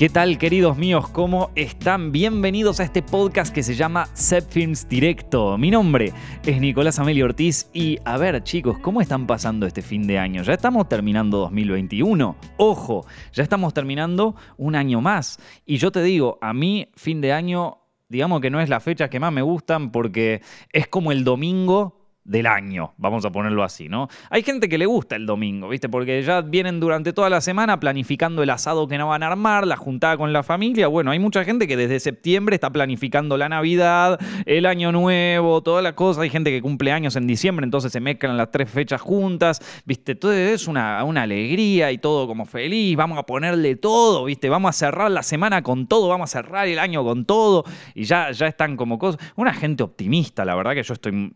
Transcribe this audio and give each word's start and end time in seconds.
¿Qué 0.00 0.08
tal 0.08 0.38
queridos 0.38 0.78
míos? 0.78 1.10
¿Cómo 1.10 1.50
están? 1.56 2.10
Bienvenidos 2.10 2.80
a 2.80 2.84
este 2.84 3.02
podcast 3.02 3.54
que 3.54 3.62
se 3.62 3.74
llama 3.74 4.06
Set 4.14 4.48
Films 4.48 4.88
Directo. 4.88 5.58
Mi 5.58 5.70
nombre 5.70 6.14
es 6.46 6.58
Nicolás 6.58 6.98
Amelio 6.98 7.26
Ortiz 7.26 7.68
y 7.74 7.98
a 8.06 8.16
ver 8.16 8.42
chicos, 8.42 8.78
¿cómo 8.78 9.02
están 9.02 9.26
pasando 9.26 9.66
este 9.66 9.82
fin 9.82 10.06
de 10.06 10.18
año? 10.18 10.42
Ya 10.42 10.54
estamos 10.54 10.88
terminando 10.88 11.36
2021. 11.40 12.34
Ojo, 12.56 13.04
ya 13.34 13.42
estamos 13.42 13.74
terminando 13.74 14.36
un 14.56 14.74
año 14.74 15.02
más. 15.02 15.38
Y 15.66 15.76
yo 15.76 15.92
te 15.92 16.02
digo, 16.02 16.38
a 16.40 16.54
mí 16.54 16.88
fin 16.94 17.20
de 17.20 17.34
año, 17.34 17.82
digamos 18.08 18.40
que 18.40 18.48
no 18.48 18.62
es 18.62 18.70
la 18.70 18.80
fecha 18.80 19.10
que 19.10 19.20
más 19.20 19.34
me 19.34 19.42
gustan 19.42 19.92
porque 19.92 20.40
es 20.72 20.88
como 20.88 21.12
el 21.12 21.24
domingo 21.24 21.99
del 22.24 22.46
año, 22.46 22.92
vamos 22.98 23.24
a 23.24 23.32
ponerlo 23.32 23.64
así, 23.64 23.88
¿no? 23.88 24.08
Hay 24.28 24.42
gente 24.42 24.68
que 24.68 24.76
le 24.76 24.86
gusta 24.86 25.16
el 25.16 25.26
domingo, 25.26 25.68
¿viste? 25.68 25.88
Porque 25.88 26.22
ya 26.22 26.42
vienen 26.42 26.78
durante 26.78 27.12
toda 27.12 27.30
la 27.30 27.40
semana 27.40 27.80
planificando 27.80 28.42
el 28.42 28.50
asado 28.50 28.86
que 28.86 28.98
no 28.98 29.08
van 29.08 29.22
a 29.22 29.28
armar, 29.28 29.66
la 29.66 29.76
juntada 29.76 30.16
con 30.16 30.32
la 30.32 30.42
familia. 30.42 30.86
Bueno, 30.86 31.10
hay 31.10 31.18
mucha 31.18 31.44
gente 31.44 31.66
que 31.66 31.76
desde 31.76 31.98
septiembre 31.98 32.54
está 32.54 32.70
planificando 32.70 33.36
la 33.36 33.48
Navidad, 33.48 34.20
el 34.44 34.66
Año 34.66 34.92
Nuevo, 34.92 35.62
toda 35.62 35.80
la 35.80 35.94
cosa. 35.94 36.22
Hay 36.22 36.30
gente 36.30 36.50
que 36.50 36.60
cumple 36.60 36.92
años 36.92 37.16
en 37.16 37.26
diciembre, 37.26 37.64
entonces 37.64 37.90
se 37.90 38.00
mezclan 38.00 38.36
las 38.36 38.50
tres 38.50 38.70
fechas 38.70 39.00
juntas, 39.00 39.82
¿viste? 39.86 40.14
Todo 40.14 40.32
es 40.32 40.68
una, 40.68 41.02
una 41.04 41.22
alegría 41.22 41.90
y 41.90 41.98
todo 41.98 42.26
como 42.26 42.44
feliz. 42.44 42.96
Vamos 42.96 43.18
a 43.18 43.24
ponerle 43.24 43.76
todo, 43.76 44.24
¿viste? 44.24 44.50
Vamos 44.50 44.68
a 44.68 44.72
cerrar 44.72 45.10
la 45.10 45.22
semana 45.22 45.62
con 45.62 45.86
todo, 45.86 46.08
vamos 46.08 46.34
a 46.34 46.42
cerrar 46.42 46.68
el 46.68 46.78
año 46.78 47.02
con 47.02 47.24
todo 47.24 47.64
y 47.94 48.04
ya, 48.04 48.30
ya 48.30 48.46
están 48.46 48.76
como 48.76 48.98
cosas. 48.98 49.20
Una 49.36 49.54
gente 49.54 49.82
optimista, 49.82 50.44
la 50.44 50.54
verdad 50.54 50.74
que 50.74 50.82
yo 50.82 50.94
estoy 50.94 51.32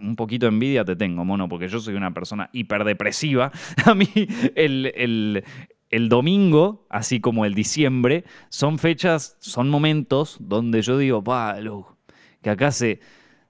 un 0.00 0.16
poquito 0.16 0.46
de 0.46 0.52
envidia 0.52 0.84
te 0.84 0.96
tengo, 0.96 1.24
mono, 1.24 1.48
porque 1.48 1.68
yo 1.68 1.80
soy 1.80 1.94
una 1.94 2.12
persona 2.12 2.50
hiperdepresiva. 2.52 3.50
A 3.84 3.94
mí 3.94 4.08
el, 4.54 5.44
domingo, 6.08 6.86
así 6.88 7.20
como 7.20 7.44
el 7.44 7.54
diciembre, 7.54 8.24
son 8.48 8.78
fechas, 8.78 9.36
son 9.40 9.68
momentos 9.68 10.36
donde 10.40 10.82
yo 10.82 10.98
digo, 10.98 11.22
pa, 11.22 11.56
que 12.42 12.50
acá 12.50 12.72
se, 12.72 13.00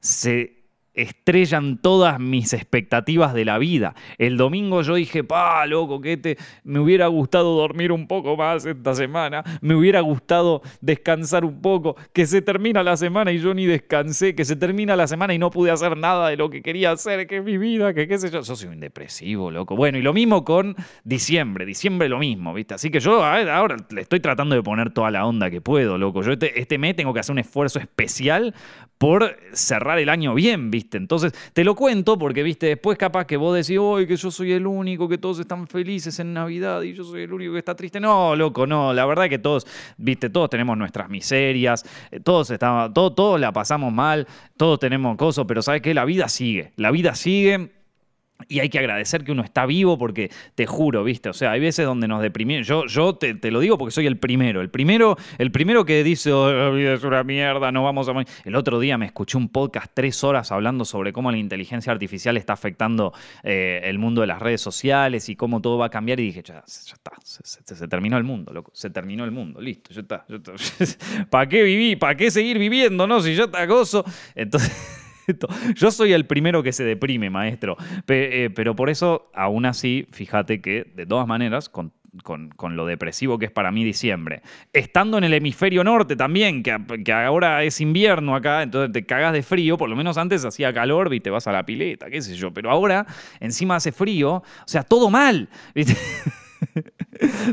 se 0.01 0.62
estrellan 0.95 1.79
todas 1.79 2.21
mis 2.21 2.53
expectativas 2.53 3.35
de 3.35 3.45
la 3.45 3.59
vida. 3.59 3.95
El 4.19 4.37
domingo 4.37 4.83
yo 4.83 4.95
dije, 4.95 5.25
pa, 5.25 5.65
loco, 5.67 6.01
que 6.01 6.17
te, 6.17 6.39
me 6.65 6.79
hubiera 6.79 7.07
gustado 7.07 7.57
dormir 7.57 7.93
un 7.93 8.07
poco 8.07 8.37
más 8.37 8.67
esta 8.67 8.95
semana, 8.95 9.43
me 9.61 9.75
hubiera 9.75 10.01
gustado 10.01 10.63
descansar 10.81 11.45
un 11.45 11.61
poco, 11.61 11.97
que 12.13 12.27
se 12.27 12.43
termina 12.43 12.83
la 12.83 12.97
semana 12.97 13.33
y 13.33 13.39
yo 13.39 13.55
ni 13.55 13.67
descansé, 13.67 14.35
que 14.35 14.45
se 14.45 14.57
termina 14.57 14.97
la 14.97 15.07
semana 15.07 15.35
y 15.35 15.39
no 15.39 15.51
pude 15.51 15.71
hacer 15.71 15.97
nada 15.97 16.29
de 16.29 16.37
lo 16.37 16.51
que 16.51 16.63
quería 16.63 16.93
hacer, 16.93 17.27
que 17.27 17.39
es 17.39 17.45
mi 17.45 17.59
vida, 17.59 17.95
que 17.95 18.07
qué 18.07 18.19
sé 18.19 18.31
yo. 18.31 18.43
Yo 18.43 18.57
soy 18.57 18.69
un 18.69 18.81
depresivo, 18.81 19.51
loco. 19.51 19.77
Bueno, 19.77 19.99
y 19.99 20.03
lo 20.03 20.13
mismo 20.13 20.45
con 20.45 20.77
diciembre, 21.05 21.65
diciembre 21.65 22.09
lo 22.09 22.19
mismo, 22.19 22.53
¿viste? 22.53 22.75
Así 22.75 22.91
que 22.91 23.01
yo 23.01 23.25
ahora 23.25 23.77
le 23.91 24.01
estoy 24.01 24.21
tratando 24.21 24.55
de 24.55 24.63
poner 24.63 24.91
toda 24.91 25.11
la 25.11 25.25
onda 25.27 25.51
que 25.51 25.61
puedo, 25.61 25.97
loco. 25.97 26.23
Yo 26.23 26.33
este, 26.33 26.61
este 26.61 26.79
mes 26.79 26.97
tengo 26.97 27.15
que 27.15 27.21
hacer 27.21 27.33
un 27.33 27.39
esfuerzo 27.39 27.79
especial 27.79 28.55
por 29.03 29.37
cerrar 29.53 29.99
el 29.99 30.09
año 30.09 30.33
bien, 30.33 30.71
¿viste? 30.71 30.97
Entonces, 30.97 31.33
te 31.53 31.65
lo 31.65 31.75
cuento 31.75 32.17
porque, 32.17 32.45
¿viste? 32.45 32.67
Después 32.67 32.97
capaz 32.97 33.25
que 33.25 33.37
vos 33.37 33.53
decís, 33.53 33.77
hoy 33.77 34.07
que 34.07 34.15
yo 34.15 34.31
soy 34.31 34.53
el 34.53 34.65
único, 34.65 35.09
que 35.09 35.19
todos 35.19 35.41
están 35.41 35.67
felices 35.67 36.21
en 36.21 36.33
Navidad 36.33 36.83
y 36.83 36.93
yo 36.93 37.03
soy 37.03 37.23
el 37.23 37.33
único 37.33 37.55
que 37.55 37.59
está 37.59 37.75
triste. 37.75 37.99
No, 37.99 38.37
loco, 38.37 38.65
no. 38.65 38.95
La 38.95 39.05
verdad 39.05 39.29
que 39.29 39.41
todos, 39.41 39.67
¿viste? 39.97 40.31
Todos 40.31 40.51
tenemos 40.51 40.79
nuestras 40.79 41.11
miserias, 41.11 41.85
eh, 42.13 42.21
todos, 42.21 42.53
estamos, 42.53 42.95
todos, 42.95 43.17
todos 43.17 43.41
la 43.41 43.51
pasamos 43.53 43.93
mal, 43.93 44.29
todos 44.57 44.79
tenemos 44.79 45.17
cosas, 45.17 45.47
pero 45.49 45.63
¿sabes 45.63 45.83
qué? 45.83 45.95
La 45.95 46.05
vida 46.05 46.29
sigue. 46.29 46.73
La 46.77 46.93
vida 46.93 47.17
sigue 47.17 47.73
y 48.49 48.61
hay 48.61 48.69
que 48.69 48.79
agradecer 48.79 49.25
que 49.25 49.33
uno 49.33 49.43
está 49.43 49.67
vivo 49.67 49.99
porque 49.99 50.31
te 50.55 50.67
juro, 50.67 51.05
¿viste? 51.05 51.29
O 51.29 51.33
sea, 51.33 51.53
hay 51.53 51.61
veces 51.61 51.87
donde 51.87 52.09
nos 52.09 52.23
deprimimos. 52.23 52.67
Yo, 52.67 52.87
yo 52.87 53.15
te, 53.15 53.51
lo 53.51 53.61
digo 53.61 53.79
porque 53.79 53.93
soy 53.93 54.07
el 54.07 54.17
primero. 54.17 54.61
El 54.61 54.71
primero, 54.71 55.17
el 55.39 55.51
primero 55.51 55.85
que 55.85 56.05
dice, 56.05 56.33
oh, 56.33 56.53
la 56.53 56.71
vida 56.71 56.95
es 56.95 57.05
una 57.05 57.25
mierda, 57.25 57.73
no 57.73 57.83
vamos 57.83 58.09
a 58.09 58.13
El 58.45 58.57
otro 58.57 58.81
día 58.81 58.99
me 58.99 59.07
escuché 59.07 59.39
un 59.39 59.49
podcast 59.49 59.91
tres 59.95 60.23
horas 60.25 60.53
hablando 60.53 60.85
sobre 60.85 61.13
cómo 61.13 61.31
la 61.31 61.39
inteligencia 61.39 61.93
artificial 61.93 62.37
está 62.37 62.53
afectando 62.53 63.13
eh, 63.43 63.81
el 63.85 63.99
mundo 63.99 64.21
de 64.21 64.27
las 64.27 64.41
redes 64.41 64.61
sociales 64.61 65.29
y 65.29 65.37
cómo 65.37 65.61
todo 65.61 65.79
va 65.79 65.87
a 65.87 65.91
cambiar. 65.91 66.21
Y 66.21 66.25
dije, 66.25 66.43
ya, 66.43 66.65
ya 66.67 66.95
está, 66.95 67.13
se, 67.23 67.89
terminó 67.89 68.17
el 68.17 68.25
mundo, 68.25 68.53
loco. 68.53 68.71
Se 68.75 68.91
terminó 68.91 69.25
el 69.25 69.31
mundo, 69.31 69.61
listo, 69.61 69.93
ya 69.93 70.01
está. 70.03 70.25
está. 70.29 70.53
¿Para 71.31 71.49
qué 71.49 71.63
viví? 71.63 71.97
¿Para 71.97 72.17
qué 72.17 72.31
seguir 72.31 72.59
viviendo, 72.59 73.07
no? 73.07 73.21
Si 73.21 73.35
yo 73.35 73.51
te 73.51 73.67
gozo. 73.67 74.05
Entonces. 74.35 74.99
Yo 75.75 75.91
soy 75.91 76.13
el 76.13 76.27
primero 76.27 76.63
que 76.63 76.73
se 76.73 76.85
deprime, 76.85 77.31
maestro. 77.31 77.77
Eh, 78.09 78.51
pero 78.55 78.77
por 78.77 78.91
eso, 78.91 79.31
aún 79.35 79.67
así, 79.67 80.07
fíjate 80.11 80.61
que, 80.61 80.91
de 80.95 81.07
todas 81.07 81.27
maneras, 81.27 81.69
con 81.69 81.93
con, 82.23 82.77
lo 82.77 82.87
depresivo 82.87 83.39
que 83.39 83.47
es 83.47 83.51
para 83.51 83.73
mí 83.73 83.85
diciembre. 83.85 84.43
Estando 84.73 85.19
en 85.19 85.25
el 85.25 85.33
hemisferio 85.33 85.83
norte 85.83 86.17
también, 86.17 86.63
que, 86.63 86.77
que, 87.05 87.13
ahora 87.13 87.63
es 87.65 87.81
invierno 87.81 88.35
acá, 88.35 88.63
entonces 88.63 88.93
te 88.93 89.07
cagas 89.07 89.33
de 89.33 89.43
frío, 89.43 89.79
por 89.79 89.89
lo 89.89 89.97
menos 89.97 90.19
antes 90.19 90.45
hacía 90.45 90.73
calor 90.73 91.13
y 91.15 91.21
te 91.21 91.31
vas 91.31 91.47
a 91.47 91.53
la 91.53 91.65
pileta, 91.65 92.11
qué 92.11 92.21
sé 92.21 92.35
yo, 92.35 92.53
pero 92.53 92.71
ahora 92.71 93.07
encima 93.41 93.77
hace 93.77 93.93
frío, 93.93 94.35
o 94.35 94.45
sea, 94.67 94.83
todo 94.83 95.11
mal. 95.11 95.49
¿viste? 95.75 95.97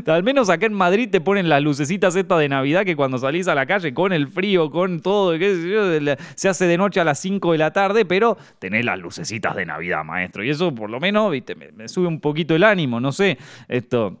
Al 0.06 0.22
menos 0.22 0.50
acá 0.50 0.66
en 0.66 0.72
Madrid 0.72 1.08
te 1.10 1.20
ponen 1.20 1.48
las 1.48 1.62
lucecitas 1.62 2.16
estas 2.16 2.38
de 2.38 2.48
Navidad 2.48 2.84
que 2.84 2.96
cuando 2.96 3.18
salís 3.18 3.48
a 3.48 3.54
la 3.54 3.66
calle 3.66 3.94
con 3.94 4.12
el 4.12 4.28
frío, 4.28 4.70
con 4.70 5.00
todo, 5.00 5.36
se 6.34 6.48
hace 6.48 6.66
de 6.66 6.78
noche 6.78 7.00
a 7.00 7.04
las 7.04 7.18
5 7.20 7.52
de 7.52 7.58
la 7.58 7.72
tarde, 7.72 8.04
pero 8.04 8.36
tenés 8.58 8.84
las 8.84 8.98
lucecitas 8.98 9.54
de 9.56 9.66
Navidad, 9.66 10.04
maestro. 10.04 10.44
Y 10.44 10.50
eso 10.50 10.74
por 10.74 10.90
lo 10.90 11.00
menos, 11.00 11.30
viste, 11.30 11.54
me 11.54 11.88
sube 11.88 12.06
un 12.06 12.20
poquito 12.20 12.54
el 12.54 12.64
ánimo, 12.64 13.00
no 13.00 13.12
sé, 13.12 13.38
esto 13.68 14.18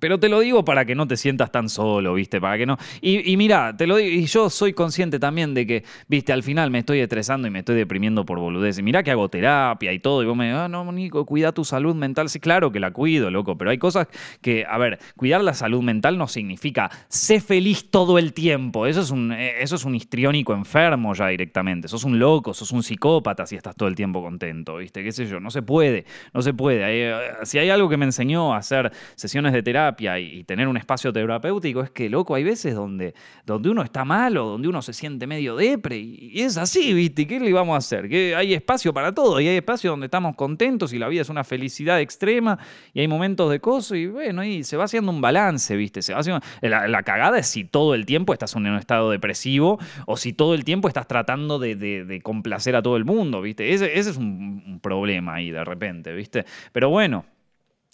pero 0.00 0.20
te 0.20 0.28
lo 0.28 0.40
digo 0.40 0.64
para 0.64 0.84
que 0.84 0.94
no 0.94 1.08
te 1.08 1.16
sientas 1.16 1.50
tan 1.50 1.68
solo, 1.70 2.14
¿viste? 2.14 2.40
Para 2.40 2.58
que 2.58 2.66
no. 2.66 2.76
Y, 3.00 3.36
mira, 3.38 3.74
te 3.76 3.86
lo 3.86 3.96
digo, 3.96 4.10
y 4.10 4.26
yo 4.26 4.50
soy 4.50 4.74
consciente 4.74 5.18
también 5.18 5.54
de 5.54 5.66
que, 5.66 5.84
¿viste? 6.08 6.32
Al 6.32 6.42
final 6.42 6.70
me 6.70 6.80
estoy 6.80 7.00
estresando 7.00 7.48
y 7.48 7.50
me 7.50 7.60
estoy 7.60 7.76
deprimiendo 7.76 8.26
por 8.26 8.38
boludez. 8.38 8.78
Y 8.78 8.82
mira 8.82 9.02
que 9.02 9.10
hago 9.10 9.30
terapia 9.30 9.92
y 9.92 9.98
todo. 9.98 10.22
Y 10.22 10.26
vos 10.26 10.36
me 10.36 10.52
ah, 10.52 10.68
no, 10.68 10.92
Nico, 10.92 11.24
cuida 11.24 11.52
tu 11.52 11.64
salud 11.64 11.94
mental. 11.94 12.28
Sí, 12.28 12.38
claro 12.38 12.70
que 12.70 12.80
la 12.80 12.90
cuido, 12.90 13.30
loco. 13.30 13.56
Pero 13.56 13.70
hay 13.70 13.78
cosas 13.78 14.08
que, 14.42 14.66
a 14.68 14.76
ver, 14.76 14.98
cuidar 15.16 15.42
la 15.42 15.54
salud 15.54 15.82
mental 15.82 16.18
no 16.18 16.28
significa 16.28 16.90
sé 17.08 17.40
feliz 17.40 17.90
todo 17.90 18.18
el 18.18 18.34
tiempo. 18.34 18.86
Eso 18.86 19.00
es 19.00 19.10
un, 19.10 19.32
eh, 19.32 19.62
eso 19.62 19.76
es 19.76 19.84
un 19.86 19.94
histriónico 19.94 20.52
enfermo 20.52 21.14
ya 21.14 21.28
directamente. 21.28 21.88
Sos 21.88 22.04
un 22.04 22.18
loco, 22.18 22.52
sos 22.52 22.72
un 22.72 22.82
psicópata 22.82 23.46
si 23.46 23.56
estás 23.56 23.74
todo 23.74 23.88
el 23.88 23.94
tiempo 23.94 24.22
contento, 24.22 24.76
¿viste? 24.76 25.02
¿Qué 25.02 25.12
sé 25.12 25.26
yo? 25.26 25.40
No 25.40 25.50
se 25.50 25.62
puede, 25.62 26.04
no 26.34 26.42
se 26.42 26.52
puede. 26.52 26.82
Eh, 26.86 27.16
si 27.44 27.58
hay 27.58 27.70
algo 27.70 27.88
que 27.88 27.96
me 27.96 28.04
enseñó 28.04 28.52
a 28.52 28.58
hacer 28.58 28.92
sesiones 29.14 29.54
de 29.54 29.62
terapia, 29.62 29.77
y, 30.18 30.44
tener 30.44 30.68
un 30.68 30.76
espacio 30.76 31.12
terapéutico 31.12 31.82
es 31.82 31.90
que, 31.90 32.08
loco, 32.08 32.34
hay 32.34 32.44
veces 32.44 32.74
donde, 32.74 33.14
donde 33.44 33.70
uno 33.70 33.82
está 33.82 34.04
malo, 34.04 34.46
donde 34.46 34.68
uno 34.68 34.82
se 34.82 34.92
siente 34.92 35.26
medio 35.26 35.56
depre 35.56 35.98
y, 35.98 36.40
es 36.40 36.56
así, 36.56 36.92
¿viste? 36.92 37.26
¿Qué 37.26 37.38
le 37.40 37.52
vamos 37.52 37.74
a 37.74 37.78
hacer? 37.78 38.08
Que 38.08 38.34
hay 38.34 38.54
espacio 38.54 38.92
para 38.92 39.14
todo 39.14 39.40
y 39.40 39.48
hay 39.48 39.56
espacio 39.56 39.90
donde 39.90 40.06
estamos 40.06 40.36
contentos 40.36 40.92
y 40.92 40.98
la 40.98 41.08
vida 41.08 41.22
es 41.22 41.28
una 41.28 41.44
felicidad 41.44 42.00
extrema 42.00 42.58
y 42.92 43.00
hay 43.00 43.08
momentos 43.08 43.50
de 43.50 43.60
coso 43.60 43.94
y 43.94 44.06
bueno, 44.06 44.44
y 44.44 44.64
se 44.64 44.76
va 44.76 44.84
haciendo 44.84 45.12
un 45.12 45.20
balance, 45.20 45.76
¿viste? 45.76 46.02
Se 46.02 46.12
va 46.12 46.20
haciendo... 46.20 46.44
la, 46.62 47.02
cagada 47.02 47.38
es 47.38 47.46
si 47.46 47.64
todo 47.64 47.94
el 47.94 48.04
tiempo 48.04 48.32
estás 48.32 48.54
en 48.56 48.66
un 48.66 48.76
estado 48.76 49.10
depresivo 49.10 49.78
o 50.06 50.16
si 50.16 50.32
todo 50.32 50.54
el 50.54 50.64
tiempo 50.64 50.88
estás 50.88 51.06
tratando 51.06 51.58
de, 51.58 52.20
complacer 52.22 52.76
a 52.76 52.82
todo 52.82 52.96
el 52.96 53.04
mundo, 53.04 53.40
¿viste? 53.40 53.72
Ese, 53.72 53.98
ese 53.98 54.10
es 54.10 54.16
un, 54.16 54.62
un 54.66 54.80
problema 54.80 55.34
ahí 55.34 55.50
de 55.50 55.64
repente, 55.64 56.12
¿viste? 56.12 56.44
Pero 56.72 56.90
bueno, 56.90 57.24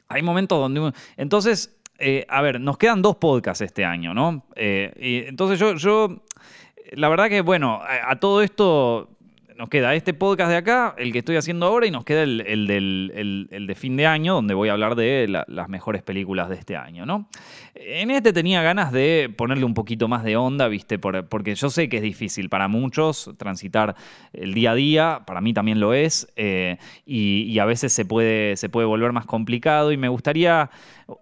hay 0.08 0.22
momentos 0.22 0.58
donde 0.58 0.92
Entonces, 1.16 1.76
eh, 1.98 2.26
a 2.28 2.42
ver, 2.42 2.60
nos 2.60 2.78
quedan 2.78 3.02
dos 3.02 3.16
podcasts 3.16 3.60
este 3.62 3.84
año, 3.84 4.14
¿no? 4.14 4.44
Eh, 4.56 5.24
entonces 5.28 5.58
yo, 5.58 5.74
yo, 5.74 6.22
la 6.92 7.08
verdad 7.08 7.28
que, 7.28 7.40
bueno, 7.40 7.80
a 7.82 8.16
todo 8.20 8.42
esto 8.42 9.13
nos 9.56 9.68
queda 9.68 9.94
este 9.94 10.14
podcast 10.14 10.50
de 10.50 10.56
acá, 10.56 10.94
el 10.98 11.12
que 11.12 11.18
estoy 11.18 11.36
haciendo 11.36 11.66
ahora, 11.66 11.86
y 11.86 11.90
nos 11.90 12.04
queda 12.04 12.22
el, 12.22 12.66
de 13.66 13.74
fin 13.74 13.96
de 13.96 14.06
año, 14.06 14.34
donde 14.34 14.54
voy 14.54 14.68
a 14.68 14.72
hablar 14.72 14.94
de 14.96 15.28
las 15.28 15.68
mejores 15.68 16.02
películas 16.02 16.48
de 16.48 16.56
este 16.56 16.76
año, 16.76 17.06
¿no? 17.06 17.28
En 17.74 18.10
este 18.10 18.32
tenía 18.32 18.62
ganas 18.62 18.92
de 18.92 19.32
ponerle 19.36 19.64
un 19.64 19.74
poquito 19.74 20.08
más 20.08 20.24
de 20.24 20.36
onda, 20.36 20.68
¿viste? 20.68 20.98
porque 20.98 21.54
yo 21.54 21.70
sé 21.70 21.88
que 21.88 21.98
es 21.98 22.02
difícil 22.02 22.48
para 22.48 22.68
muchos 22.68 23.30
transitar 23.36 23.94
el 24.32 24.54
día 24.54 24.72
a 24.72 24.74
día, 24.74 25.22
para 25.26 25.40
mí 25.40 25.52
también 25.52 25.80
lo 25.80 25.94
es, 25.94 26.28
eh, 26.36 26.78
y, 27.04 27.58
a 27.58 27.64
veces 27.64 27.92
se 27.92 28.04
puede, 28.04 28.56
se 28.56 28.68
puede 28.68 28.86
volver 28.86 29.12
más 29.12 29.26
complicado, 29.26 29.92
y 29.92 29.96
me 29.96 30.08
gustaría 30.08 30.70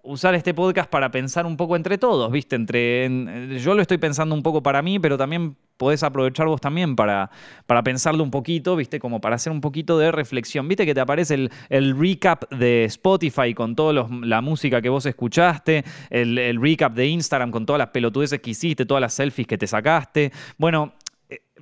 usar 0.01 0.33
este 0.35 0.53
podcast 0.53 0.89
para 0.89 1.11
pensar 1.11 1.45
un 1.45 1.57
poco 1.57 1.75
entre 1.75 1.97
todos, 1.97 2.31
¿viste? 2.31 2.55
Entre, 2.55 3.59
yo 3.59 3.75
lo 3.75 3.81
estoy 3.81 3.97
pensando 3.97 4.33
un 4.33 4.43
poco 4.43 4.63
para 4.63 4.81
mí, 4.81 4.99
pero 4.99 5.17
también 5.17 5.55
podés 5.77 6.03
aprovechar 6.03 6.47
vos 6.47 6.61
también 6.61 6.95
para, 6.95 7.29
para 7.65 7.83
pensarlo 7.83 8.23
un 8.23 8.31
poquito, 8.31 8.75
¿viste? 8.75 8.99
Como 8.99 9.21
para 9.21 9.35
hacer 9.35 9.51
un 9.51 9.61
poquito 9.61 9.97
de 9.97 10.11
reflexión. 10.11 10.67
¿Viste 10.67 10.85
que 10.85 10.93
te 10.93 11.01
aparece 11.01 11.33
el, 11.35 11.51
el 11.69 11.97
recap 11.97 12.49
de 12.51 12.85
Spotify 12.85 13.53
con 13.53 13.75
toda 13.75 14.07
la 14.21 14.41
música 14.41 14.81
que 14.81 14.89
vos 14.89 15.05
escuchaste? 15.05 15.83
El, 16.09 16.37
el 16.37 16.61
recap 16.61 16.93
de 16.93 17.07
Instagram 17.07 17.51
con 17.51 17.65
todas 17.65 17.79
las 17.79 17.89
pelotudeces 17.89 18.39
que 18.39 18.51
hiciste, 18.51 18.85
todas 18.85 19.01
las 19.01 19.13
selfies 19.13 19.47
que 19.47 19.57
te 19.57 19.67
sacaste. 19.67 20.31
Bueno, 20.57 20.93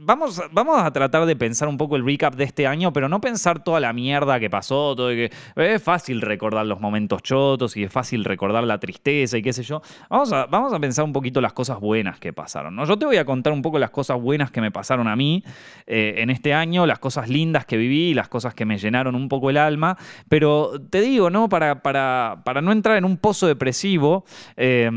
Vamos, 0.04 0.42
vamos, 0.52 0.82
a 0.82 0.92
tratar 0.92 1.26
de 1.26 1.36
pensar 1.36 1.68
un 1.68 1.78
poco 1.78 1.98
el 1.98 2.06
recap 2.06 2.34
de 2.36 2.46
este 2.46 2.66
año, 2.66 2.94
pero 2.94 3.10
no 3.10 3.20
pensar 3.20 3.62
toda 3.62 3.80
la 3.82 3.92
mierda 3.92 4.40
que 4.40 4.50
pasó, 4.50 4.96
todo 4.96 5.10
que 5.10 5.30
es 5.58 5.84
fácil 5.84 6.22
recordar 6.22 6.66
los 6.66 6.80
momentos 6.80 7.22
chotos 7.22 7.76
y 7.76 7.84
es 7.84 7.92
fácil 7.92 8.24
recordar 8.24 8.64
la 8.64 8.80
tristeza 8.80 9.38
y 9.38 9.42
qué 9.42 9.52
sé 9.52 9.64
yo. 9.64 9.82
Vamos 10.10 10.32
a, 10.32 10.46
vamos 10.46 10.74
a 10.74 10.80
pensar 10.80 11.04
un 11.06 11.12
poquito 11.12 11.42
las 11.42 11.54
cosas 11.54 11.80
buenas 11.80 12.20
que 12.20 12.32
pasaron. 12.32 12.76
¿no? 12.76 12.86
Yo 12.86 12.98
te 12.98 13.06
voy 13.06 13.18
a 13.18 13.26
contar 13.26 13.52
un 13.52 13.62
poco 13.62 13.80
las 13.80 13.92
cosas 13.92 14.20
buenas 14.20 14.50
que 14.50 14.62
me 14.62 14.72
pasaron 14.72 15.08
a 15.08 15.16
mí 15.16 15.44
eh, 15.86 16.16
en 16.18 16.30
este 16.30 16.54
año, 16.54 16.86
las 16.86 17.00
cosas 17.00 17.30
lindas 17.30 17.66
que 17.66 17.78
viví, 17.78 18.14
las 18.14 18.30
cosas 18.30 18.54
que 18.54 18.66
me 18.66 18.78
llenaron 18.78 19.14
un 19.14 19.28
poco 19.28 19.50
el 19.50 19.58
alma, 19.58 19.98
pero 20.30 20.72
te 20.90 21.02
digo, 21.02 21.30
¿no? 21.30 21.50
Para, 21.50 21.84
para, 21.84 22.42
para 22.46 22.62
no 22.62 22.72
entrar 22.72 22.98
en 22.98 23.06
un 23.06 23.18
pozo 23.18 23.46
depresivo, 23.46 24.26
eh, 24.56 24.90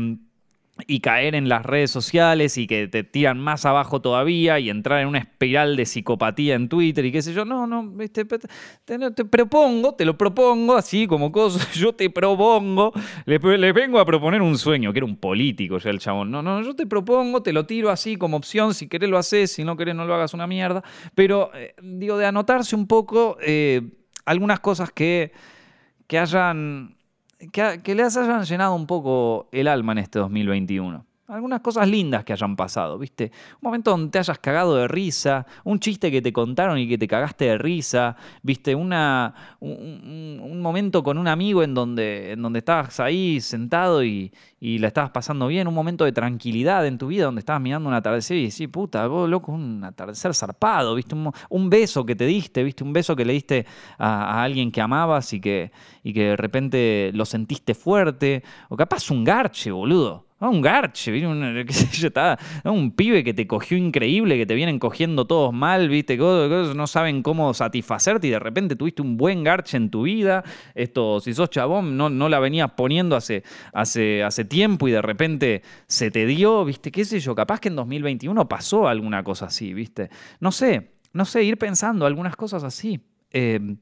y 0.87 0.99
caer 0.99 1.35
en 1.35 1.47
las 1.47 1.65
redes 1.65 1.89
sociales 1.89 2.57
y 2.57 2.67
que 2.67 2.87
te 2.87 3.03
tiran 3.03 3.39
más 3.39 3.65
abajo 3.65 4.01
todavía 4.01 4.59
y 4.59 4.69
entrar 4.69 4.99
en 4.99 5.07
una 5.07 5.19
espiral 5.19 5.77
de 5.77 5.85
psicopatía 5.85 6.55
en 6.55 6.67
Twitter 6.67 7.05
y 7.05 7.13
qué 7.13 7.21
sé 7.21 7.33
yo. 7.33 7.45
No, 7.45 7.65
no, 7.65 7.93
te, 8.11 8.25
te, 8.25 9.25
propongo, 9.25 9.95
te 9.95 10.03
lo 10.03 10.17
propongo 10.17 10.75
así 10.75 11.07
como 11.07 11.31
cosa, 11.31 11.65
yo 11.73 11.93
te 11.93 12.09
propongo, 12.09 12.91
le, 13.25 13.37
vengo 13.71 13.99
a 13.99 14.05
proponer 14.05 14.41
un 14.41 14.57
sueño, 14.57 14.91
que 14.91 14.99
era 14.99 15.05
un 15.05 15.15
político 15.15 15.77
ya 15.77 15.89
el 15.89 15.99
chabón. 15.99 16.29
No, 16.29 16.41
no, 16.41 16.61
yo 16.61 16.75
te 16.75 16.85
propongo, 16.85 17.41
te 17.41 17.53
lo 17.53 17.65
tiro 17.65 17.89
así 17.89 18.17
como 18.17 18.35
opción, 18.35 18.73
si 18.73 18.89
querés 18.89 19.09
lo 19.09 19.17
haces, 19.17 19.51
si 19.51 19.63
no 19.63 19.77
querés 19.77 19.95
no 19.95 20.05
lo 20.05 20.13
hagas 20.13 20.33
una 20.33 20.45
mierda. 20.45 20.83
Pero, 21.15 21.51
eh, 21.55 21.73
digo, 21.81 22.17
de 22.17 22.25
anotarse 22.25 22.75
un 22.75 22.87
poco 22.87 23.37
eh, 23.41 23.81
algunas 24.25 24.59
cosas 24.59 24.91
que, 24.91 25.31
que 26.07 26.19
hayan 26.19 26.94
que, 27.51 27.95
les 27.95 28.17
hayan 28.17 28.43
llenado 28.43 28.75
un 28.75 28.87
poco 28.87 29.47
el 29.51 29.67
alma 29.67 29.91
en 29.93 29.99
este 29.99 30.19
2021 30.19 31.04
algunas 31.27 31.61
cosas 31.61 31.87
lindas 31.87 32.23
que 32.23 32.33
hayan 32.33 32.55
pasado, 32.55 32.99
¿viste? 32.99 33.31
Un 33.55 33.59
momento 33.61 33.91
donde 33.91 34.11
te 34.11 34.19
hayas 34.19 34.37
cagado 34.37 34.75
de 34.75 34.87
risa, 34.87 35.45
un 35.63 35.79
chiste 35.79 36.11
que 36.11 36.21
te 36.21 36.31
contaron 36.31 36.77
y 36.77 36.87
que 36.87 36.97
te 36.97 37.07
cagaste 37.07 37.45
de 37.45 37.57
risa, 37.57 38.15
¿viste? 38.43 38.75
Una, 38.75 39.33
un, 39.59 40.61
momento 40.61 41.03
con 41.03 41.17
un 41.17 41.27
amigo 41.27 41.63
en 41.63 41.73
donde, 41.73 42.33
en 42.33 42.41
donde 42.41 42.59
estabas 42.59 42.99
ahí 42.99 43.41
sentado 43.41 44.03
y, 44.03 44.31
y, 44.59 44.77
la 44.79 44.87
estabas 44.87 45.11
pasando 45.11 45.47
bien, 45.47 45.67
un 45.67 45.73
momento 45.73 46.05
de 46.05 46.11
tranquilidad 46.11 46.85
en 46.85 46.97
tu 46.97 47.07
vida 47.07 47.25
donde 47.25 47.39
estabas 47.39 47.61
mirando 47.61 47.89
un 47.89 47.95
atardecer 47.95 48.37
y 48.37 48.45
decís, 48.49 48.67
puta, 48.67 49.07
vos 49.07 49.29
loco, 49.29 49.51
un 49.51 49.83
atardecer 49.83 50.33
zarpado, 50.35 50.95
¿viste? 50.95 51.15
Un, 51.49 51.69
beso 51.69 52.05
que 52.05 52.15
te 52.15 52.25
diste, 52.25 52.63
¿viste? 52.63 52.83
Un 52.83 52.93
beso 52.93 53.15
que 53.15 53.25
le 53.25 53.33
diste 53.33 53.65
a, 53.97 54.39
a, 54.39 54.43
alguien 54.43 54.71
que 54.71 54.81
amabas 54.81 55.33
y 55.33 55.41
que, 55.41 55.71
y 56.03 56.13
que 56.13 56.29
de 56.29 56.37
repente 56.37 57.11
lo 57.13 57.25
sentiste 57.25 57.73
fuerte, 57.73 58.43
o 58.69 58.77
capaz 58.77 59.09
un 59.09 59.23
garche, 59.23 59.71
boludo. 59.71 60.24
Ah, 60.37 60.49
un 60.49 60.61
garche, 60.61 61.25
un, 61.25 61.41
un 62.65 62.91
pibe 62.91 63.23
que 63.23 63.33
te 63.33 63.47
cogió 63.47 63.77
increíble, 63.77 64.37
que 64.37 64.45
te 64.45 64.53
vienen 64.53 64.79
cogiendo 64.79 65.25
todos 65.25 65.53
mal, 65.53 65.87
¿viste? 65.87 66.17
No 66.17 66.87
saben 66.87 67.23
cómo 67.23 67.53
satisfacerte 67.53 68.27
y 68.27 68.31
de 68.31 68.39
repente 68.39 68.75
tuviste 68.75 69.01
un 69.01 69.15
buen 69.15 69.45
garche 69.45 69.77
en 69.77 69.89
tu 69.89 70.03
vida. 70.03 70.43
Esto, 70.73 71.21
si 71.21 71.33
sos 71.33 71.49
chabón, 71.49 71.95
no, 71.95 72.09
no 72.09 72.27
la 72.27 72.39
venías 72.39 72.71
poniendo 72.71 73.15
hace, 73.15 73.43
hace, 73.71 74.23
hace 74.23 74.43
tiempo 74.43 74.89
y 74.89 74.91
de 74.91 75.01
repente 75.01 75.61
se 75.87 76.11
te 76.11 76.25
dio, 76.25 76.65
¿viste? 76.65 76.91
¿Qué 76.91 77.05
sé 77.05 77.21
yo? 77.21 77.33
Capaz 77.33 77.61
que 77.61 77.69
en 77.69 77.77
2021 77.77 78.49
pasó 78.49 78.89
alguna 78.89 79.23
cosa 79.23 79.45
así, 79.45 79.73
¿viste? 79.73 80.09
No 80.41 80.51
sé, 80.51 80.95
no 81.13 81.23
sé, 81.23 81.43
ir 81.43 81.57
pensando 81.57 82.05
algunas 82.05 82.35
cosas 82.35 82.65
así. 82.65 82.99
Eh, 83.31 83.77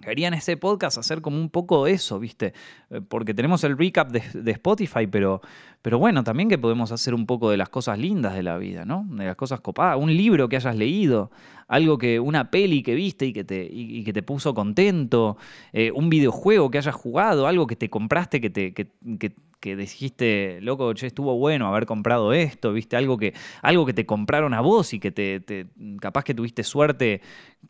Quería 0.00 0.28
en 0.28 0.34
ese 0.34 0.56
podcast 0.56 0.98
hacer 0.98 1.22
como 1.22 1.38
un 1.38 1.48
poco 1.48 1.86
eso, 1.86 2.18
¿viste? 2.18 2.52
Eh, 2.90 3.00
porque 3.00 3.32
tenemos 3.32 3.64
el 3.64 3.78
recap 3.78 4.10
de, 4.10 4.50
Spotify, 4.52 5.06
pero, 5.06 5.40
pero 5.80 5.98
bueno, 5.98 6.22
también 6.22 6.48
que 6.48 6.58
podemos 6.58 6.92
hacer 6.92 7.14
un 7.14 7.24
poco 7.24 7.50
de 7.50 7.56
las 7.56 7.70
cosas 7.70 7.98
lindas 7.98 8.34
de 8.34 8.42
la 8.42 8.58
vida, 8.58 8.84
¿no? 8.84 9.06
De 9.08 9.24
las 9.24 9.36
cosas 9.36 9.60
copadas. 9.60 9.98
Un 9.98 10.14
libro 10.14 10.48
que 10.48 10.56
hayas 10.56 10.76
leído, 10.76 11.30
algo 11.66 11.96
que, 11.96 12.20
una 12.20 12.50
peli 12.50 12.82
que 12.82 12.94
viste 12.94 13.26
y 13.26 13.32
que 13.32 13.44
te, 13.44 13.66
y, 13.70 14.04
que 14.04 14.12
te 14.12 14.22
puso 14.22 14.52
contento, 14.52 15.38
eh, 15.72 15.90
un 15.92 16.10
videojuego 16.10 16.70
que 16.70 16.78
hayas 16.78 16.94
jugado, 16.94 17.46
algo 17.46 17.66
que 17.66 17.76
te 17.76 17.88
compraste 17.88 18.40
que 18.40 18.50
te, 18.50 18.74
que 18.74 18.90
dijiste, 19.62 20.60
loco, 20.60 20.94
che, 20.94 21.06
estuvo 21.06 21.36
bueno 21.36 21.66
haber 21.66 21.86
comprado 21.86 22.32
esto, 22.32 22.72
viste, 22.72 22.96
algo 22.96 23.18
que, 23.18 23.34
algo 23.62 23.84
que 23.84 23.92
te 23.92 24.06
compraron 24.06 24.54
a 24.54 24.60
vos 24.60 24.92
y 24.92 25.00
que 25.00 25.10
te, 25.10 25.66
capaz 26.00 26.24
que 26.24 26.34
tuviste 26.34 26.62
suerte 26.62 27.20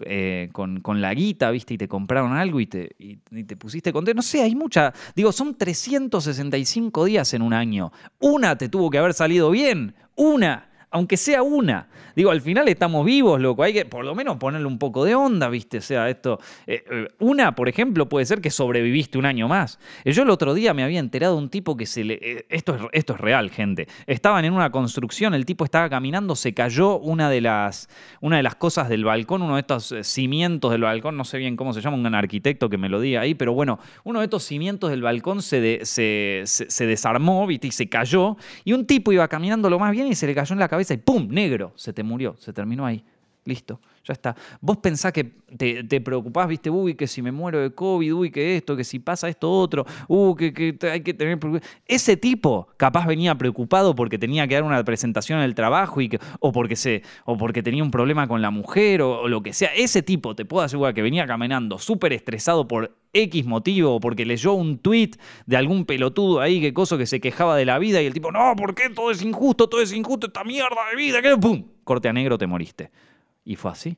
eh, 0.05 0.50
con, 0.53 1.00
la 1.00 1.15
guita, 1.15 1.50
viste, 1.50 1.75
y 1.75 1.79
te 1.79 1.88
compraron 1.88 2.33
algo 2.33 2.61
y 2.61 2.67
te, 2.67 2.94
y, 2.99 3.17
te 3.44 3.56
pusiste 3.56 3.93
contento. 3.93 4.17
No 4.17 4.23
sé, 4.23 4.43
hay 4.43 4.55
mucha, 4.55 4.93
digo, 5.15 5.33
son 5.33 5.56
365 5.56 7.05
días 7.05 7.33
en 7.33 7.43
un 7.43 7.55
año. 7.55 7.93
Una 8.19 8.59
te 8.59 8.69
tuvo 8.69 8.91
que 8.91 8.99
haber 8.99 9.15
salido 9.15 9.50
bien, 9.50 9.94
una 10.17 10.69
aunque 10.96 11.19
sea 11.19 11.43
una. 11.43 11.88
Digo, 12.14 12.31
al 12.31 12.40
final 12.40 12.66
estamos 12.69 13.04
vivos, 13.04 13.38
loco. 13.38 13.62
Hay 13.62 13.75
que 13.75 13.84
por 13.84 14.02
lo 14.02 14.14
menos 14.14 14.38
ponerle 14.38 14.66
un 14.66 14.78
poco 14.78 15.04
de 15.04 15.14
onda, 15.14 15.50
¿viste? 15.50 15.78
O 15.78 15.82
sea, 15.82 16.08
esto. 16.08 16.40
Eh, 16.66 16.82
eh, 16.90 17.08
una, 17.19 17.54
por 17.54 17.69
ejemplo, 17.69 18.08
puede 18.08 18.25
ser 18.25 18.40
que 18.40 18.50
sobreviviste 18.50 19.19
un 19.19 19.26
año 19.26 19.46
más. 19.46 19.78
Eh, 20.04 20.12
yo 20.12 20.22
el 20.22 20.31
otro 20.31 20.54
día 20.54 20.72
me 20.72 20.82
había 20.82 20.98
enterado 20.98 21.37
de 21.37 21.43
un 21.43 21.50
tipo 21.50 21.76
que 21.76 21.84
se 21.84 22.04
le. 22.04 22.46
esto, 22.48 22.75
es, 22.75 22.82
esto 22.93 23.12
es 23.12 23.20
real, 23.20 23.50
gente. 23.50 23.87
Estaban 24.06 24.46
en 24.46 24.54
una 24.54 24.70
construcción, 24.70 25.34
el 25.34 25.44
tipo 25.44 25.66
estaba 25.66 25.90
caminando, 25.90 26.34
se 26.34 26.54
cayó 26.54 26.99
una 26.99 27.28
de 27.28 27.42
las, 27.42 27.90
una 28.22 28.38
de 28.38 28.42
las 28.42 28.54
cosas 28.54 28.88
del 28.88 29.04
balcón, 29.04 29.42
uno 29.42 29.56
de 29.56 29.60
estos 29.60 29.94
cimientos 30.00 30.70
del 30.72 30.81
balcón, 30.81 31.19
no 31.19 31.25
sé 31.25 31.37
bien 31.37 31.56
cómo 31.56 31.75
se 31.75 31.82
llama, 31.82 31.99
un 31.99 32.14
arquitecto 32.14 32.70
que 32.70 32.78
me 32.78 32.88
lo 32.88 32.99
diga 32.99 33.20
ahí, 33.20 33.34
pero 33.34 33.52
bueno, 33.52 33.78
uno 34.04 34.20
de 34.20 34.25
estos 34.25 34.42
cimientos 34.42 34.88
del 34.88 35.02
balcón 35.02 35.42
se, 35.42 35.84
se, 35.84 36.44
se 36.46 36.87
desarmó, 36.87 37.46
¿viste? 37.46 37.66
Y 37.66 37.72
se 37.72 37.90
cayó. 37.90 38.38
Y 38.64 38.72
un 38.72 38.87
tipo 38.87 39.12
iba 39.12 39.28
caminando 39.28 39.69
lo 39.69 39.78
más 39.78 39.92
bien 39.92 40.06
y 40.06 40.14
se 40.14 40.26
le 40.26 40.34
cayó 40.34 40.54
en 40.54 40.60
la 40.60 40.69
cabeza 40.69 40.86
y 40.94 40.99
¡pum! 40.99 41.29
Negro, 41.29 41.73
se 41.77 41.93
te 41.93 42.03
murió, 42.03 42.37
se 42.38 42.53
terminó 42.53 42.87
ahí. 42.87 43.05
Listo, 43.46 43.81
ya 44.04 44.12
está. 44.12 44.34
Vos 44.60 44.78
pensás 44.78 45.12
que 45.12 45.22
te, 45.22 45.84
te, 45.84 46.00
preocupás, 46.00 46.48
viste, 46.48 46.69
uy, 46.69 46.96
que 46.96 47.06
si 47.06 47.22
me 47.22 47.31
muero 47.31 47.60
de 47.60 47.72
COVID, 47.72 48.12
uy, 48.12 48.31
que 48.32 48.56
esto, 48.56 48.76
que 48.76 48.82
si 48.82 48.98
pasa 48.98 49.28
esto 49.28 49.48
otro, 49.48 49.87
uy, 50.08 50.52
que, 50.52 50.76
hay 50.90 51.00
que 51.02 51.14
tener... 51.14 51.38
Ese 51.87 52.16
tipo 52.16 52.66
capaz 52.76 53.06
venía 53.06 53.37
preocupado 53.38 53.94
porque 53.94 54.19
tenía 54.19 54.48
que 54.48 54.54
dar 54.56 54.64
una 54.64 54.82
presentación 54.82 55.38
en 55.38 55.44
el 55.44 55.54
trabajo 55.54 56.00
y 56.00 56.08
que, 56.08 56.19
o, 56.40 56.50
porque 56.50 56.75
se, 56.75 57.02
o 57.25 57.37
porque 57.37 57.62
tenía 57.62 57.84
un 57.84 57.93
problema 57.93 58.26
con 58.26 58.43
la 58.43 58.50
mujer 58.50 59.00
o, 59.00 59.28
lo 59.28 59.40
que 59.44 59.52
sea. 59.52 59.70
Ese 59.76 60.02
tipo, 60.02 60.34
te 60.34 60.44
puedo 60.44 60.64
asegurar 60.64 60.92
que 60.92 61.02
venía 61.02 61.25
caminando 61.25 61.78
súper 61.78 62.12
estresado 62.12 62.66
por 62.66 62.96
X 63.12 63.46
motivo, 63.46 63.94
o 63.94 64.00
porque 64.00 64.26
leyó 64.26 64.54
un 64.54 64.78
tweet 64.78 65.12
de 65.46 65.56
algún 65.56 65.84
pelotudo 65.84 66.40
ahí, 66.40 66.60
que 66.60 66.75
cosa 66.75 66.99
que 66.99 67.06
se 67.06 67.20
quejaba 67.20 67.56
de 67.56 67.64
la 67.64 67.78
vida 67.78 68.02
y 68.02 68.06
el 68.06 68.12
tipo, 68.12 68.32
no, 68.32 68.56
¿por 68.56 68.75
qué 68.75 68.90
todo 68.90 69.12
es 69.12 69.22
injusto? 69.22 69.69
Todo 69.69 69.81
es 69.81 69.92
injusto, 69.92 70.26
esta 70.26 70.42
mierda 70.42 70.90
de 70.90 70.96
vida, 70.96 71.22
que 71.22 71.37
¡pum! 71.37 71.62
Corte 71.84 72.08
a 72.08 72.12
negro, 72.12 72.37
te 72.37 72.49
moriste. 72.49 72.90
Y 73.46 73.56
fue 73.56 73.70
así. 73.70 73.96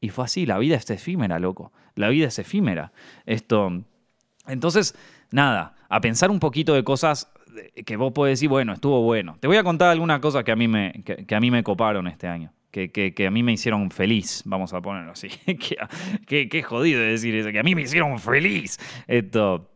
Y 0.00 0.10
fue 0.10 0.26
así. 0.26 0.46
La 0.46 0.58
vida 0.58 0.76
es 0.76 0.88
efímera, 0.90 1.40
loco. 1.40 1.72
La 1.96 2.08
vida 2.10 2.28
es 2.28 2.38
efímera. 2.38 2.92
Esto. 3.26 3.82
Entonces, 4.46 4.94
nada, 5.32 5.74
a 5.88 6.00
pensar 6.00 6.30
un 6.30 6.38
poquito 6.38 6.74
de 6.74 6.84
cosas 6.84 7.32
que 7.84 7.96
vos 7.96 8.12
podés 8.12 8.38
decir, 8.38 8.48
bueno, 8.48 8.74
estuvo 8.74 9.02
bueno. 9.02 9.36
Te 9.40 9.48
voy 9.48 9.56
a 9.56 9.64
contar 9.64 9.90
algunas 9.90 10.20
cosas 10.20 10.44
que 10.44 10.52
a 10.52 10.56
mí 10.56 10.68
me, 10.68 11.02
que, 11.02 11.34
a 11.34 11.40
mí 11.40 11.50
me 11.50 11.64
coparon 11.64 12.06
este 12.06 12.28
año. 12.28 12.52
Que, 12.70 12.90
que, 12.90 13.26
a 13.26 13.30
mí 13.30 13.42
me 13.42 13.52
hicieron 13.52 13.90
feliz, 13.90 14.42
vamos 14.44 14.72
a 14.72 14.80
ponerlo 14.80 15.12
así. 15.12 15.28
Qué 16.26 16.62
jodido 16.62 17.00
decir 17.00 17.34
eso, 17.34 17.50
que 17.50 17.58
a 17.58 17.62
mí 17.64 17.74
me 17.74 17.82
hicieron 17.82 18.18
feliz. 18.20 18.78
Esto. 19.08 19.68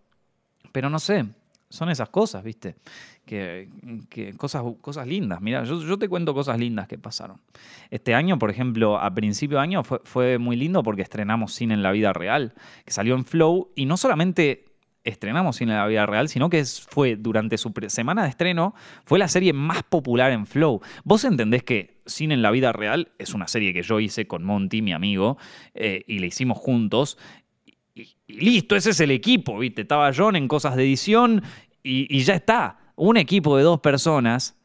Pero 0.71 0.89
no 0.89 1.01
sé, 1.01 1.25
son 1.69 1.89
esas 1.91 2.11
cosas, 2.11 2.45
¿viste? 2.45 2.77
Que, 3.25 3.69
cosas, 4.37 4.63
cosas 4.81 5.07
lindas. 5.07 5.41
Mira, 5.41 5.65
yo, 5.65 5.99
te 5.99 6.09
cuento 6.09 6.35
cosas 6.35 6.59
lindas 6.59 6.87
que 6.89 6.99
pasaron. 6.99 7.41
Este 7.91 8.15
año, 8.15 8.39
por 8.39 8.51
ejemplo, 8.51 8.99
a 8.99 9.15
principio 9.15 9.59
de 9.59 9.63
año 9.63 9.83
fue, 9.85 10.39
muy 10.39 10.57
lindo 10.57 10.83
porque 10.83 11.03
estrenamos 11.03 11.55
Cine 11.55 11.75
en 11.75 11.83
la 11.83 11.93
Vida 11.93 12.13
Real, 12.13 12.55
que 12.85 12.93
salió 12.93 13.15
en 13.15 13.25
Flow, 13.25 13.71
y 13.75 13.87
no 13.87 13.97
solamente 13.97 14.67
estrenamos 15.05 15.57
Cine 15.57 15.73
en 15.73 15.79
la 15.79 15.87
Vida 15.87 16.05
Real, 16.05 16.29
sino 16.29 16.51
que 16.51 16.65
fue 16.65 17.17
durante 17.17 17.59
su 17.59 17.73
semana 17.89 18.25
de 18.25 18.29
estreno, 18.29 18.75
fue 19.05 19.19
la 19.19 19.29
serie 19.29 19.53
más 19.53 19.83
popular 19.83 20.33
en 20.33 20.47
Flow. 20.47 20.81
Vos 21.05 21.25
entendés 21.25 21.63
que 21.63 22.03
Cine 22.07 22.35
en 22.35 22.43
la 22.43 22.51
Vida 22.51 22.73
Real 22.73 23.13
es 23.19 23.35
una 23.35 23.49
serie 23.49 23.73
que 23.73 23.83
yo 23.83 24.01
hice 24.01 24.27
con 24.27 24.45
Monty, 24.45 24.83
mi 24.83 24.93
amigo, 24.93 25.39
eh, 25.75 26.03
y 26.07 26.19
la 26.19 26.27
hicimos 26.27 26.59
juntos, 26.59 27.17
y, 27.95 28.17
listo, 28.27 28.77
ese 28.77 28.91
es 28.91 29.01
el 29.01 29.11
equipo, 29.11 29.59
¿viste? 29.59 29.83
Estaba 29.83 30.11
John 30.17 30.37
en 30.37 30.49
cosas 30.49 30.77
de 30.77 30.83
edición 30.83 31.43
y, 31.83 32.23
ya 32.23 32.35
está. 32.35 32.79
Un 32.97 33.17
equipo 33.17 33.57
de 33.57 33.63
dos 33.63 33.81
personas 33.81 34.57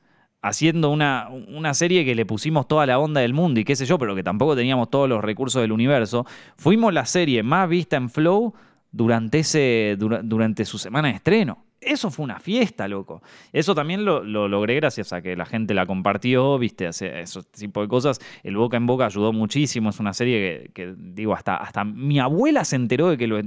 haciendo 0.42 0.90
una, 0.92 1.30
una, 1.30 1.74
serie 1.74 2.06
que 2.06 2.16
le 2.16 2.26
pusimos 2.26 2.68
toda 2.68 2.86
la 2.86 3.00
onda 3.00 3.22
del 3.22 3.34
mundo 3.34 3.60
y 3.60 3.64
qué 3.64 3.76
sé 3.76 3.86
yo, 3.86 3.98
pero 3.98 4.16
que 4.16 4.24
tampoco 4.24 4.56
teníamos 4.56 4.90
todos 4.90 5.10
los 5.10 5.24
recursos 5.24 5.62
del 5.62 5.72
universo. 5.72 6.26
Fuimos 6.58 6.94
la 6.94 7.06
serie 7.06 7.44
más 7.44 7.68
vista 7.68 7.98
en 7.98 8.10
Flow 8.10 8.54
durante, 8.92 9.40
ese, 9.40 9.98
durante 9.98 10.64
su 10.66 10.78
semana 10.78 11.10
de 11.10 11.16
estreno 11.16 11.68
eso 11.80 12.10
fue 12.10 12.24
una 12.24 12.40
fiesta, 12.40 12.88
loco. 12.88 13.22
Eso 13.54 13.76
también 13.76 14.04
lo, 14.06 14.24
logré 14.24 14.76
gracias 14.76 15.14
a 15.14 15.22
que 15.22 15.36
la 15.36 15.46
gente 15.46 15.74
la 15.74 15.86
compartió, 15.86 16.58
viste, 16.58 16.88
ese, 16.88 17.24
tipo 17.58 17.82
de 17.82 17.88
cosas. 17.88 18.20
El 18.44 18.58
boca 18.58 18.78
en 18.78 18.88
boca 18.88 19.06
ayudó 19.06 19.32
muchísimo. 19.34 19.90
Es 19.90 20.00
una 20.00 20.14
serie 20.14 20.72
que, 20.74 20.94
digo, 20.98 21.34
hasta, 21.34 21.56
hasta 21.56 21.84
mi 21.84 22.20
abuela 22.20 22.66
se 22.66 22.76
enteró 22.76 23.10
de 23.10 23.18
que 23.18 23.28
lo. 23.28 23.42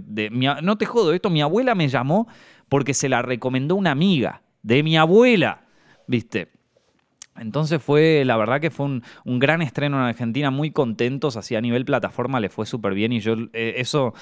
no 0.62 0.78
te 0.78 0.86
jodo, 0.86 1.12
esto, 1.12 1.30
mi 1.30 1.42
abuela 1.42 1.74
me 1.74 1.88
llamó 1.88 2.28
porque 2.68 2.94
se 2.94 3.08
la 3.08 3.22
recomendó 3.22 3.74
una 3.74 3.90
amiga 3.90 4.42
de 4.62 4.82
mi 4.82 4.96
abuela, 4.96 5.62
viste. 6.06 6.48
Entonces 7.36 7.82
fue, 7.82 8.24
la 8.24 8.36
verdad 8.36 8.60
que 8.60 8.70
fue 8.70 8.86
un, 8.86 9.38
gran 9.38 9.62
estreno 9.62 9.96
en 9.96 10.02
Argentina, 10.02 10.50
muy 10.50 10.72
contentos, 10.72 11.36
así 11.36 11.54
a 11.56 11.60
nivel 11.60 11.84
plataforma 11.84 12.40
le 12.40 12.50
fue 12.50 12.66
súper 12.66 12.92
bien 12.92 13.12
y 13.12 13.20
yo 13.20 13.34
eh, 13.52 13.74
eso 13.76 14.14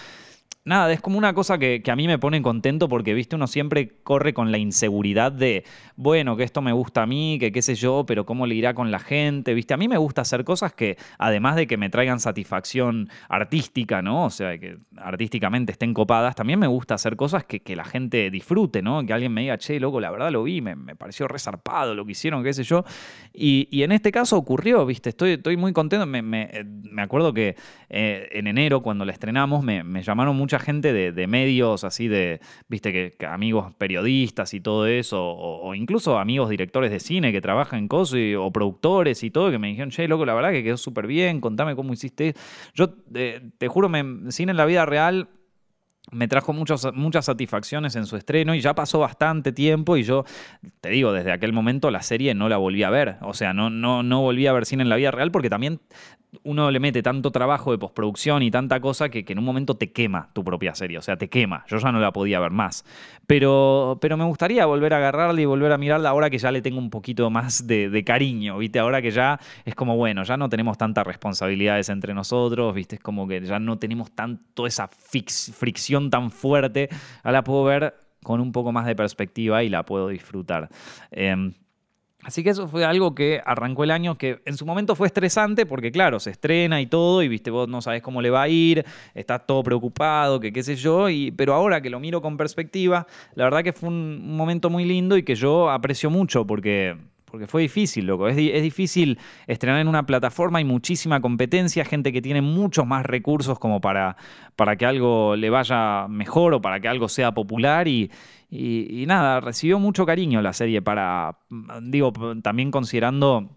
nada, 0.68 0.92
es 0.92 1.00
como 1.00 1.18
una 1.18 1.34
cosa 1.34 1.58
que, 1.58 1.82
a 1.88 1.96
mí 1.96 2.06
me 2.06 2.18
pone 2.18 2.40
contento 2.42 2.88
porque, 2.88 3.14
viste, 3.14 3.34
uno 3.34 3.46
siempre 3.46 3.88
corre 4.02 4.34
con 4.34 4.52
la 4.52 4.58
inseguridad 4.58 5.32
de, 5.32 5.64
bueno, 5.96 6.36
que 6.36 6.44
esto 6.44 6.62
me 6.62 6.72
gusta 6.72 7.02
a 7.02 7.06
mí, 7.06 7.38
que 7.40 7.50
qué 7.50 7.62
sé 7.62 7.74
yo, 7.74 8.04
pero 8.06 8.26
cómo 8.26 8.46
le 8.46 8.54
irá 8.54 8.74
con 8.74 8.90
la 8.90 8.98
gente, 8.98 9.54
viste. 9.54 9.74
A 9.74 9.76
mí 9.76 9.88
me 9.88 9.96
gusta 9.96 10.22
hacer 10.22 10.44
cosas 10.44 10.72
que, 10.74 10.96
además 11.18 11.56
de 11.56 11.66
que 11.66 11.76
me 11.76 11.90
traigan 11.90 12.20
satisfacción 12.20 13.08
artística, 13.28 14.02
¿no? 14.02 14.26
O 14.26 14.30
sea, 14.30 14.58
que 14.58 14.78
artísticamente 14.96 15.72
estén 15.72 15.94
copadas, 15.94 16.34
también 16.36 16.58
me 16.58 16.66
gusta 16.66 16.94
hacer 16.94 17.16
cosas 17.16 17.44
que, 17.44 17.58
la 17.78 17.84
gente 17.84 18.30
disfrute, 18.30 18.82
¿no? 18.82 19.04
Que 19.06 19.12
alguien 19.12 19.32
me 19.32 19.42
diga, 19.42 19.56
che, 19.56 19.78
loco, 19.78 20.00
la 20.00 20.10
verdad 20.10 20.30
lo 20.30 20.42
vi, 20.42 20.60
me, 20.60 20.76
pareció 20.96 21.28
resarpado 21.28 21.94
lo 21.94 22.04
que 22.04 22.12
hicieron, 22.12 22.42
qué 22.42 22.52
sé 22.52 22.64
yo. 22.64 22.84
Y, 23.32 23.82
en 23.82 23.92
este 23.92 24.10
caso 24.12 24.36
ocurrió, 24.36 24.84
viste, 24.84 25.10
estoy, 25.10 25.32
estoy 25.32 25.56
muy 25.56 25.72
contento. 25.72 26.06
Me, 26.06 26.22
me, 26.22 27.02
acuerdo 27.02 27.32
que 27.32 27.56
eh, 27.88 28.28
en 28.32 28.46
enero, 28.48 28.82
cuando 28.82 29.04
la 29.04 29.12
estrenamos, 29.12 29.62
me, 29.62 29.84
me 29.84 30.02
llamaron 30.02 30.36
muchas 30.36 30.57
gente 30.58 30.92
de, 30.92 31.26
medios, 31.26 31.84
así 31.84 32.08
de, 32.08 32.40
viste, 32.68 32.92
que, 32.92 33.26
amigos 33.26 33.74
periodistas 33.76 34.54
y 34.54 34.60
todo 34.60 34.86
eso, 34.86 35.22
o, 35.22 35.74
incluso 35.74 36.18
amigos 36.18 36.50
directores 36.50 36.90
de 36.90 37.00
cine 37.00 37.32
que 37.32 37.40
trabajan 37.40 37.80
en 37.80 37.88
cosas, 37.88 38.18
o 38.38 38.50
productores 38.52 39.22
y 39.22 39.30
todo, 39.30 39.50
que 39.50 39.58
me 39.58 39.68
dijeron, 39.68 39.90
che, 39.90 40.08
loco, 40.08 40.24
la 40.24 40.34
verdad 40.34 40.50
que 40.50 40.62
quedó 40.62 40.76
súper 40.76 41.06
bien, 41.06 41.40
contame 41.40 41.74
cómo 41.76 41.92
hiciste. 41.92 42.34
Yo 42.74 42.94
eh, 43.14 43.50
te 43.58 43.68
juro, 43.68 43.88
me, 43.88 44.30
cine 44.30 44.50
en 44.52 44.56
la 44.56 44.66
vida 44.66 44.86
real 44.86 45.28
me 46.10 46.28
trajo 46.28 46.52
muchas 46.52 46.86
muchas 46.94 47.26
satisfacciones 47.26 47.96
en 47.96 48.06
su 48.06 48.16
estreno 48.16 48.54
y 48.54 48.60
ya 48.60 48.74
pasó 48.74 48.98
bastante 48.98 49.52
tiempo 49.52 49.96
y 49.96 50.02
yo 50.02 50.24
te 50.80 50.90
digo, 50.90 51.12
desde 51.12 51.32
aquel 51.32 51.52
momento 51.52 51.90
la 51.90 52.02
serie 52.02 52.34
no 52.34 52.48
la 52.48 52.56
volví 52.56 52.82
a 52.82 52.90
ver. 52.90 53.16
O 53.22 53.34
sea, 53.34 53.52
no, 53.52 53.70
no, 53.70 54.02
no 54.02 54.22
volví 54.22 54.46
a 54.46 54.52
ver 54.52 54.66
cine 54.66 54.82
en 54.82 54.88
la 54.88 54.96
vida 54.96 55.10
real 55.10 55.30
porque 55.30 55.50
también 55.50 55.80
uno 56.44 56.70
le 56.70 56.78
mete 56.78 57.02
tanto 57.02 57.30
trabajo 57.30 57.70
de 57.70 57.78
postproducción 57.78 58.42
y 58.42 58.50
tanta 58.50 58.80
cosa 58.80 59.08
que, 59.08 59.24
en 59.26 59.38
un 59.38 59.44
momento 59.44 59.76
te 59.76 59.92
quema 59.92 60.28
tu 60.32 60.44
propia 60.44 60.74
serie, 60.74 60.98
o 60.98 61.02
sea, 61.02 61.16
te 61.16 61.28
quema. 61.28 61.64
Yo 61.68 61.78
ya 61.78 61.90
no 61.90 62.00
la 62.00 62.12
podía 62.12 62.38
ver 62.38 62.50
más. 62.50 62.84
Pero, 63.26 63.98
pero 64.00 64.16
me 64.16 64.24
gustaría 64.24 64.66
volver 64.66 64.94
a 64.94 64.98
agarrarla 64.98 65.40
y 65.40 65.44
volver 65.46 65.72
a 65.72 65.78
mirarla 65.78 66.10
ahora 66.10 66.30
que 66.30 66.38
ya 66.38 66.52
le 66.52 66.60
tengo 66.60 66.78
un 66.78 66.90
poquito 66.90 67.30
más 67.30 67.66
de, 67.66 68.04
cariño, 68.04 68.58
¿viste? 68.58 68.78
Ahora 68.78 69.02
que 69.02 69.10
ya 69.10 69.40
es 69.64 69.74
como, 69.74 69.96
bueno, 69.96 70.22
ya 70.22 70.36
no 70.36 70.48
tenemos 70.48 70.78
tantas 70.78 71.06
responsabilidades 71.06 71.88
entre 71.88 72.14
nosotros, 72.14 72.74
¿viste? 72.74 72.96
Es 72.96 73.02
como 73.02 73.26
que 73.26 73.40
ya 73.40 73.58
no 73.58 73.78
tenemos 73.78 74.12
tanto 74.12 74.66
esa 74.66 74.88
fricción 74.88 76.10
tan 76.10 76.30
fuerte. 76.30 76.88
Ahora 77.22 77.38
la 77.38 77.44
puedo 77.44 77.64
ver 77.64 77.94
con 78.22 78.40
un 78.40 78.52
poco 78.52 78.72
más 78.72 78.86
de 78.86 78.94
perspectiva 78.94 79.62
y 79.62 79.68
la 79.68 79.84
puedo 79.84 80.08
disfrutar. 80.08 80.68
Em, 81.10 81.54
Así 82.28 82.44
que 82.44 82.50
eso 82.50 82.68
fue 82.68 82.84
algo 82.84 83.14
que 83.14 83.40
arrancó 83.42 83.84
el 83.84 83.90
año 83.90 84.18
que 84.18 84.42
en 84.44 84.58
su 84.58 84.66
momento 84.66 84.94
fue 84.94 85.06
estresante 85.06 85.64
porque 85.64 85.90
claro, 85.90 86.20
se 86.20 86.28
estrena 86.28 86.78
y 86.78 86.86
todo 86.86 87.22
y 87.22 87.28
viste 87.28 87.50
vos 87.50 87.70
no 87.70 87.80
sabes 87.80 88.02
cómo 88.02 88.20
le 88.20 88.28
va 88.28 88.42
a 88.42 88.48
ir, 88.50 88.84
estás 89.14 89.46
todo 89.46 89.62
preocupado, 89.62 90.38
que 90.38 90.52
qué 90.52 90.62
sé 90.62 90.76
yo, 90.76 91.08
y, 91.08 91.30
pero 91.30 91.54
ahora 91.54 91.80
que 91.80 91.88
lo 91.88 91.98
miro 92.00 92.20
con 92.20 92.36
perspectiva, 92.36 93.06
la 93.34 93.44
verdad 93.44 93.64
que 93.64 93.72
fue 93.72 93.88
un 93.88 94.36
momento 94.36 94.68
muy 94.68 94.84
lindo 94.84 95.16
y 95.16 95.22
que 95.22 95.36
yo 95.36 95.70
aprecio 95.70 96.10
mucho 96.10 96.46
porque 96.46 96.98
porque 97.30 97.46
fue 97.46 97.62
difícil, 97.62 98.06
loco. 98.06 98.28
Es, 98.28 98.36
es, 98.36 98.62
difícil 98.62 99.18
estrenar 99.46 99.80
en 99.80 99.88
una 99.88 100.06
plataforma, 100.06 100.58
hay 100.58 100.64
muchísima 100.64 101.20
competencia, 101.20 101.84
gente 101.84 102.12
que 102.12 102.22
tiene 102.22 102.42
muchos 102.42 102.86
más 102.86 103.04
recursos 103.04 103.58
como 103.58 103.80
para, 103.80 104.16
para 104.56 104.76
que 104.76 104.86
algo 104.86 105.36
le 105.36 105.50
vaya 105.50 106.06
mejor 106.08 106.54
o 106.54 106.60
para 106.60 106.80
que 106.80 106.88
algo 106.88 107.08
sea 107.08 107.32
popular 107.32 107.88
y, 107.88 108.10
y, 108.50 109.04
nada, 109.06 109.40
recibió 109.40 109.78
mucho 109.78 110.06
cariño 110.06 110.40
la 110.40 110.52
serie 110.52 110.80
para, 110.80 111.38
digo, 111.82 112.12
también 112.42 112.70
considerando 112.70 113.50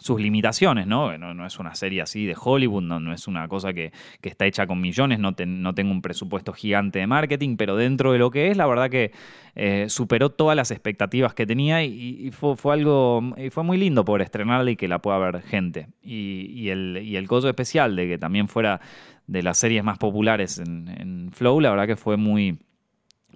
sus 0.00 0.20
limitaciones, 0.20 0.86
¿no? 0.86 1.16
¿no? 1.18 1.46
es 1.46 1.58
una 1.58 1.74
serie 1.74 2.02
así 2.02 2.26
de 2.26 2.36
Hollywood, 2.38 2.82
no, 2.82 3.12
es 3.12 3.28
una 3.28 3.48
cosa 3.48 3.72
que, 3.72 3.92
está 4.22 4.46
hecha 4.46 4.66
con 4.66 4.80
millones, 4.80 5.18
no, 5.18 5.34
no, 5.46 5.74
tengo 5.74 5.90
un 5.90 6.02
presupuesto 6.02 6.52
gigante 6.52 6.98
de 6.98 7.06
marketing, 7.06 7.56
pero 7.56 7.76
dentro 7.76 8.12
de 8.12 8.18
lo 8.18 8.30
que 8.30 8.50
es, 8.50 8.56
la 8.56 8.66
verdad 8.66 8.90
que 8.90 9.12
eh, 9.54 9.86
superó 9.88 10.30
todas 10.30 10.56
las 10.56 10.70
expectativas 10.70 11.34
que 11.34 11.46
tenía 11.46 11.82
y, 11.82 12.30
fue, 12.30 12.54
algo, 12.72 13.34
fue 13.50 13.64
muy 13.64 13.78
lindo 13.78 14.04
poder 14.04 14.22
estrenarla 14.22 14.70
y 14.70 14.76
que 14.76 14.88
la 14.88 15.00
pueda 15.00 15.18
ver 15.18 15.42
gente. 15.42 15.88
Y, 16.02 16.68
el, 16.68 17.00
y 17.02 17.16
el 17.16 17.26
coso 17.26 17.48
especial 17.48 17.96
de 17.96 18.06
que 18.06 18.18
también 18.18 18.48
fuera 18.48 18.80
de 19.26 19.42
las 19.42 19.58
series 19.58 19.82
más 19.82 19.98
populares 19.98 20.58
en 20.58 21.30
Flow, 21.32 21.60
la 21.60 21.70
verdad 21.70 21.86
que 21.86 21.96
fue 21.96 22.16
muy 22.16 22.58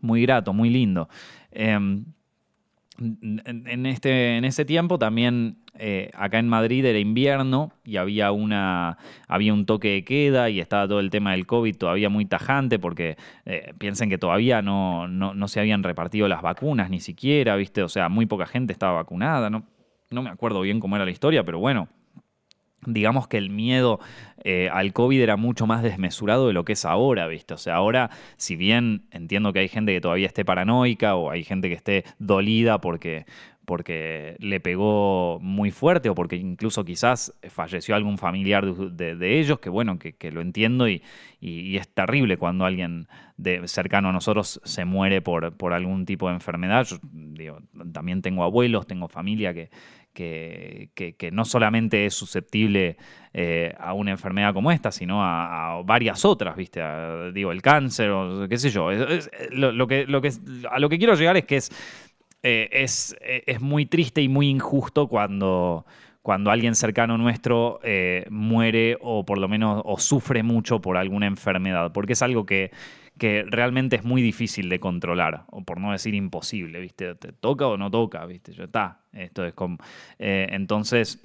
muy 0.02 0.22
grato, 0.22 0.52
muy 0.52 0.68
lindo. 0.68 1.08
Em, 1.50 2.04
en, 2.98 3.86
este, 3.86 4.36
en 4.36 4.44
ese 4.44 4.64
tiempo 4.64 4.98
también 4.98 5.56
eh, 5.84 6.12
acá 6.14 6.38
en 6.38 6.46
Madrid 6.46 6.84
era 6.84 7.00
invierno 7.00 7.72
y 7.84 7.96
había, 7.96 8.30
una, 8.30 8.98
había 9.26 9.52
un 9.52 9.66
toque 9.66 9.88
de 9.88 10.04
queda 10.04 10.48
y 10.48 10.60
estaba 10.60 10.86
todo 10.86 11.00
el 11.00 11.10
tema 11.10 11.32
del 11.32 11.44
COVID 11.44 11.76
todavía 11.76 12.08
muy 12.08 12.24
tajante 12.24 12.78
porque 12.78 13.16
eh, 13.46 13.74
piensen 13.78 14.08
que 14.08 14.16
todavía 14.16 14.62
no, 14.62 15.08
no, 15.08 15.48
se 15.48 15.58
habían 15.58 15.82
repartido 15.82 16.28
las 16.28 16.40
vacunas 16.40 16.88
ni 16.88 17.00
siquiera, 17.00 17.56
¿viste? 17.56 17.82
O 17.82 17.88
sea, 17.88 18.08
muy 18.08 18.26
poca 18.26 18.46
gente 18.46 18.72
estaba 18.72 18.92
vacunada, 18.92 19.50
¿no? 19.50 19.64
No 20.10 20.22
me 20.22 20.30
acuerdo 20.30 20.60
bien 20.60 20.78
cómo 20.78 20.94
era 20.94 21.04
la 21.04 21.10
historia, 21.10 21.42
pero 21.42 21.58
bueno, 21.58 21.88
digamos 22.86 23.26
que 23.26 23.38
el 23.38 23.50
miedo 23.50 23.98
eh, 24.44 24.68
al 24.72 24.92
COVID 24.92 25.20
era 25.20 25.36
mucho 25.36 25.66
más 25.66 25.82
desmesurado 25.82 26.46
de 26.46 26.52
lo 26.52 26.64
que 26.64 26.74
es 26.74 26.84
ahora, 26.84 27.26
¿viste? 27.26 27.54
O 27.54 27.58
sea, 27.58 27.74
ahora, 27.74 28.10
si 28.36 28.54
bien 28.54 29.06
entiendo 29.10 29.52
que 29.52 29.58
hay 29.58 29.68
gente 29.68 29.92
que 29.92 30.00
todavía 30.00 30.28
esté 30.28 30.44
paranoica 30.44 31.16
o 31.16 31.32
hay 31.32 31.42
gente 31.42 31.68
que 31.68 31.74
esté 31.74 32.04
dolida 32.20 32.80
porque, 32.80 33.26
porque 33.72 34.36
le 34.38 34.60
pegó 34.60 35.38
muy 35.40 35.70
fuerte 35.70 36.10
o 36.10 36.14
porque 36.14 36.36
incluso 36.36 36.84
quizás 36.84 37.32
falleció 37.48 37.96
algún 37.96 38.18
familiar 38.18 38.66
de, 38.66 39.40
ellos, 39.40 39.60
que 39.60 39.70
bueno, 39.70 39.98
que, 39.98 40.30
lo 40.30 40.42
entiendo 40.42 40.90
y, 40.90 41.02
es 41.40 41.88
terrible 41.88 42.36
cuando 42.36 42.66
alguien 42.66 43.08
cercano 43.64 44.10
a 44.10 44.12
nosotros 44.12 44.60
se 44.62 44.84
muere 44.84 45.22
por, 45.22 45.56
por 45.56 45.72
algún 45.72 46.04
tipo 46.04 46.28
de 46.28 46.34
enfermedad. 46.34 46.86
Yo 46.86 46.98
también 47.94 48.20
tengo 48.20 48.44
abuelos, 48.44 48.86
tengo 48.86 49.08
familia 49.08 49.54
que, 49.54 49.70
que, 50.12 50.90
que, 51.16 51.30
no 51.32 51.46
solamente 51.46 52.04
es 52.04 52.12
susceptible 52.12 52.98
eh, 53.32 53.74
a 53.78 53.94
una 53.94 54.10
enfermedad 54.10 54.52
como 54.52 54.70
esta, 54.70 54.92
sino 54.92 55.24
a, 55.24 55.80
varias 55.82 56.26
otras, 56.26 56.56
¿viste? 56.56 56.82
digo, 57.32 57.52
el 57.52 57.62
cáncer 57.62 58.10
o 58.10 58.46
qué 58.50 58.58
sé 58.58 58.68
yo. 58.68 58.90
lo, 59.50 59.86
que, 59.86 60.06
lo 60.06 60.20
que, 60.20 60.30
a 60.70 60.78
lo 60.78 60.90
que 60.90 60.98
quiero 60.98 61.14
llegar 61.14 61.38
es 61.38 61.46
que 61.46 61.56
es, 61.56 61.70
eh, 62.42 62.68
es, 62.72 63.16
es, 63.20 63.60
muy 63.60 63.86
triste 63.86 64.22
y 64.22 64.28
muy 64.28 64.48
injusto 64.48 65.08
cuando, 65.08 65.86
cuando 66.22 66.50
alguien 66.50 66.74
cercano 66.74 67.18
nuestro 67.18 67.80
eh, 67.82 68.26
muere 68.30 68.98
o 69.00 69.24
por 69.24 69.38
lo 69.38 69.48
menos 69.48 69.82
o 69.84 69.98
sufre 69.98 70.42
mucho 70.42 70.80
por 70.80 70.96
alguna 70.96 71.26
enfermedad, 71.26 71.92
porque 71.92 72.14
es 72.14 72.22
algo 72.22 72.46
que 72.46 72.70
que 73.18 73.44
realmente 73.46 73.96
es 73.96 74.04
muy 74.04 74.22
difícil 74.22 74.68
de 74.68 74.80
controlar, 74.80 75.44
o 75.50 75.62
por 75.62 75.78
no 75.78 75.92
decir 75.92 76.14
imposible, 76.14 76.80
¿viste? 76.80 77.14
¿Te 77.14 77.32
toca 77.32 77.66
o 77.66 77.76
no 77.76 77.90
toca? 77.90 78.24
¿Viste? 78.26 78.52
Ya 78.52 78.64
está. 78.64 79.00
Esto 79.12 79.44
es 79.44 79.54
como. 79.54 79.78
Eh, 80.18 80.48
entonces 80.50 81.24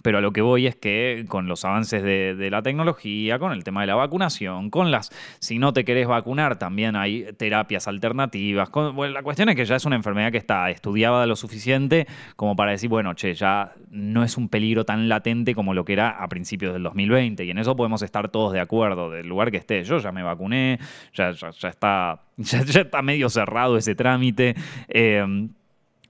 pero 0.00 0.18
a 0.18 0.20
lo 0.20 0.32
que 0.32 0.40
voy 0.40 0.66
es 0.66 0.76
que 0.76 1.24
con 1.28 1.46
los 1.46 1.64
avances 1.64 2.02
de, 2.02 2.48
la 2.50 2.62
tecnología, 2.62 3.38
con 3.38 3.52
el 3.52 3.64
tema 3.64 3.82
de 3.82 3.86
la 3.86 3.94
vacunación, 3.94 4.70
con 4.70 4.90
las, 4.90 5.10
si 5.38 5.58
no 5.58 5.72
te 5.72 5.84
querés 5.84 6.06
vacunar, 6.06 6.58
también 6.58 6.96
hay 6.96 7.32
terapias 7.36 7.88
alternativas. 7.88 8.70
la 8.74 9.22
cuestión 9.22 9.48
es 9.48 9.56
que 9.56 9.64
ya 9.64 9.76
es 9.76 9.84
una 9.84 9.96
enfermedad 9.96 10.32
que 10.32 10.38
está 10.38 10.70
estudiada 10.70 11.26
lo 11.26 11.36
suficiente 11.36 12.06
como 12.36 12.56
para 12.56 12.72
decir, 12.72 12.88
bueno, 12.88 13.14
che, 13.14 13.34
ya 13.34 13.72
no 13.90 14.24
es 14.24 14.36
un 14.36 14.48
peligro 14.48 14.84
tan 14.84 15.08
latente 15.08 15.54
como 15.54 15.74
lo 15.74 15.84
que 15.84 15.92
era 15.92 16.10
a 16.10 16.28
principios 16.28 16.72
del 16.72 16.82
2020. 16.82 17.44
Y 17.44 17.50
en 17.50 17.58
eso 17.58 17.76
podemos 17.76 18.02
estar 18.02 18.28
todos 18.28 18.52
de 18.52 18.60
acuerdo, 18.60 19.10
del 19.10 19.28
lugar 19.28 19.50
que 19.50 19.58
esté. 19.58 19.84
Yo 19.84 19.98
ya 19.98 20.12
me 20.12 20.22
vacuné, 20.22 20.78
ya, 21.14 21.32
ya, 21.32 21.68
está, 21.68 22.20
ya, 22.36 22.60
está 22.60 23.02
medio 23.02 23.28
cerrado 23.28 23.76
ese 23.76 23.94
trámite. 23.94 24.54
Eh, 24.88 25.48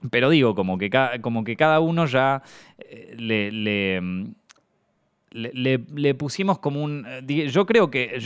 pero 0.09 0.29
digo, 0.29 0.55
como 0.55 0.77
que, 0.77 0.89
como 1.21 1.43
que 1.43 1.55
cada 1.55 1.79
uno 1.79 2.05
ya 2.05 2.41
eh, 2.77 3.15
le, 3.17 3.51
le, 5.33 6.13
pusimos 6.15 6.59
como 6.59 6.83
un... 6.83 7.05
Eh, 7.27 7.49
yo 7.49 7.65
creo 7.65 7.89
que 7.89 8.19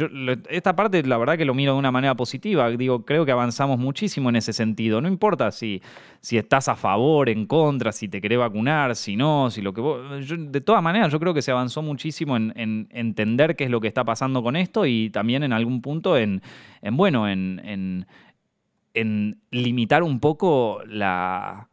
esta 0.49 0.75
parte 0.75 1.01
la 1.03 1.17
verdad 1.17 1.37
que 1.37 1.45
lo 1.45 1.53
miro 1.53 1.73
de 1.73 1.79
una 1.79 1.91
manera 1.91 2.15
positiva. 2.15 2.69
Digo, 2.71 3.05
creo 3.05 3.25
que 3.25 3.31
avanzamos 3.31 3.79
muchísimo 3.79 4.29
en 4.29 4.35
ese 4.35 4.51
sentido. 4.53 4.99
No 4.99 5.07
importa 5.07 5.51
si, 5.51 5.81
si 6.19 6.37
estás 6.37 6.67
a 6.67 6.75
favor, 6.75 7.29
en 7.29 7.45
contra, 7.45 7.91
si 7.91 8.09
te 8.09 8.19
querés 8.19 8.39
vacunar, 8.39 8.95
si 8.95 9.15
no, 9.15 9.49
si 9.49 9.61
lo 9.61 9.73
que 9.73 9.81
de 10.37 10.61
todas 10.61 10.83
maneras, 10.83 11.11
yo 11.11 11.19
creo 11.19 11.33
que 11.33 11.41
se 11.41 11.51
avanzó 11.51 11.81
muchísimo 11.81 12.35
en, 12.35 12.87
entender 12.91 13.55
qué 13.55 13.65
es 13.65 13.69
lo 13.69 13.79
que 13.79 13.87
está 13.87 14.03
pasando 14.03 14.43
con 14.43 14.55
esto 14.55 14.85
y 14.85 15.09
también 15.09 15.43
en 15.43 15.53
algún 15.53 15.81
punto 15.81 16.17
en, 16.17 16.41
en 16.81 16.97
bueno, 16.97 17.29
en 17.29 17.61
en 17.63 18.05
limitar 19.51 20.03
un 20.03 20.19
poco 20.19 20.81
la, 20.85 21.69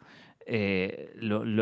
eh, 0.47 1.11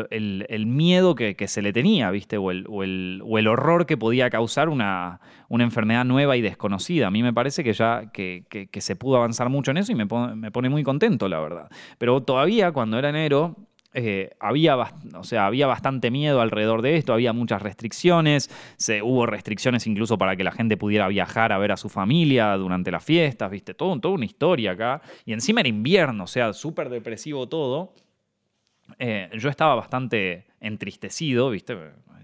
el, 0.09 0.65
miedo 0.65 1.15
que, 1.15 1.47
se 1.47 1.61
le 1.61 1.71
tenía, 1.71 2.11
¿viste? 2.11 2.37
O 2.37 2.51
el, 2.51 2.65
o 2.67 2.83
el, 2.83 3.47
horror 3.47 3.85
que 3.85 3.95
podía 3.95 4.29
causar 4.29 4.67
una, 4.67 5.21
una, 5.47 5.63
enfermedad 5.63 6.03
nueva 6.03 6.35
y 6.35 6.41
desconocida. 6.41 7.07
A 7.07 7.11
mí 7.11 7.23
me 7.23 7.33
parece 7.33 7.63
que 7.63 7.71
ya 7.71 8.11
que, 8.11 8.43
se 8.79 8.95
pudo 8.95 9.17
avanzar 9.17 9.49
mucho 9.49 9.71
en 9.71 9.77
eso 9.77 9.91
y 9.93 9.95
me 9.95 10.05
me 10.05 10.51
pone, 10.51 10.69
muy 10.69 10.83
contento, 10.83 11.29
la 11.29 11.39
verdad. 11.39 11.69
Pero 11.97 12.23
todavía 12.23 12.71
cuando 12.73 12.99
era 12.99 13.09
enero, 13.09 13.55
eh, 13.93 14.31
había, 14.39 14.75
había 15.39 15.67
bastante 15.67 16.09
miedo 16.09 16.41
alrededor 16.41 16.81
de 16.81 16.97
esto, 16.97 17.13
había 17.13 17.31
muchas 17.31 17.61
restricciones, 17.61 18.49
se, 18.75 19.01
hubo 19.03 19.25
restricciones 19.25 19.85
incluso 19.85 20.17
para 20.17 20.35
que 20.35 20.43
la 20.43 20.51
gente 20.51 20.77
pudiera 20.77 21.07
viajar 21.07 21.51
a 21.51 21.57
ver 21.59 21.71
a 21.71 21.77
su 21.77 21.89
familia 21.89 22.55
durante 22.57 22.91
las 22.91 23.03
fiestas, 23.03 23.51
viste, 23.51 23.73
todo, 23.73 23.99
toda 23.99 24.15
una 24.15 24.25
historia 24.25 24.71
acá. 24.71 25.01
Y 25.25 25.33
encima 25.33 25.61
era 25.61 25.69
invierno, 25.69 26.23
o 26.23 26.27
sea, 26.27 26.53
súper 26.53 26.89
depresivo 26.89 27.47
todo. 27.47 27.93
Eh, 28.99 29.29
yo 29.37 29.49
estaba 29.49 29.75
bastante 29.75 30.45
entristecido, 30.63 31.49
viste, 31.49 31.77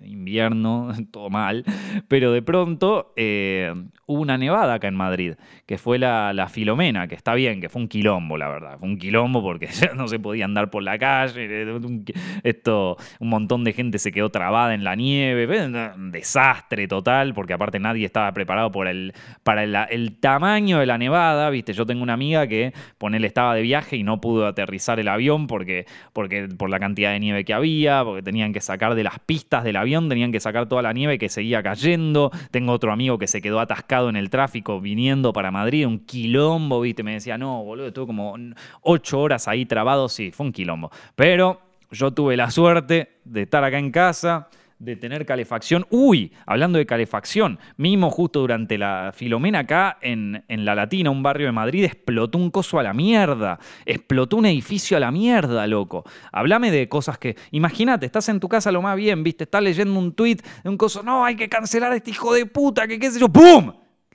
invierno, 0.05 0.91
todo 1.12 1.29
mal, 1.29 1.63
pero 2.08 2.31
de 2.31 2.41
pronto 2.41 3.13
eh, 3.15 3.74
hubo 4.05 4.22
una 4.22 4.38
nevada 4.38 4.75
acá 4.75 4.88
en 4.88 4.96
Madrid, 4.96 5.34
que 5.65 5.77
fue 5.77 6.00
la, 6.00 6.34
la, 6.34 6.48
Filomena, 6.48 7.08
que 7.08 7.15
está 7.15 7.34
bien, 7.34 7.62
que 7.62 7.69
fue 7.69 7.81
un 7.81 7.88
quilombo, 7.88 8.38
la 8.38 8.50
verdad, 8.50 8.77
fue 8.79 8.88
un 8.88 8.98
quilombo 8.98 9.41
porque 9.41 9.67
ya 9.72 9.93
no 9.93 10.08
se 10.08 10.19
podía 10.19 10.46
andar 10.46 10.69
por 10.69 10.84
la 10.84 10.98
calle, 10.98 11.72
un, 11.72 12.05
esto, 12.43 12.98
un 13.19 13.29
montón 13.29 13.63
de 13.63 13.74
gente 13.74 14.00
se 14.00 14.12
quedó 14.12 14.29
trabada 14.29 14.74
en 14.74 14.84
la 14.84 14.96
nieve, 14.96 15.48
un 15.96 16.12
desastre 16.12 16.88
total, 16.88 17.34
porque 17.34 17.53
aparte 17.53 17.79
nadie 17.79 18.05
estaba 18.05 18.31
preparado 18.34 18.72
por 18.72 18.88
el, 18.88 19.13
para 19.43 19.63
el, 19.63 20.17
tamaño 20.19 20.79
de 20.79 20.86
la 20.86 20.98
nevada, 20.98 21.50
viste, 21.50 21.74
yo 21.74 21.86
tengo 21.86 22.03
una 22.03 22.13
amiga 22.13 22.48
que, 22.48 22.74
ponele, 22.98 23.27
estaba 23.27 23.53
de 23.53 23.62
viaje 23.62 23.96
y 23.96 24.03
no 24.03 24.19
pudo 24.19 24.48
aterrizar 24.48 25.00
el 25.00 25.08
avión 25.08 25.48
porque, 25.48 25.86
porque 26.13 26.48
por 26.48 26.69
la 26.69 26.79
cantidad 26.79 27.12
de 27.12 27.19
nieve 27.19 27.46
que 27.46 27.53
había, 27.53 28.03
porque 28.03 28.24
tenían 28.29 28.53
que 28.53 28.62
sacar 28.62 28.93
de 28.93 29.03
las 29.03 29.17
pistas 29.17 29.63
del 29.63 29.75
avión 29.75 30.07
tenían 30.07 30.31
que 30.31 30.39
sacar 30.39 30.67
toda 30.69 30.83
la 30.83 30.93
nieve 30.93 31.17
que 31.17 31.29
seguía 31.29 31.63
cayendo. 31.63 32.31
Tengo 32.51 32.74
otro 32.74 32.91
amigo 32.91 33.17
que 33.17 33.25
se 33.25 33.41
quedó 33.41 33.59
atascado 33.59 34.07
en 34.07 34.15
el 34.15 34.29
tráfico 34.29 34.79
viniendo 34.79 35.33
para 35.33 35.50
Madrid, 35.50 35.88
un 35.88 36.05
quilombo, 36.05 36.79
¿viste? 36.81 37.01
Me 37.01 37.13
decía, 37.13 37.39
no, 37.39 37.63
boludo, 37.63 37.88
estuve 37.88 38.05
como 38.05 38.36
ocho 38.81 39.19
horas 39.19 39.48
ahí 39.48 39.65
trabado, 39.65 40.09
sí, 40.09 40.29
fue 40.31 40.45
un 40.45 40.51
quilombo. 40.51 40.91
Pero 41.15 41.59
yo 41.89 42.12
tuve 42.12 42.38
la 42.38 42.51
suerte 42.51 43.17
de 43.25 43.41
estar 43.41 43.63
acá 43.63 43.79
en 43.79 43.89
casa, 43.89 44.48
de 44.79 44.95
tener 44.95 45.25
calefacción. 45.25 45.86
Uy, 45.89 46.31
hablando 46.45 46.77
de 46.77 46.86
calefacción, 46.86 47.59
mismo 47.77 48.09
justo 48.09 48.39
durante 48.39 48.77
la 48.77 49.12
Filomena 49.13 49.59
acá 49.59 49.98
en, 50.01 50.43
en, 50.48 50.65
La 50.65 50.74
Latina, 50.74 51.12
un 51.12 51.21
barrio 51.21 51.48
de 51.48 51.51
Madrid, 51.51 51.83
explotó 51.83 52.38
un 52.38 52.50
coso 52.50 52.79
a 52.79 52.83
la 52.83 52.93
mierda. 52.93 53.59
Explotó 53.86 54.38
un 54.38 54.45
edificio 54.45 54.95
a 54.98 55.00
la 55.00 55.12
mierda, 55.12 55.67
loco. 55.67 56.05
Hablame 56.31 56.71
de 56.71 56.88
cosas 56.88 57.17
que. 57.17 57.36
Imagínate, 57.51 58.05
estás 58.05 58.29
en 58.29 58.39
tu 58.39 58.48
casa 58.48 58.71
lo 58.71 58.81
más 58.81 58.95
bien, 58.95 59.24
viste, 59.24 59.43
estás 59.43 59.62
leyendo 59.62 60.00
un 60.00 60.13
tuit 60.13 60.41
de 60.63 60.69
un 60.69 60.77
coso. 60.77 61.03
No, 61.03 61.25
hay 61.25 61.36
que 61.36 61.50
cancelar 61.50 61.91
a 61.91 61.98
este 61.98 62.12
hijo 62.12 62.33
de 62.33 62.45
puta, 62.45 62.88
que 62.88 62.98
qué 62.98 63.12
sé 63.12 63.19
yo. 63.19 63.27
¡Pum! 63.29 63.74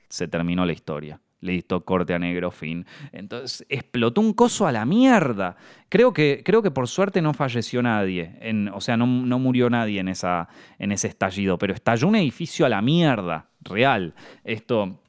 Se 0.09 0.27
terminó 0.27 0.65
la 0.65 0.73
historia. 0.73 1.19
Listo, 1.45 1.85
corte 1.85 2.13
a 2.15 2.19
negro, 2.19 2.49
fin. 2.49 2.85
Entonces 3.11 3.65
explotó 3.69 4.19
un 4.19 4.33
coso 4.33 4.65
a 4.65 4.71
la 4.71 4.83
mierda. 4.83 5.55
Creo 5.89 6.11
que, 6.11 6.41
creo 6.43 6.63
que 6.63 6.71
por 6.71 6.87
suerte 6.87 7.21
no 7.21 7.35
falleció 7.35 7.83
nadie. 7.83 8.39
O 8.73 8.81
sea, 8.81 8.97
no, 8.97 9.05
murió 9.05 9.69
nadie 9.69 9.99
en, 9.99 10.07
esa, 10.07 10.49
en 10.79 10.91
ese 10.91 11.07
estallido, 11.07 11.59
pero 11.59 11.73
estalló 11.73 12.07
un 12.07 12.15
edificio 12.15 12.65
a 12.65 12.69
la 12.69 12.81
mierda, 12.81 13.49
real. 13.61 14.15
Esto. 14.43 14.99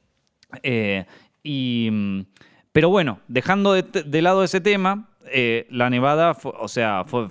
Eh, 0.61 1.05
y, 1.41 1.89
pero 2.71 2.89
bueno, 2.89 3.19
dejando 3.27 3.73
de, 3.73 4.21
lado 4.21 4.43
ese 4.43 4.61
tema, 4.61 5.09
eh, 5.31 5.65
la 5.71 5.89
nevada, 5.89 6.37
o 6.43 6.67
sea, 6.67 7.03
fue, 7.05 7.29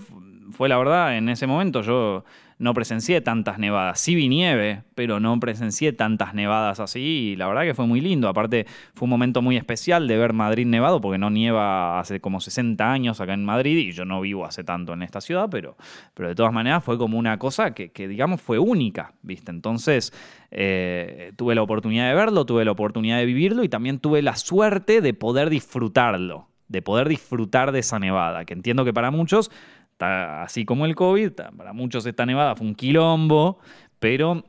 fue 0.51 0.69
la 0.69 0.79
verdad, 0.79 1.17
en 1.17 1.29
ese 1.29 1.47
momento 1.47 1.83
yo 1.83 2.25
no 2.59 2.73
presencié 2.73 3.21
tantas 3.21 3.59
nevadas. 3.59 4.01
Sí 4.01 4.15
vi 4.15 4.29
nieve, 4.29 4.83
pero 4.95 5.21
no 5.21 5.39
presencié 5.39 5.93
tantas 5.93 6.35
nevadas 6.35 6.81
así 6.81 7.01
y 7.01 7.37
la 7.37 7.47
verdad 7.49 7.63
que 7.63 7.75
fue 7.75 7.87
muy 7.87 8.01
lindo. 8.01 8.29
Aparte 8.29 8.67
fue 8.95 9.05
un 9.05 9.11
momento 9.11 9.43
muy 9.43 9.57
especial 9.57 10.09
de 10.09 10.17
ver 10.17 10.33
Madrid 10.33 10.67
nevado 10.67 11.01
porque 11.01 11.19
no 11.19 11.29
nieva 11.29 12.01
hace 12.01 12.21
como 12.21 12.41
60 12.41 12.91
años 12.91 13.21
acá 13.21 13.35
en 13.35 13.45
Madrid 13.45 13.77
y 13.77 13.93
yo 13.93 14.05
no 14.05 14.21
vivo 14.21 14.47
hace 14.47 14.65
tanto 14.65 14.95
en 14.95 15.03
esta 15.03 15.21
ciudad, 15.21 15.49
pero, 15.51 15.77
pero 16.15 16.31
de 16.31 16.35
todas 16.35 16.53
maneras 16.53 16.83
fue 16.83 16.97
como 16.97 17.19
una 17.19 17.39
cosa 17.39 17.75
que, 17.75 18.09
digamos 18.09 18.41
fue 18.41 18.59
única, 18.59 19.13
¿viste? 19.23 19.51
Entonces 19.51 20.13
eh, 20.51 21.33
tuve 21.37 21.55
la 21.55 21.63
oportunidad 21.63 22.09
de 22.09 22.15
verlo, 22.15 22.47
tuve 22.47 22.65
la 22.65 22.71
oportunidad 22.71 23.19
de 23.19 23.27
vivirlo 23.27 23.65
y 23.65 23.69
también 23.69 23.99
tuve 23.99 24.23
la 24.23 24.37
suerte 24.37 25.03
de 25.03 25.13
poder 25.13 25.51
disfrutarlo, 25.51 26.49
de 26.69 26.81
poder 26.81 27.09
disfrutar 27.09 27.73
de 27.73 27.81
esa 27.81 27.99
nevada, 27.99 28.45
que 28.45 28.55
entiendo 28.55 28.85
que 28.85 28.95
para 28.95 29.11
muchos 29.11 29.51
así 29.99 30.65
como 30.65 30.87
el 30.87 30.94
COVID, 30.94 31.33
para 31.57 31.73
muchos 31.73 32.07
esta 32.07 32.27
nevada 32.27 32.57
fue 32.57 32.66
un 32.66 32.75
quilombo, 32.75 33.59
pero 33.99 34.44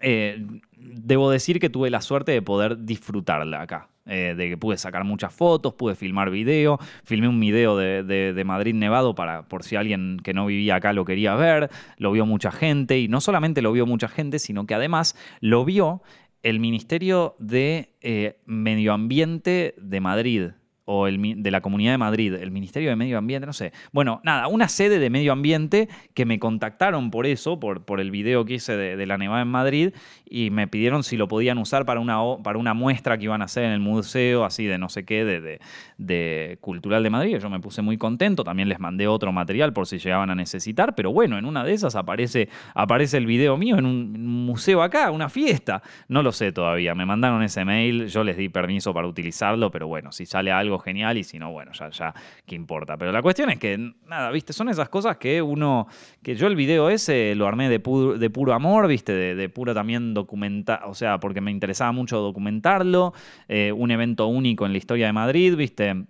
eh, 0.00 0.44
debo 0.76 1.30
decir 1.30 1.58
que 1.58 1.70
tuve 1.70 1.90
la 1.90 2.00
suerte 2.00 2.32
de 2.32 2.42
poder 2.42 2.84
disfrutarla 2.84 3.62
acá. 3.62 3.88
Eh, 4.04 4.34
de 4.36 4.48
que 4.48 4.56
pude 4.56 4.76
sacar 4.78 5.04
muchas 5.04 5.32
fotos, 5.32 5.74
pude 5.74 5.94
filmar 5.94 6.28
video, 6.28 6.80
filmé 7.04 7.28
un 7.28 7.38
video 7.38 7.76
de, 7.76 8.42
Madrid 8.44 8.74
Nevado 8.74 9.14
para, 9.14 9.46
por 9.46 9.62
si 9.62 9.76
alguien 9.76 10.18
que 10.24 10.34
no 10.34 10.46
vivía 10.46 10.74
acá 10.74 10.92
lo 10.92 11.04
quería 11.04 11.36
ver, 11.36 11.70
lo 11.98 12.10
vio 12.10 12.26
mucha 12.26 12.50
gente 12.50 12.98
y 12.98 13.06
no 13.06 13.20
solamente 13.20 13.62
lo 13.62 13.70
vio 13.70 13.86
mucha 13.86 14.08
gente, 14.08 14.40
sino 14.40 14.66
que 14.66 14.74
además 14.74 15.16
lo 15.38 15.64
vio 15.64 16.02
el 16.42 16.58
Ministerio 16.58 17.36
de 17.38 17.94
eh, 18.00 18.40
Medio 18.44 18.92
Ambiente 18.92 19.76
de 19.78 20.00
Madrid 20.00 20.50
o 20.84 21.06
el, 21.06 21.42
de 21.42 21.50
la 21.50 21.60
Comunidad 21.60 21.92
de 21.92 21.98
Madrid, 21.98 22.34
el 22.34 22.50
Ministerio 22.50 22.90
de 22.90 22.96
Medio 22.96 23.18
Ambiente, 23.18 23.46
no 23.46 23.52
sé. 23.52 23.72
Bueno, 23.92 24.20
nada, 24.24 24.48
una 24.48 24.68
sede 24.68 24.98
de 24.98 25.10
medio 25.10 25.32
ambiente 25.32 25.88
que 26.14 26.26
me 26.26 26.38
contactaron 26.38 27.10
por 27.10 27.26
eso, 27.26 27.60
por, 27.60 27.84
por 27.84 28.00
el 28.00 28.10
video 28.10 28.44
que 28.44 28.54
hice 28.54 28.76
de, 28.76 29.06
la 29.06 29.18
Nevada 29.18 29.42
en 29.42 29.48
Madrid, 29.48 29.94
y 30.28 30.50
me 30.50 30.66
pidieron 30.66 31.02
si 31.02 31.16
lo 31.16 31.28
podían 31.28 31.58
usar 31.58 31.84
para 31.84 32.00
una, 32.00 32.18
para 32.42 32.58
una 32.58 32.74
muestra 32.74 33.18
que 33.18 33.24
iban 33.24 33.42
a 33.42 33.44
hacer 33.46 33.64
en 33.64 33.72
el 33.72 33.80
museo, 33.80 34.44
así 34.44 34.64
de 34.64 34.78
no 34.78 34.88
sé 34.88 35.04
qué, 35.04 35.24
de, 35.24 35.60
de, 35.98 36.58
Cultural 36.60 37.02
de 37.02 37.10
Madrid. 37.10 37.38
Yo 37.38 37.50
me 37.50 37.60
puse 37.60 37.82
muy 37.82 37.96
contento, 37.96 38.44
también 38.44 38.68
les 38.68 38.80
mandé 38.80 39.06
otro 39.06 39.32
material 39.32 39.72
por 39.72 39.86
si 39.86 39.98
llegaban 39.98 40.30
a 40.30 40.34
necesitar, 40.34 40.94
pero 40.94 41.12
bueno, 41.12 41.38
en 41.38 41.44
una 41.44 41.64
de 41.64 41.72
esas 41.72 41.94
aparece, 41.94 42.48
aparece 42.74 43.18
el 43.18 43.26
video 43.26 43.56
mío 43.56 43.78
en 43.78 43.86
un 43.86 44.44
museo 44.46 44.82
acá, 44.82 45.10
una 45.10 45.28
fiesta. 45.28 45.82
No 46.08 46.22
lo 46.22 46.32
sé 46.32 46.52
todavía, 46.52 46.94
me 46.94 47.06
mandaron 47.06 47.42
ese 47.42 47.64
mail, 47.64 48.08
yo 48.08 48.24
les 48.24 48.36
di 48.36 48.48
permiso 48.48 48.92
para 48.92 49.06
utilizarlo, 49.06 49.70
pero 49.70 49.86
bueno, 49.86 50.12
si 50.12 50.26
sale 50.26 50.50
algo 50.50 50.78
genial 50.82 51.16
y 51.16 51.24
si 51.24 51.38
no, 51.38 51.52
bueno, 51.52 51.72
ya, 51.72 51.90
ya, 51.90 52.14
¿qué 52.46 52.54
importa? 52.54 52.96
Pero 52.96 53.12
la 53.12 53.22
cuestión 53.22 53.50
es 53.50 53.58
que, 53.58 53.78
nada, 54.06 54.30
viste, 54.30 54.52
son 54.52 54.68
esas 54.68 54.88
cosas 54.88 55.16
que 55.16 55.40
uno, 55.40 55.86
que 56.22 56.34
yo 56.34 56.46
el 56.46 56.56
video 56.56 56.90
ese 56.90 57.34
lo 57.34 57.46
armé 57.46 57.68
de, 57.68 57.80
puro, 57.80 58.18
de 58.18 58.30
puro 58.30 58.52
amor, 58.52 58.88
viste, 58.88 59.12
de, 59.12 59.48
puro 59.48 59.74
también 59.74 60.14
documentar, 60.14 60.82
o 60.86 60.94
sea, 60.94 61.18
porque 61.18 61.40
me 61.40 61.50
interesaba 61.50 61.92
mucho 61.92 62.18
documentarlo, 62.18 63.14
eh, 63.48 63.72
un 63.72 63.90
evento 63.90 64.26
único 64.26 64.66
en 64.66 64.72
la 64.72 64.78
historia 64.78 65.06
de 65.06 65.12
Madrid, 65.12 65.56
viste 65.56 66.06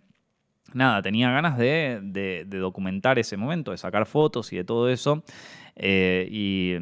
nada, 0.75 1.03
tenía 1.03 1.31
ganas 1.31 1.59
de, 1.59 2.47
documentar 2.49 3.19
ese 3.19 3.37
momento, 3.37 3.71
de 3.71 3.79
sacar 3.79 4.07
fotos 4.07 4.53
y 4.53 4.57
de 4.57 4.65
todo 4.65 4.89
eso. 4.89 5.23
Eh, 5.77 6.29
y, 6.31 6.77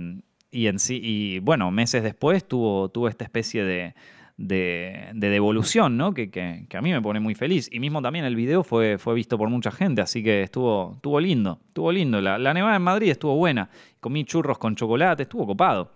y, 0.51 0.67
en 0.67 0.79
sí, 0.79 1.01
y 1.03 1.39
bueno, 1.41 1.71
meses 1.71 2.03
después 2.03 2.47
tuvo, 2.47 2.89
tuvo 2.89 3.09
esta 3.09 3.25
especie 3.25 3.65
de, 3.65 3.95
de, 4.41 5.11
devolución, 5.13 5.99
¿no? 5.99 6.15
Que, 6.15 6.67
a 6.73 6.81
mí 6.81 6.93
me 6.93 7.03
pone 7.03 7.21
muy 7.21 7.35
feliz. 7.35 7.69
Y 7.71 7.79
mismo 7.79 8.01
también 8.01 8.25
el 8.25 8.35
video 8.35 8.65
fue, 8.65 8.97
fue 8.99 9.15
visto 9.15 9.37
por 9.37 9.49
mucha 9.51 9.71
gente, 9.71 10.01
así 10.01 10.23
que 10.23 10.43
estuvo, 10.43 10.95
estuvo 10.97 11.21
lindo, 11.21 11.61
estuvo 11.69 11.93
lindo. 11.93 12.21
La, 12.21 12.55
nevada 12.55 12.77
en 12.77 12.83
Madrid 12.83 13.11
estuvo 13.11 13.37
buena. 13.37 13.69
Comí 14.01 14.25
churros 14.25 14.59
con 14.59 14.75
chocolate, 14.75 15.25
estuvo 15.25 15.47
copado. 15.47 15.93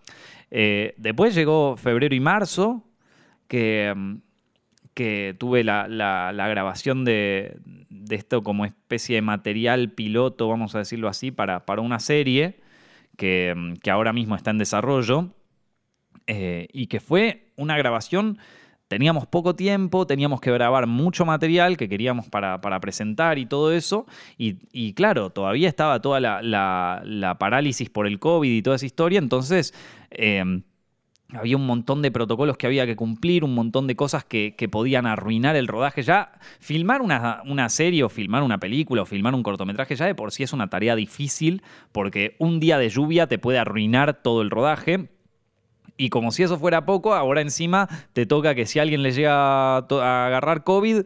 Eh, 0.50 0.94
después 0.98 1.34
llegó 1.34 1.76
febrero 1.76 2.14
y 2.14 2.20
marzo, 2.20 2.84
que, 3.48 3.94
que 4.92 5.34
tuve 5.38 5.64
la, 5.64 5.86
grabación 6.50 7.04
de, 7.04 7.58
esto 8.10 8.42
como 8.42 8.66
especie 8.66 9.16
de 9.16 9.22
material 9.22 9.90
piloto, 9.92 10.48
vamos 10.48 10.74
a 10.74 10.78
decirlo 10.78 11.08
así, 11.08 11.30
para, 11.30 11.64
para 11.64 11.80
una 11.80 11.98
serie 11.98 12.60
que, 13.16 13.74
que 13.82 13.90
ahora 13.90 14.12
mismo 14.12 14.36
está 14.36 14.50
en 14.50 14.58
desarrollo 14.58 15.30
eh, 16.26 16.68
y 16.72 16.86
que 16.86 17.00
fue 17.00 17.52
una 17.56 17.76
grabación 17.76 18.38
teníamos 18.88 19.26
poco 19.26 19.56
tiempo, 19.56 20.06
teníamos 20.06 20.40
que 20.40 20.52
grabar 20.52 20.86
mucho 20.86 21.24
material 21.24 21.76
que 21.76 21.88
queríamos 21.88 22.28
para, 22.28 22.60
presentar 22.80 23.38
y 23.38 23.46
todo 23.46 23.72
eso. 23.72 24.06
Y, 24.38 24.92
claro, 24.94 25.30
todavía 25.30 25.68
estaba 25.68 26.00
toda 26.00 26.20
la, 26.20 27.36
parálisis 27.38 27.90
por 27.90 28.06
el 28.06 28.18
COVID 28.18 28.50
y 28.50 28.62
toda 28.62 28.76
esa 28.76 28.86
historia. 28.86 29.18
Entonces, 29.18 29.74
em, 30.10 30.62
había 31.32 31.56
un 31.56 31.66
montón 31.66 32.02
de 32.02 32.12
protocolos 32.12 32.56
que 32.56 32.66
había 32.66 32.86
que 32.86 32.94
cumplir, 32.94 33.42
un 33.42 33.54
montón 33.54 33.86
de 33.88 33.96
cosas 33.96 34.24
que, 34.24 34.54
podían 34.70 35.06
arruinar 35.06 35.56
el 35.56 35.66
rodaje. 35.66 36.02
Ya, 36.02 36.32
filmar 36.60 37.02
una, 37.02 37.42
una, 37.46 37.68
serie 37.70 38.04
o 38.04 38.08
filmar 38.08 38.42
una 38.42 38.58
película 38.58 39.02
o 39.02 39.06
filmar 39.06 39.34
un 39.34 39.42
cortometraje 39.42 39.96
ya 39.96 40.06
de 40.06 40.14
por 40.14 40.30
sí 40.30 40.42
es 40.42 40.52
una 40.52 40.68
tarea 40.68 40.94
difícil 40.94 41.62
porque 41.90 42.36
un 42.38 42.60
día 42.60 42.78
de 42.78 42.88
lluvia 42.88 43.26
te 43.26 43.38
puede 43.38 43.58
arruinar 43.58 44.22
todo 44.22 44.42
el 44.42 44.50
rodaje 44.50 45.08
y 45.96 46.08
como 46.08 46.32
si 46.32 46.42
eso 46.42 46.58
fuera 46.58 46.84
poco, 46.84 47.14
ahora 47.14 47.40
encima 47.40 47.88
te 48.12 48.26
toca 48.26 48.54
que 48.54 48.66
si 48.66 48.78
alguien 48.78 49.02
le 49.02 49.12
llega 49.12 49.76
a, 49.76 50.26
agarrar 50.26 50.64
COVID, 50.64 51.02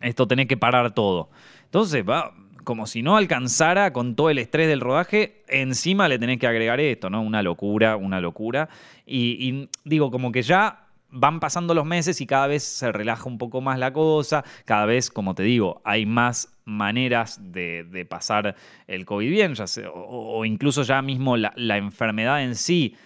esto 0.00 0.26
tenés 0.26 0.46
que 0.46 0.56
parar 0.56 0.92
todo. 0.92 1.30
Entonces, 1.64 2.04
va, 2.08 2.32
como 2.64 2.86
si 2.86 3.02
no 3.02 3.16
alcanzara 3.16 3.92
con 3.92 4.16
todo 4.16 4.30
el 4.30 4.38
estrés 4.38 4.68
del 4.68 4.80
rodaje, 4.80 5.42
encima 5.48 6.08
le 6.08 6.18
tenés 6.18 6.38
que 6.38 6.46
agregar 6.46 6.80
esto, 6.80 7.10
¿no? 7.10 7.20
Una 7.22 7.42
locura, 7.42 7.96
una 7.96 8.20
locura. 8.20 8.68
Y, 9.04 9.68
digo, 9.84 10.10
como 10.10 10.32
que 10.32 10.42
ya 10.42 10.84
van 11.10 11.38
pasando 11.38 11.74
los 11.74 11.84
meses 11.84 12.20
y 12.20 12.26
cada 12.26 12.46
vez 12.46 12.62
se 12.62 12.92
relaja 12.92 13.28
un 13.28 13.38
poco 13.38 13.60
más 13.60 13.78
la 13.78 13.92
cosa, 13.92 14.44
cada 14.64 14.86
vez, 14.86 15.10
como 15.10 15.34
te 15.34 15.42
digo, 15.42 15.80
hay 15.84 16.04
más 16.06 16.56
maneras 16.64 17.40
de, 17.52 18.06
pasar 18.08 18.56
el 18.86 19.04
COVID 19.04 19.30
bien, 19.30 19.54
o, 19.94 20.44
incluso 20.44 20.82
ya 20.82 21.00
mismo 21.02 21.36
la 21.36 21.76
enfermedad 21.76 22.42
en 22.42 22.54
sí 22.54 22.96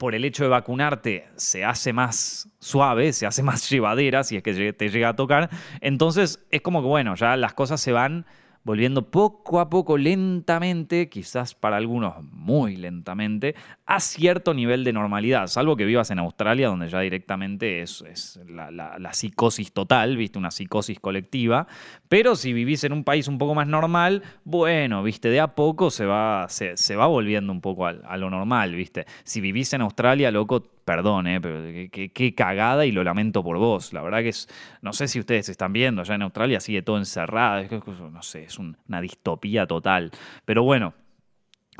por 0.00 0.14
el 0.14 0.24
hecho 0.24 0.44
de 0.44 0.48
vacunarte 0.48 1.28
se 1.36 1.62
hace 1.62 1.92
más 1.92 2.48
suave, 2.58 3.12
se 3.12 3.26
hace 3.26 3.42
más 3.44 3.68
llevadera, 3.68 4.24
si 4.24 4.34
es 4.34 4.42
que 4.42 4.72
te 4.72 4.88
llega 4.88 5.10
a 5.10 5.14
tocar. 5.14 5.50
Entonces 5.82 6.40
es 6.50 6.62
como 6.62 6.80
que, 6.80 6.88
bueno, 6.88 7.14
ya 7.16 7.36
las 7.36 7.52
cosas 7.52 7.82
se 7.82 7.92
van 7.92 8.24
volviendo 8.62 9.10
poco 9.10 9.60
a 9.60 9.70
poco, 9.70 9.96
lentamente, 9.96 11.08
quizás 11.08 11.54
para 11.54 11.76
algunos 11.76 12.22
muy 12.32 12.76
lentamente, 12.76 13.54
a 13.86 14.00
cierto 14.00 14.54
nivel 14.54 14.84
de 14.84 14.92
normalidad, 14.92 15.46
salvo 15.46 15.76
que 15.76 15.84
vivas 15.84 16.10
en 16.10 16.18
Australia, 16.18 16.68
donde 16.68 16.88
ya 16.88 17.00
directamente 17.00 17.82
es, 17.82 18.38
la, 18.46 19.12
psicosis 19.12 19.72
total, 19.72 20.16
viste, 20.16 20.38
una 20.38 20.50
psicosis 20.50 21.00
colectiva, 21.00 21.66
pero 22.08 22.36
si 22.36 22.52
vivís 22.52 22.84
en 22.84 22.92
un 22.92 23.04
país 23.04 23.28
un 23.28 23.38
poco 23.38 23.54
más 23.54 23.66
normal, 23.66 24.22
bueno, 24.44 25.02
viste, 25.02 25.30
de 25.30 25.40
a 25.40 25.54
poco 25.54 25.90
se 25.90 26.04
va, 26.04 26.46
se, 26.48 26.96
va 26.96 27.06
volviendo 27.06 27.52
un 27.52 27.60
poco 27.60 27.86
a, 27.86 27.90
a 27.90 28.16
lo 28.16 28.30
normal, 28.30 28.74
viste. 28.74 29.06
Si 29.24 29.40
vivís 29.40 29.72
en 29.72 29.80
Australia, 29.80 30.30
loco, 30.30 30.62
perdón, 30.90 31.28
eh, 31.28 31.40
pero 31.40 31.60
qué, 31.92 32.34
cagada 32.34 32.84
y 32.84 32.90
lo 32.90 33.04
lamento 33.04 33.44
por 33.44 33.58
vos. 33.58 33.92
La 33.92 34.02
verdad 34.02 34.22
que 34.22 34.30
es, 34.30 34.48
no 34.82 34.92
sé 34.92 35.06
si 35.06 35.20
ustedes 35.20 35.48
están 35.48 35.72
viendo, 35.72 36.02
allá 36.02 36.16
en 36.16 36.22
Australia 36.22 36.58
sigue 36.58 36.82
todo 36.82 36.98
encerrado, 36.98 37.64
no 38.10 38.22
sé, 38.24 38.42
es 38.42 38.58
una 38.58 39.00
distopía 39.00 39.68
total. 39.68 40.10
Pero 40.44 40.64
bueno, 40.64 40.94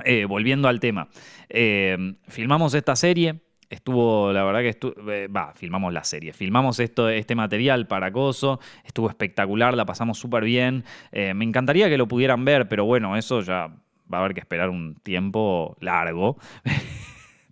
eh, 0.04 0.26
volviendo 0.26 0.68
al 0.68 0.78
tema, 0.78 1.08
eh, 1.48 2.14
filmamos 2.28 2.72
esta 2.74 2.94
serie. 2.94 3.40
Estuvo, 3.68 4.32
la 4.32 4.44
verdad 4.44 4.60
que 4.60 4.68
estuvo, 4.68 4.94
va, 5.04 5.54
filmamos 5.56 5.92
la 5.92 6.04
serie, 6.04 6.32
filmamos 6.32 6.78
esto, 6.78 7.08
este 7.08 7.34
material 7.34 7.88
para 7.88 8.12
Coso, 8.12 8.60
estuvo 8.84 9.08
espectacular, 9.08 9.76
la 9.76 9.86
pasamos 9.86 10.18
súper 10.18 10.44
bien. 10.44 10.84
me 11.12 11.44
encantaría 11.44 11.88
que 11.88 11.98
lo 11.98 12.06
pudieran 12.06 12.44
ver, 12.44 12.68
pero 12.68 12.84
bueno, 12.84 13.16
eso 13.16 13.40
ya 13.40 13.72
va 14.12 14.18
a 14.18 14.20
haber 14.20 14.34
que 14.34 14.40
esperar 14.40 14.70
un 14.70 14.94
tiempo 15.02 15.76
largo. 15.80 16.36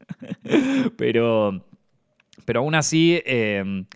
pero, 0.97 1.65
pero 2.45 2.61
aún 2.61 2.75
así 2.75 3.23
em, 3.25 3.87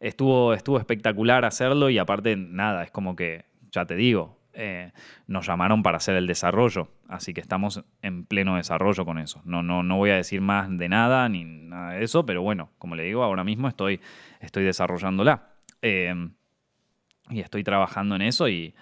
estuvo, 0.00 0.54
estuvo 0.54 0.78
espectacular 0.78 1.44
hacerlo 1.44 1.90
y 1.90 1.98
aparte 1.98 2.36
nada, 2.36 2.84
es 2.84 2.90
como 2.90 3.16
que, 3.16 3.44
ya 3.70 3.86
te 3.86 3.96
digo, 3.96 4.38
eh, 4.54 4.92
nos 5.26 5.46
llamaron 5.46 5.82
para 5.82 5.96
hacer 5.96 6.14
el 6.16 6.26
desarrollo, 6.26 6.88
así 7.08 7.32
que 7.32 7.40
estamos 7.40 7.84
en 8.02 8.26
pleno 8.26 8.56
desarrollo 8.56 9.04
con 9.06 9.18
eso. 9.18 9.40
No, 9.44 9.62
no, 9.62 9.82
no 9.82 9.96
voy 9.96 10.10
a 10.10 10.16
decir 10.16 10.40
más 10.42 10.68
de 10.76 10.88
nada 10.88 11.28
ni 11.28 11.44
nada 11.44 11.92
de 11.92 12.04
eso, 12.04 12.26
pero 12.26 12.42
bueno, 12.42 12.70
como 12.78 12.94
le 12.94 13.04
digo, 13.04 13.22
ahora 13.22 13.44
mismo 13.44 13.68
estoy, 13.68 14.00
estoy 14.40 14.64
desarrollándola. 14.64 15.52
Em, 15.80 16.32
y 17.30 17.40
estoy 17.40 17.64
trabajando 17.64 18.14
en 18.16 18.22
eso 18.22 18.48
y, 18.48 18.74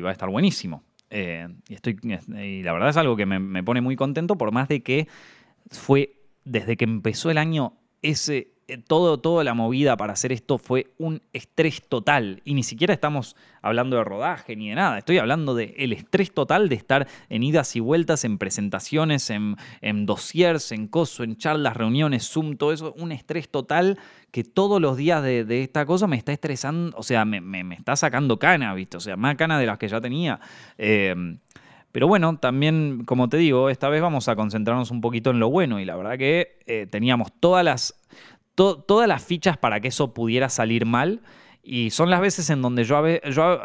va 0.00 0.10
a 0.10 0.12
estar 0.12 0.28
buenísimo. 0.28 0.82
Eh, 1.10 1.46
y, 1.68 1.74
estoy, 1.74 1.96
y 2.02 2.62
la 2.62 2.72
verdad 2.72 2.88
es 2.88 2.96
algo 2.96 3.16
que 3.16 3.26
me, 3.26 3.38
me, 3.38 3.62
pone 3.62 3.80
muy 3.80 3.94
contento, 3.94 4.36
por 4.36 4.52
más 4.52 4.68
de 4.68 4.82
que 4.82 5.06
fue 5.70 6.22
desde 6.44 6.76
que 6.76 6.84
empezó 6.84 7.30
el 7.30 7.38
año 7.38 7.74
ese 8.02 8.56
eh, 8.68 8.78
todo, 8.78 9.18
toda 9.20 9.44
la 9.44 9.54
movida 9.54 9.96
para 9.96 10.14
hacer 10.14 10.32
esto 10.32 10.58
fue 10.58 10.92
un 10.98 11.22
estrés 11.32 11.88
total. 11.88 12.42
Y 12.44 12.54
ni 12.54 12.64
siquiera 12.64 12.92
estamos 12.92 13.36
hablando 13.62 13.96
de 13.96 14.02
rodaje 14.02 14.56
ni 14.56 14.70
de 14.70 14.74
nada. 14.74 14.98
Estoy 14.98 15.18
hablando 15.18 15.54
del 15.54 15.72
el 15.76 15.92
estrés 15.92 16.32
total 16.32 16.68
de 16.68 16.74
estar 16.74 17.06
en 17.28 17.44
idas 17.44 17.76
y 17.76 17.80
vueltas, 17.80 18.24
en 18.24 18.38
presentaciones, 18.38 19.30
en, 19.30 19.56
en 19.82 20.04
dossiers, 20.04 20.72
en 20.72 20.88
coso, 20.88 21.22
en 21.22 21.36
charlas, 21.36 21.76
reuniones, 21.76 22.28
Zoom, 22.28 22.56
todo 22.56 22.72
eso. 22.72 22.92
Un 22.98 23.12
estrés 23.12 23.48
total 23.48 23.98
que 24.32 24.42
todos 24.42 24.80
los 24.80 24.96
días 24.96 25.22
de, 25.22 25.62
esta 25.62 25.86
cosa 25.86 26.08
me 26.08 26.16
está 26.16 26.32
estresando, 26.32 26.96
o 26.98 27.04
sea, 27.04 27.24
me, 27.24 27.74
está 27.74 27.94
sacando 27.94 28.38
cana, 28.38 28.74
¿viste? 28.74 28.96
O 28.96 29.00
sea, 29.00 29.16
más 29.16 29.36
cana 29.36 29.60
de 29.60 29.66
las 29.66 29.78
que 29.78 29.86
ya 29.86 30.00
tenía. 30.00 30.40
Eh, 30.76 31.14
pero 31.96 32.08
bueno, 32.08 32.36
también, 32.36 33.04
como 33.06 33.30
te 33.30 33.38
digo, 33.38 33.70
esta 33.70 33.88
vez 33.88 34.02
vamos 34.02 34.28
a 34.28 34.36
concentrarnos 34.36 34.90
un 34.90 35.00
poquito 35.00 35.30
en 35.30 35.40
lo 35.40 35.48
bueno 35.48 35.80
y 35.80 35.86
la 35.86 35.96
verdad 35.96 36.18
que 36.18 36.58
eh, 36.66 36.86
teníamos 36.86 37.32
todas 37.40 37.64
las, 37.64 37.98
todas 38.54 39.08
las 39.08 39.24
fichas 39.24 39.56
para 39.56 39.80
que 39.80 39.88
eso 39.88 40.12
pudiera 40.12 40.50
salir 40.50 40.84
mal. 40.84 41.22
Y 41.62 41.88
son 41.88 42.10
las 42.10 42.20
veces 42.20 42.50
en 42.50 42.60
donde 42.60 42.84
yo, 42.84 43.02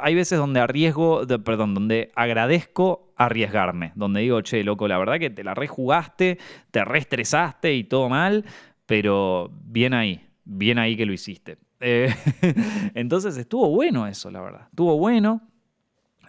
hay 0.01 0.15
veces 0.15 0.39
donde 0.39 0.61
arriesgo, 0.61 1.27
perdón, 1.43 1.73
donde 1.73 2.09
agradezco 2.15 3.11
arriesgarme, 3.17 3.91
donde 3.95 4.21
digo, 4.21 4.39
che, 4.39 4.63
loco, 4.63 4.87
la 4.87 4.97
verdad 4.97 5.19
que 5.19 5.29
te 5.29 5.43
la 5.43 5.53
rejugaste, 5.53 6.37
te 6.71 6.85
reestresaste 6.85 7.73
y 7.73 7.83
todo 7.83 8.07
mal, 8.07 8.45
pero 8.85 9.51
bien 9.65 9.93
ahí, 9.93 10.25
bien 10.45 10.79
ahí 10.79 10.95
que 10.95 11.05
lo 11.05 11.11
hiciste. 11.11 11.57
Eh, 11.81 12.15
entonces 12.95 13.35
estuvo 13.35 13.67
bueno 13.71 14.07
eso, 14.07 14.31
la 14.31 14.39
verdad. 14.39 14.67
Estuvo 14.69 14.97
bueno. 14.97 15.50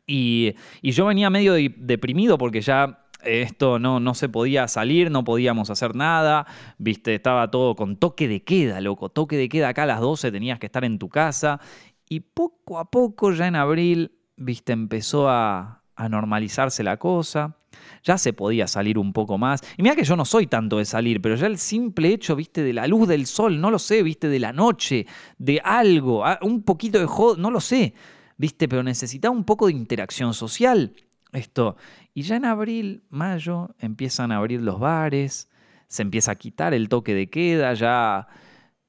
Y, 0.07 0.55
yo 0.83 1.07
venía 1.07 1.31
medio 1.31 1.55
deprimido 1.55 2.39
porque 2.39 2.61
ya 2.61 3.07
esto 3.23 3.79
no, 3.79 4.01
no 4.01 4.15
se 4.15 4.29
podía 4.29 4.67
salir, 4.67 5.11
no 5.11 5.23
podíamos 5.23 5.71
hacer 5.71 5.95
nada, 5.95 6.47
viste, 6.79 7.15
estaba 7.15 7.51
todo 7.51 7.77
con 7.77 7.97
toque 7.97 8.27
de 8.27 8.43
queda, 8.43 8.81
loco, 8.81 9.11
toque 9.11 9.37
de 9.37 9.49
queda 9.49 9.69
acá 9.69 9.85
a 9.85 9.87
las 9.87 10.01
12 10.01 10.33
tenías 10.33 10.59
que 10.59 10.67
estar 10.67 10.85
en 10.85 10.99
tu 10.99 11.09
casa 11.09 11.61
y 12.09 12.21
poco 12.21 12.79
a 12.79 12.91
poco 12.91 13.33
ya 13.33 13.47
en 13.47 13.55
abril, 13.55 14.19
viste, 14.37 14.73
empezó 14.73 15.29
a, 15.29 15.83
a 15.95 16.09
normalizarse 16.09 16.83
la 16.83 16.97
cosa, 16.97 17.57
ya 18.03 18.19
se 18.19 18.33
podía 18.33 18.67
salir 18.67 18.99
un 18.99 19.13
poco 19.13 19.39
más. 19.39 19.63
Y 19.77 19.83
mira 19.83 19.95
que 19.95 20.05
yo 20.05 20.17
no 20.17 20.25
soy 20.25 20.47
tanto 20.47 20.79
de 20.79 20.85
salir, 20.85 21.21
pero 21.23 21.37
ya 21.37 21.47
el 21.47 21.59
simple 21.59 22.09
hecho, 22.09 22.37
viste, 22.37 22.63
de 22.63 22.73
la 22.73 22.87
luz 22.87 23.09
del 23.09 23.27
sol, 23.27 23.61
no 23.61 23.71
lo 23.71 23.79
sé, 23.79 24.03
viste, 24.03 24.29
de 24.29 24.39
la 24.39 24.53
noche, 24.53 25.07
de 25.39 25.61
algo, 25.65 26.25
un 26.43 26.63
poquito 26.63 26.99
de 26.99 27.07
jodo, 27.07 27.37
no 27.37 27.51
lo 27.51 27.61
sé. 27.61 27.95
¿Viste? 28.43 28.67
Pero 28.67 28.83
necesitaba 28.83 29.33
un 29.33 29.45
poco 29.45 29.69
de 29.69 29.73
interacción 29.73 30.35
social. 30.35 30.97
Esto. 31.33 31.77
Y 32.13 32.23
ya 32.23 32.35
en 32.35 32.45
abril, 32.45 33.05
mayo, 33.09 33.71
empiezan 33.79 34.33
a 34.33 34.39
abrir 34.39 34.61
los 34.61 34.81
bares, 34.81 35.49
se 35.87 36.03
empieza 36.03 36.33
a 36.33 36.35
quitar 36.35 36.75
el 36.75 36.89
toque 36.89 37.15
de 37.15 37.31
queda, 37.31 37.73
ya, 37.75 38.27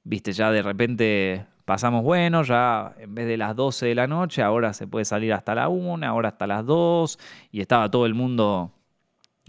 viste, 0.04 0.34
ya 0.34 0.50
de 0.50 0.64
repente 0.64 1.46
pasamos, 1.66 2.04
bueno, 2.04 2.42
ya 2.42 2.96
en 2.98 3.14
vez 3.14 3.28
de 3.28 3.38
las 3.38 3.56
12 3.56 3.86
de 3.86 3.94
la 3.96 4.08
noche, 4.08 4.42
ahora 4.42 4.74
se 4.74 4.88
puede 4.88 5.06
salir 5.06 5.32
hasta 5.32 5.54
la 5.54 5.70
1, 5.70 6.04
ahora 6.04 6.30
hasta 6.30 6.48
las 6.48 6.66
2, 6.66 7.20
y 7.52 7.62
estaba 7.62 7.92
todo 7.92 8.08
el 8.08 8.16
mundo 8.16 8.72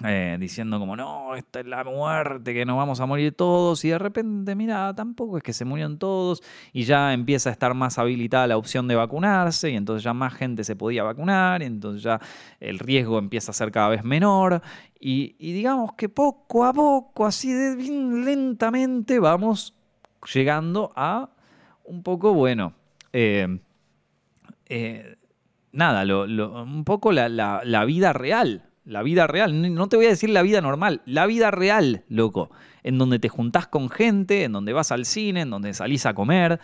eh, 0.02 0.36
diciendo 0.40 0.80
como, 0.80 0.96
no, 0.96 1.36
esta 1.36 1.60
es 1.60 1.66
la 1.66 1.84
muerte, 1.84 2.52
que 2.52 2.64
nos 2.64 2.76
vamos 2.76 2.98
a 2.98 3.06
morir 3.06 3.32
todos, 3.32 3.84
y 3.84 3.90
de 3.90 3.98
repente, 3.98 4.56
mira, 4.56 4.92
tampoco 4.92 5.36
es 5.36 5.42
que 5.44 5.52
se 5.52 5.64
murieron 5.64 5.98
todos, 5.98 6.42
y 6.72 6.82
ya 6.82 7.12
empieza 7.12 7.50
a 7.50 7.52
estar 7.52 7.74
más 7.74 7.96
habilitada 7.98 8.48
la 8.48 8.56
opción 8.56 8.88
de 8.88 8.96
vacunarse, 8.96 9.70
y 9.70 9.76
entonces 9.76 10.02
ya 10.02 10.12
más 10.12 10.34
gente 10.34 10.64
se 10.64 10.74
podía 10.74 11.04
vacunar, 11.04 11.62
y 11.62 11.66
entonces 11.66 12.02
ya 12.02 12.20
el 12.58 12.80
riesgo 12.80 13.20
empieza 13.20 13.52
a 13.52 13.54
ser 13.54 13.70
cada 13.70 13.88
vez 13.88 14.02
menor, 14.02 14.62
y, 14.98 15.36
digamos 15.38 15.92
que 15.92 16.08
poco 16.08 16.64
a 16.64 16.72
poco, 16.72 17.24
así 17.26 17.52
de 17.52 17.76
lentamente, 17.76 19.20
vamos 19.20 19.74
llegando 20.32 20.92
a 20.96 21.28
un 21.84 22.02
poco, 22.02 22.34
bueno, 22.34 22.72
eh, 23.12 23.60
eh, 24.66 25.16
nada, 25.70 26.04
un 26.26 26.84
poco 26.84 27.12
la 27.12 27.84
vida 27.84 28.12
real 28.12 28.64
la 28.84 29.02
vida 29.02 29.26
real, 29.26 29.74
no 29.74 29.88
te 29.88 29.96
voy 29.96 30.06
a 30.06 30.10
decir 30.10 30.30
la 30.30 30.42
vida 30.42 30.60
normal, 30.60 31.02
la 31.06 31.26
vida 31.26 31.50
real, 31.50 32.04
loco, 32.08 32.50
en 32.82 32.98
donde 32.98 33.18
te 33.18 33.28
juntás 33.28 33.66
con 33.66 33.88
gente, 33.88 34.44
en 34.44 34.52
donde 34.52 34.72
vas 34.72 34.92
al 34.92 35.06
cine, 35.06 35.42
en 35.42 35.50
donde 35.50 35.72
salís 35.72 36.04
a 36.06 36.14
comer, 36.14 36.60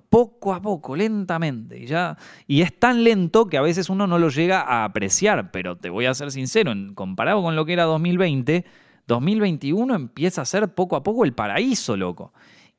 poco 0.00 0.54
a 0.54 0.60
poco, 0.60 0.96
lentamente. 0.96 1.78
Y, 1.78 1.86
ya, 1.86 2.16
y 2.46 2.62
es 2.62 2.78
tan 2.78 3.04
lento 3.04 3.46
que 3.46 3.56
a 3.56 3.62
veces 3.62 3.90
uno 3.90 4.06
no 4.06 4.18
lo 4.18 4.28
llega 4.28 4.60
a 4.60 4.84
apreciar, 4.84 5.50
pero 5.50 5.76
te 5.76 5.90
voy 5.90 6.06
a 6.06 6.14
ser 6.14 6.30
sincero, 6.30 6.72
comparado 6.94 7.42
con 7.42 7.56
lo 7.56 7.64
que 7.64 7.72
era 7.72 7.84
2020, 7.84 8.64
2021 9.06 9.94
empieza 9.94 10.42
a 10.42 10.44
ser 10.44 10.74
poco 10.74 10.96
a 10.96 11.02
poco 11.02 11.24
el 11.24 11.34
paraíso, 11.34 11.96
loco. 11.96 12.32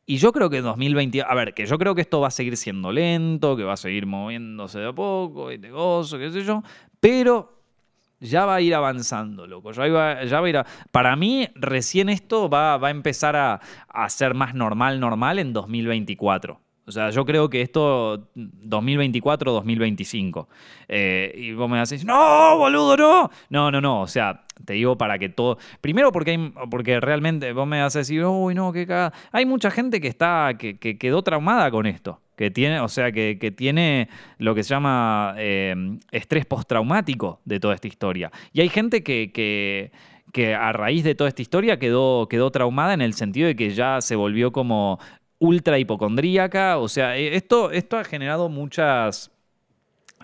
Y 0.05 0.17
yo 0.17 0.33
creo 0.33 0.49
que 0.49 0.61
2020, 0.61 1.21
a 1.21 1.33
ver, 1.33 1.53
que 1.53 1.65
yo 1.65 1.77
creo 1.77 1.95
que 1.95 2.01
esto 2.01 2.19
va 2.19 2.27
a 2.27 2.31
seguir 2.31 2.57
siendo 2.57 2.91
lento, 2.91 3.55
que 3.55 3.63
va 3.63 3.73
a 3.73 3.77
seguir 3.77 4.05
moviéndose 4.05 4.79
de 4.79 4.89
a 4.89 4.93
poco, 4.93 5.51
y 5.51 5.57
te 5.57 5.71
gozo, 5.71 6.17
qué 6.17 6.29
sé 6.29 6.43
yo, 6.43 6.61
pero 6.99 7.62
ya 8.23 8.45
va 8.45 8.55
a 8.55 8.61
ir 8.61 8.73
avanzando, 8.73 9.45
loco. 9.45 9.71
Ya 9.71 9.87
va, 9.89 10.23
ya 10.23 10.39
va 10.39 10.47
a 10.47 10.49
ir 10.49 10.63
Para 10.91 11.15
mí, 11.15 11.47
recién 11.55 12.09
esto 12.09 12.49
va, 12.49 12.75
a 12.75 12.89
empezar 12.89 13.35
a, 13.35 13.61
a, 13.87 14.09
ser 14.09 14.33
más 14.33 14.55
normal, 14.55 14.99
normal 14.99 15.37
en 15.39 15.53
2024. 15.53 16.59
O 16.85 16.91
sea, 16.91 17.11
yo 17.11 17.23
creo 17.23 17.49
que 17.49 17.61
esto 17.61 18.29
2024-2025. 18.35 20.47
Eh, 20.89 21.33
y 21.37 21.53
vos 21.53 21.69
me 21.69 21.79
decís, 21.79 22.03
no, 22.03 22.57
boludo, 22.57 22.97
no. 22.97 23.31
No, 23.49 23.71
no, 23.71 23.79
no. 23.79 24.01
O 24.01 24.07
sea, 24.07 24.43
te 24.65 24.73
digo 24.73 24.97
para 24.97 25.17
que 25.17 25.29
todo. 25.29 25.57
Primero 25.79 26.11
porque 26.11 26.31
hay, 26.31 26.51
porque 26.69 26.99
realmente 26.99 27.53
vos 27.53 27.65
me 27.67 27.79
a 27.81 27.87
decir, 27.87 28.25
uy, 28.25 28.53
no, 28.55 28.73
qué 28.73 28.85
cagada. 28.85 29.13
Hay 29.31 29.45
mucha 29.45 29.71
gente 29.71 30.01
que 30.01 30.09
está, 30.09 30.57
que, 30.57 30.77
que 30.77 30.97
quedó 30.97 31.23
traumada 31.23 31.71
con 31.71 31.85
esto 31.85 32.19
que 32.35 32.51
tiene, 32.51 32.79
o 32.79 32.87
sea, 32.87 33.11
que, 33.11 33.53
tiene 33.55 34.09
lo 34.37 34.55
que 34.55 34.63
se 34.63 34.69
llama 34.69 35.35
eh, 35.37 35.75
estrés 36.11 36.45
postraumático 36.45 37.41
de 37.45 37.59
toda 37.59 37.75
esta 37.75 37.87
historia. 37.87 38.31
Y 38.51 38.61
hay 38.61 38.69
gente 38.69 39.03
que, 39.03 39.31
que, 40.31 40.55
a 40.55 40.71
raíz 40.71 41.03
de 41.03 41.15
toda 41.15 41.27
esta 41.27 41.41
historia 41.41 41.77
quedó, 41.77 42.27
quedó 42.27 42.49
traumada 42.51 42.93
en 42.93 43.01
el 43.01 43.13
sentido 43.13 43.47
de 43.47 43.55
que 43.55 43.69
ya 43.71 44.01
se 44.01 44.15
volvió 44.15 44.51
como 44.51 44.99
ultra 45.43 45.77
hipocondríaca. 45.77 46.77
O 46.77 46.87
sea, 46.87 47.17
eh, 47.17 47.35
esto, 47.35 47.71
esto 47.71 47.97
ha 47.97 48.03
generado 48.03 48.49
muchas, 48.49 49.31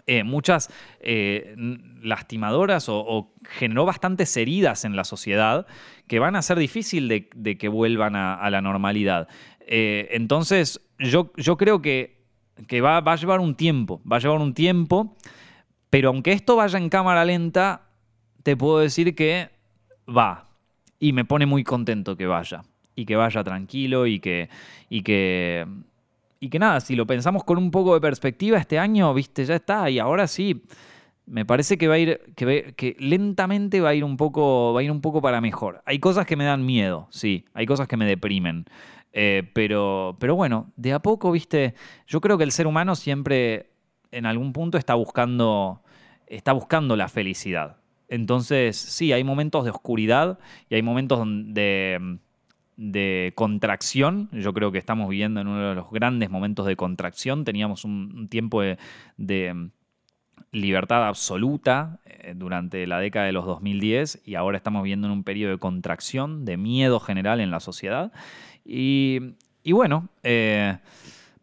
eh, 0.07 0.23
muchas 0.23 0.71
eh, 1.01 1.55
lastimadoras 2.01 2.87
o, 2.87 3.33
generó 3.43 3.85
bastantes 3.85 4.35
heridas 4.37 4.85
en 4.85 4.95
la 4.95 5.03
sociedad 5.03 5.67
que 6.07 6.19
van 6.19 6.35
a 6.35 6.41
ser 6.41 6.57
difícil 6.57 7.07
de, 7.07 7.57
que 7.57 7.67
vuelvan 7.67 8.15
a, 8.15 8.49
la 8.49 8.61
normalidad. 8.61 9.27
entonces, 9.67 10.81
yo, 10.99 11.57
creo 11.57 11.81
que, 11.81 12.17
va, 12.81 12.97
a 12.97 13.15
llevar 13.15 13.39
un 13.39 13.55
tiempo, 13.55 14.01
va 14.09 14.17
a 14.17 14.19
llevar 14.19 14.39
un 14.39 14.53
tiempo, 14.53 15.15
pero 15.89 16.09
aunque 16.09 16.33
esto 16.33 16.55
vaya 16.55 16.77
en 16.77 16.89
cámara 16.89 17.25
lenta, 17.25 17.83
te 18.43 18.55
puedo 18.55 18.79
decir 18.79 19.15
que 19.15 19.49
va. 20.07 20.47
Y 20.99 21.13
me 21.13 21.23
pone 21.23 21.45
muy 21.45 21.63
contento 21.63 22.17
que 22.17 22.25
vaya 22.25 22.63
y 22.93 23.05
que 23.05 23.15
vaya 23.15 23.43
tranquilo 23.43 24.05
y 24.05 24.19
que, 24.19 24.49
y 24.89 25.01
que, 25.01 25.65
y 26.41 26.49
que 26.49 26.59
nada, 26.59 26.81
si 26.81 26.97
lo 26.97 27.07
pensamos 27.07 27.45
con 27.45 27.57
un 27.57 27.71
poco 27.71 27.93
de 27.93 28.01
perspectiva, 28.01 28.57
este 28.57 28.77
año, 28.77 29.13
viste, 29.13 29.45
ya 29.45 29.55
está, 29.55 29.89
y 29.89 29.99
ahora 29.99 30.27
sí, 30.27 30.63
me 31.25 31.45
parece 31.45 31.77
que 31.77 31.87
va 31.87 31.93
a 31.93 31.99
ir, 31.99 32.19
que, 32.35 32.73
que 32.75 32.97
lentamente 32.99 33.79
va 33.79 33.89
a 33.89 33.93
ir 33.93 34.03
un 34.03 34.17
poco, 34.17 34.73
va 34.73 34.81
a 34.81 34.83
ir 34.83 34.91
un 34.91 34.99
poco 34.99 35.21
para 35.21 35.39
mejor. 35.39 35.81
Hay 35.85 35.99
cosas 35.99 36.25
que 36.25 36.35
me 36.35 36.43
dan 36.43 36.65
miedo, 36.65 37.07
sí, 37.11 37.45
hay 37.53 37.65
cosas 37.65 37.87
que 37.87 37.95
me 37.95 38.05
deprimen. 38.05 38.65
Eh, 39.11 39.49
pero, 39.53 40.17
pero 40.19 40.35
bueno, 40.35 40.71
de 40.75 40.93
a 40.93 40.99
poco, 40.99 41.31
viste, 41.31 41.73
yo 42.07 42.21
creo 42.21 42.37
que 42.37 42.43
el 42.43 42.51
ser 42.51 42.67
humano 42.67 42.95
siempre 42.95 43.71
en 44.11 44.25
algún 44.25 44.53
punto 44.53 44.77
está 44.77 44.95
buscando, 44.95 45.81
está 46.27 46.53
buscando 46.53 46.95
la 46.95 47.07
felicidad. 47.07 47.77
Entonces, 48.07 48.75
sí, 48.75 49.13
hay 49.13 49.23
momentos 49.23 49.65
de 49.65 49.71
oscuridad 49.71 50.39
y 50.69 50.75
hay 50.75 50.81
momentos 50.81 51.23
de, 51.25 52.19
de 52.79 53.33
contracción. 53.35 54.29
Yo 54.31 54.53
creo 54.53 54.71
que 54.71 54.77
estamos 54.77 55.09
viviendo 55.09 55.41
en 55.41 55.47
uno 55.47 55.69
de 55.69 55.75
los 55.75 55.91
grandes 55.91 56.29
momentos 56.29 56.65
de 56.65 56.77
contracción. 56.77 57.43
Teníamos 57.43 57.83
un, 57.83 58.29
tiempo 58.29 58.61
de, 58.61 59.69
libertad 60.51 61.07
absoluta 61.07 61.99
eh, 62.05 62.33
durante 62.35 62.87
la 62.87 62.99
década 62.99 63.25
de 63.25 63.33
los 63.33 63.45
2010 63.45 64.23
y 64.25 64.33
ahora 64.33 64.57
estamos 64.57 64.81
viviendo 64.81 65.05
en 65.05 65.13
un 65.13 65.23
periodo 65.23 65.51
de 65.51 65.59
contracción, 65.59 66.45
de 66.45 66.57
miedo 66.57 66.99
general 66.99 67.41
en 67.41 67.51
la 67.51 67.59
sociedad. 67.59 68.13
Y, 68.71 69.71
bueno, 69.71 70.09
eh, 70.21 70.77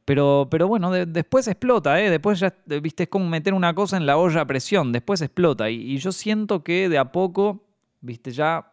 pero, 0.05 0.47
pero 0.49 0.69
bueno, 0.69 0.93
después 0.93 1.49
explota, 1.49 2.01
¿eh? 2.01 2.09
después 2.09 2.39
ya, 2.39 2.55
viste, 2.81 3.05
es 3.05 3.09
como 3.09 3.29
meter 3.29 3.53
una 3.53 3.75
cosa 3.75 3.97
en 3.97 4.07
la 4.07 4.17
olla 4.17 4.43
a 4.43 4.47
presión, 4.47 4.93
después 4.93 5.21
explota. 5.21 5.69
Y, 5.69 5.99
yo 5.99 6.13
siento 6.13 6.63
que 6.63 6.89
de 6.89 6.99
a 6.99 7.11
poco, 7.11 7.65
viste, 8.01 8.31
ya 8.31 8.71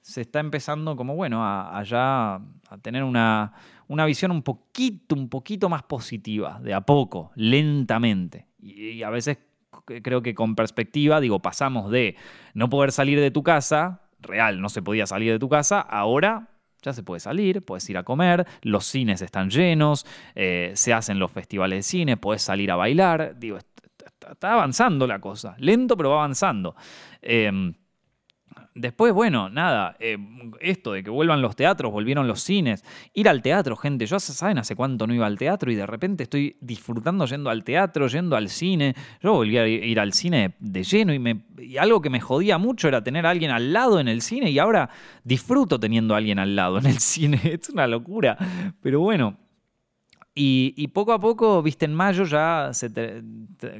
se 0.00 0.22
está 0.22 0.40
empezando 0.40 0.96
como, 0.96 1.14
bueno, 1.14 1.44
a, 1.44 1.82
ya 1.82 2.36
a 2.36 2.78
tener 2.80 3.04
una, 3.04 3.52
una, 3.88 4.06
visión 4.06 4.30
un 4.30 4.42
poquito, 4.42 5.14
un 5.14 5.28
poquito 5.28 5.68
más 5.68 5.82
positiva, 5.82 6.58
de 6.62 6.72
a 6.72 6.80
poco, 6.80 7.32
lentamente. 7.34 8.46
Y, 8.58 9.02
a 9.02 9.10
veces 9.10 9.38
creo 9.84 10.22
que 10.22 10.34
con 10.34 10.54
perspectiva, 10.54 11.20
digo, 11.20 11.40
pasamos 11.40 11.90
de 11.90 12.16
no 12.54 12.70
poder 12.70 12.92
salir 12.92 13.20
de 13.20 13.30
tu 13.30 13.42
casa, 13.42 14.00
real, 14.20 14.62
no 14.62 14.70
se 14.70 14.80
podía 14.80 15.06
salir 15.06 15.32
de 15.32 15.38
tu 15.38 15.50
casa, 15.50 15.80
ahora 15.80 16.53
ya 16.84 16.92
se 16.92 17.02
puede 17.02 17.20
salir, 17.20 17.62
puedes 17.62 17.88
ir 17.88 17.98
a 17.98 18.02
comer, 18.02 18.46
los 18.62 18.84
cines 18.84 19.22
están 19.22 19.50
llenos, 19.50 20.06
eh, 20.34 20.72
se 20.74 20.92
hacen 20.92 21.18
los 21.18 21.30
festivales 21.30 21.78
de 21.78 21.82
cine, 21.82 22.16
puedes 22.16 22.42
salir 22.42 22.70
a 22.70 22.76
bailar, 22.76 23.34
digo, 23.38 23.58
está, 23.58 24.52
avanzando 24.52 25.06
la 25.06 25.18
cosa, 25.18 25.56
lento 25.58 25.96
pero 25.96 26.10
va 26.10 26.16
avanzando. 26.16 26.76
Em, 27.22 27.74
Después, 28.76 29.12
bueno, 29.12 29.48
nada, 29.48 29.96
eh, 30.00 30.18
esto 30.60 30.92
de 30.92 31.04
que 31.04 31.10
vuelvan 31.10 31.40
los 31.40 31.54
teatros, 31.54 31.92
volvieron 31.92 32.26
los 32.26 32.40
cines, 32.40 32.84
ir 33.12 33.28
al 33.28 33.40
teatro, 33.40 33.76
gente, 33.76 34.04
yo 34.04 34.18
saben 34.18 34.58
hace 34.58 34.74
cuánto 34.74 35.06
no 35.06 35.14
iba 35.14 35.26
al 35.26 35.38
teatro 35.38 35.70
y 35.70 35.76
de 35.76 35.86
repente 35.86 36.24
estoy 36.24 36.56
disfrutando 36.60 37.24
yendo 37.26 37.50
al 37.50 37.62
teatro, 37.62 38.08
yendo 38.08 38.34
al 38.34 38.48
cine. 38.48 38.96
Yo 39.22 39.32
volví 39.32 39.58
a 39.58 39.66
ir 39.68 40.00
al 40.00 40.12
cine 40.12 40.56
de 40.58 40.82
lleno 40.82 41.14
y, 41.14 41.20
me, 41.20 41.44
algo 41.78 42.00
que 42.00 42.10
me 42.10 42.20
jodía 42.20 42.58
mucho 42.58 42.88
era 42.88 43.04
tener 43.04 43.26
a 43.26 43.30
alguien 43.30 43.52
al 43.52 43.72
lado 43.72 44.00
en 44.00 44.08
el 44.08 44.22
cine 44.22 44.50
y 44.50 44.58
ahora 44.58 44.90
disfruto 45.22 45.78
teniendo 45.78 46.14
a 46.14 46.16
alguien 46.16 46.40
al 46.40 46.56
lado 46.56 46.78
en 46.78 46.86
el 46.86 46.98
cine. 46.98 47.40
Es 47.44 47.70
una 47.70 47.86
locura. 47.86 48.36
Pero 48.82 49.00
bueno, 49.00 49.38
y, 50.34 50.88
poco 50.88 51.12
a 51.12 51.20
poco, 51.20 51.62
viste, 51.62 51.84
en 51.84 51.94
mayo 51.94 52.24
ya 52.24 52.72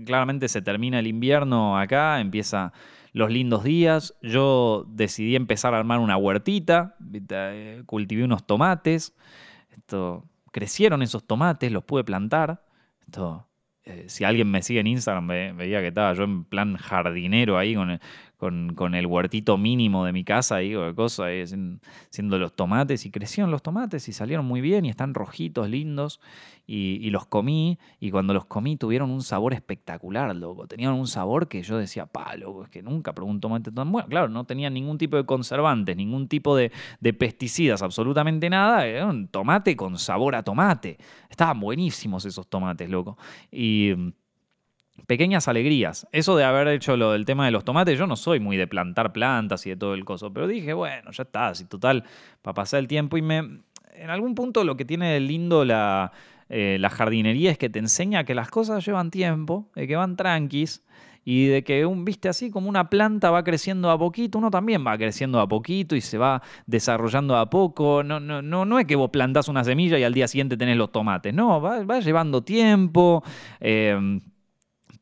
claramente 0.06 0.48
se 0.48 0.62
termina 0.62 1.00
el 1.00 1.08
invierno 1.08 1.76
acá, 1.76 2.20
empieza 2.20 2.72
los 3.14 3.30
lindos 3.30 3.64
días. 3.64 4.14
Yo 4.20 4.84
decidí 4.88 5.36
empezar 5.36 5.72
a 5.72 5.78
armar 5.78 6.00
una 6.00 6.18
huertita, 6.18 6.96
eh, 7.30 7.82
cultivé 7.86 8.24
unos 8.24 8.46
tomates. 8.46 9.14
Esto, 9.70 10.24
crecieron 10.52 11.00
esos 11.00 11.24
tomates, 11.24 11.72
los 11.72 11.84
pude 11.84 12.04
plantar. 12.04 12.62
Esto, 13.00 13.48
eh, 13.84 14.04
si 14.08 14.24
alguien 14.24 14.50
me 14.50 14.62
sigue 14.62 14.80
en 14.80 14.88
Instagram, 14.88 15.28
veía 15.28 15.80
que 15.80 15.88
estaba 15.88 16.12
yo 16.12 16.24
en 16.24 16.44
plan 16.44 16.76
jardinero 16.76 17.56
ahí 17.56 17.74
con, 17.74 17.98
con, 18.36 18.94
el 18.94 19.06
huertito 19.06 19.56
mínimo 19.56 20.04
de 20.04 20.12
mi 20.12 20.24
casa, 20.24 20.56
ahí, 20.56 20.74
o 20.74 20.94
cosa, 20.94 21.26
siendo 22.10 22.38
los 22.38 22.54
tomates, 22.54 23.06
y 23.06 23.10
crecieron 23.10 23.50
los 23.50 23.62
tomates 23.62 24.08
y 24.08 24.12
salieron 24.12 24.44
muy 24.44 24.60
bien 24.60 24.84
y 24.84 24.90
están 24.90 25.14
rojitos, 25.14 25.68
lindos, 25.68 26.20
y, 26.66 27.10
los 27.10 27.26
comí, 27.26 27.78
y 28.00 28.10
cuando 28.10 28.32
los 28.32 28.46
comí 28.46 28.76
tuvieron 28.76 29.10
un 29.10 29.22
sabor 29.22 29.52
espectacular, 29.52 30.34
loco, 30.34 30.66
tenían 30.66 30.94
un 30.94 31.06
sabor 31.06 31.48
que 31.48 31.62
yo 31.62 31.76
decía, 31.76 32.06
pa, 32.06 32.36
loco, 32.36 32.64
es 32.64 32.70
que 32.70 32.82
nunca 32.82 33.14
probé 33.14 33.30
un 33.30 33.40
tomate 33.40 33.70
tan 33.70 33.92
bueno, 33.92 34.08
claro, 34.08 34.28
no 34.28 34.44
tenían 34.44 34.72
ningún 34.72 34.96
tipo 34.96 35.16
de 35.16 35.26
conservantes, 35.26 35.96
ningún 35.96 36.28
tipo 36.28 36.56
de, 36.56 36.72
de 37.00 37.12
pesticidas, 37.12 37.82
absolutamente 37.82 38.48
nada, 38.48 38.86
era 38.86 39.06
un 39.06 39.28
tomate 39.28 39.76
con 39.76 39.98
sabor 39.98 40.34
a 40.34 40.42
tomate, 40.42 40.98
estaban 41.28 41.60
buenísimos 41.60 42.24
esos 42.24 42.48
tomates, 42.48 42.88
loco, 42.88 43.18
y 43.52 43.92
pequeñas 45.06 45.48
alegrías. 45.48 46.06
Eso 46.12 46.36
de 46.36 46.44
haber 46.44 46.68
hecho 46.68 46.96
lo 46.96 47.12
del 47.12 47.24
tema 47.24 47.44
de 47.44 47.50
los 47.50 47.64
tomates, 47.64 47.98
yo 47.98 48.06
no 48.06 48.16
soy 48.16 48.40
muy 48.40 48.56
de 48.56 48.66
plantar 48.66 49.12
plantas 49.12 49.66
y 49.66 49.70
de 49.70 49.76
todo 49.76 49.94
el 49.94 50.04
coso, 50.04 50.32
pero 50.32 50.46
dije, 50.46 50.72
bueno, 50.72 51.10
ya 51.10 51.24
está, 51.24 51.48
así 51.48 51.64
total, 51.64 52.04
para 52.42 52.54
pasar 52.54 52.80
el 52.80 52.88
tiempo 52.88 53.16
y 53.16 53.22
me... 53.22 53.62
En 53.96 54.10
algún 54.10 54.34
punto 54.34 54.64
lo 54.64 54.76
que 54.76 54.84
tiene 54.84 55.12
de 55.12 55.20
lindo 55.20 55.64
la, 55.64 56.10
eh, 56.48 56.78
la 56.80 56.90
jardinería 56.90 57.52
es 57.52 57.58
que 57.58 57.70
te 57.70 57.78
enseña 57.78 58.24
que 58.24 58.34
las 58.34 58.50
cosas 58.50 58.84
llevan 58.84 59.10
tiempo, 59.12 59.68
de 59.76 59.86
que 59.86 59.94
van 59.94 60.16
tranquis 60.16 60.82
y 61.24 61.46
de 61.46 61.62
que 61.62 61.86
un, 61.86 62.04
viste 62.04 62.28
así 62.28 62.50
como 62.50 62.68
una 62.68 62.90
planta 62.90 63.30
va 63.30 63.44
creciendo 63.44 63.90
a 63.90 63.98
poquito, 63.98 64.38
uno 64.38 64.50
también 64.50 64.84
va 64.84 64.98
creciendo 64.98 65.40
a 65.40 65.46
poquito 65.46 65.94
y 65.94 66.00
se 66.00 66.18
va 66.18 66.42
desarrollando 66.66 67.36
a 67.36 67.48
poco. 67.48 68.02
No, 68.02 68.18
no, 68.18 68.42
no, 68.42 68.64
no 68.64 68.78
es 68.80 68.84
que 68.84 68.96
vos 68.96 69.10
plantás 69.10 69.46
una 69.48 69.62
semilla 69.62 69.96
y 69.96 70.02
al 70.02 70.12
día 70.12 70.26
siguiente 70.26 70.56
tenés 70.56 70.76
los 70.76 70.90
tomates, 70.90 71.32
no, 71.32 71.60
va, 71.60 71.84
va 71.84 72.00
llevando 72.00 72.42
tiempo. 72.42 73.22
Eh, 73.60 74.20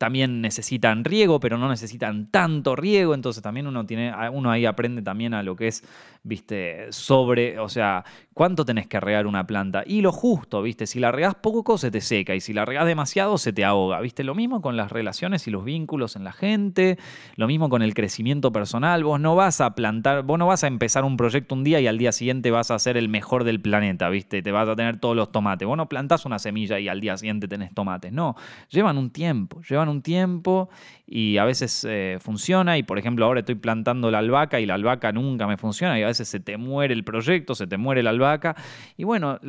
también 0.03 0.41
necesitan 0.41 1.05
riego, 1.05 1.39
pero 1.39 1.57
no 1.57 1.69
necesitan 1.69 2.27
tanto 2.27 2.75
riego, 2.75 3.13
entonces 3.13 3.41
también 3.41 3.67
uno, 3.67 3.85
tiene, 3.85 4.13
uno 4.33 4.51
ahí 4.51 4.65
aprende 4.65 5.01
también 5.01 5.33
a 5.33 5.43
lo 5.43 5.55
que 5.55 5.69
es, 5.69 5.81
viste, 6.23 6.87
sobre, 6.91 7.59
o 7.59 7.67
sea, 7.67 8.05
cuánto 8.33 8.63
tenés 8.65 8.87
que 8.87 8.99
regar 8.99 9.27
una 9.27 9.45
planta 9.45 9.83
y 9.85 10.01
lo 10.01 10.11
justo, 10.11 10.61
viste, 10.61 10.87
si 10.87 10.99
la 10.99 11.11
regás 11.11 11.35
poco 11.35 11.77
se 11.77 11.91
te 11.91 11.99
seca 11.99 12.33
y 12.33 12.39
si 12.39 12.53
la 12.53 12.63
regás 12.65 12.85
demasiado 12.85 13.37
se 13.37 13.51
te 13.51 13.65
ahoga, 13.65 13.99
viste, 13.99 14.23
lo 14.23 14.33
mismo 14.33 14.61
con 14.61 14.77
las 14.77 14.91
relaciones 14.91 15.47
y 15.47 15.51
los 15.51 15.65
vínculos 15.65 16.15
en 16.15 16.23
la 16.23 16.31
gente, 16.31 16.97
lo 17.35 17.47
mismo 17.47 17.69
con 17.69 17.81
el 17.81 17.93
crecimiento 17.93 18.51
personal, 18.51 19.03
vos 19.03 19.19
no 19.19 19.35
vas 19.35 19.59
a 19.59 19.75
plantar, 19.75 20.23
vos 20.23 20.39
no 20.39 20.47
vas 20.47 20.63
a 20.63 20.67
empezar 20.67 21.03
un 21.03 21.17
proyecto 21.17 21.55
un 21.55 21.63
día 21.63 21.81
y 21.81 21.87
al 21.87 21.97
día 21.97 22.11
siguiente 22.13 22.51
vas 22.51 22.71
a 22.71 22.79
ser 22.79 22.95
el 22.95 23.09
mejor 23.09 23.43
del 23.43 23.59
planeta, 23.59 24.09
viste, 24.09 24.41
te 24.41 24.51
vas 24.51 24.69
a 24.69 24.75
tener 24.75 24.99
todos 24.99 25.15
los 25.15 25.31
tomates, 25.31 25.67
vos 25.67 25.77
no 25.77 25.89
plantás 25.89 26.25
una 26.25 26.39
semilla 26.39 26.79
y 26.79 26.87
al 26.87 27.01
día 27.01 27.17
siguiente 27.17 27.49
tenés 27.49 27.73
tomates, 27.73 28.13
no, 28.13 28.35
llevan 28.69 28.97
un 28.97 29.09
tiempo, 29.09 29.61
llevan 29.61 29.89
un 29.89 30.01
tiempo 30.01 30.69
y 31.05 31.37
a 31.37 31.45
veces 31.45 31.85
eh, 31.87 32.17
funciona. 32.19 32.77
Y 32.77 32.83
por 32.83 32.97
ejemplo 32.97 33.25
ahora 33.25 33.41
estoy 33.41 33.55
plantando 33.55 34.09
la 34.09 34.19
albahaca 34.19 34.59
y 34.59 34.65
la 34.65 34.75
albahaca 34.75 35.11
nunca 35.11 35.47
me 35.47 35.57
funciona. 35.57 35.99
Y 35.99 36.03
a 36.03 36.07
veces 36.07 36.12
se 36.13 36.39
te 36.39 36.57
muere 36.57 36.93
el 36.93 37.03
proyecto, 37.03 37.55
se 37.55 37.67
te 37.67 37.77
muere 37.77 38.03
la 38.03 38.11
albahaca 38.11 38.55
y 38.97 39.03
bueno, 39.03 39.39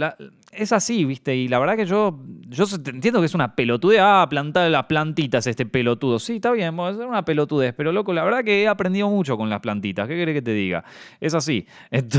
es 0.52 0.72
así, 0.72 1.04
¿viste? 1.04 1.36
Y 1.36 1.48
la 1.48 1.58
verdad 1.58 1.76
que 1.76 1.86
yo, 1.86 2.20
yo 2.48 2.64
entiendo 2.86 3.20
que 3.20 3.26
es 3.26 3.34
una 3.34 3.54
pelotudez, 3.54 4.00
ah, 4.02 4.26
plantar 4.28 4.70
las 4.70 4.86
plantitas 4.86 5.46
este 5.46 5.66
pelotudo, 5.66 6.18
sí, 6.18 6.36
está 6.36 6.52
bien, 6.52 6.74
es 6.78 6.96
una 6.96 7.24
pelotudez, 7.24 7.74
pero 7.74 7.92
loco, 7.92 8.12
la 8.12 8.24
verdad 8.24 8.44
que 8.44 8.62
he 8.62 8.68
aprendido 8.68 9.08
mucho 9.08 9.36
con 9.36 9.50
las 9.50 9.60
plantitas, 9.60 10.08
¿qué 10.08 10.14
querés 10.16 10.34
que 10.34 10.42
te 10.42 10.52
diga? 10.52 10.84
Es 11.20 11.34
así, 11.34 11.66
esto, 11.90 12.18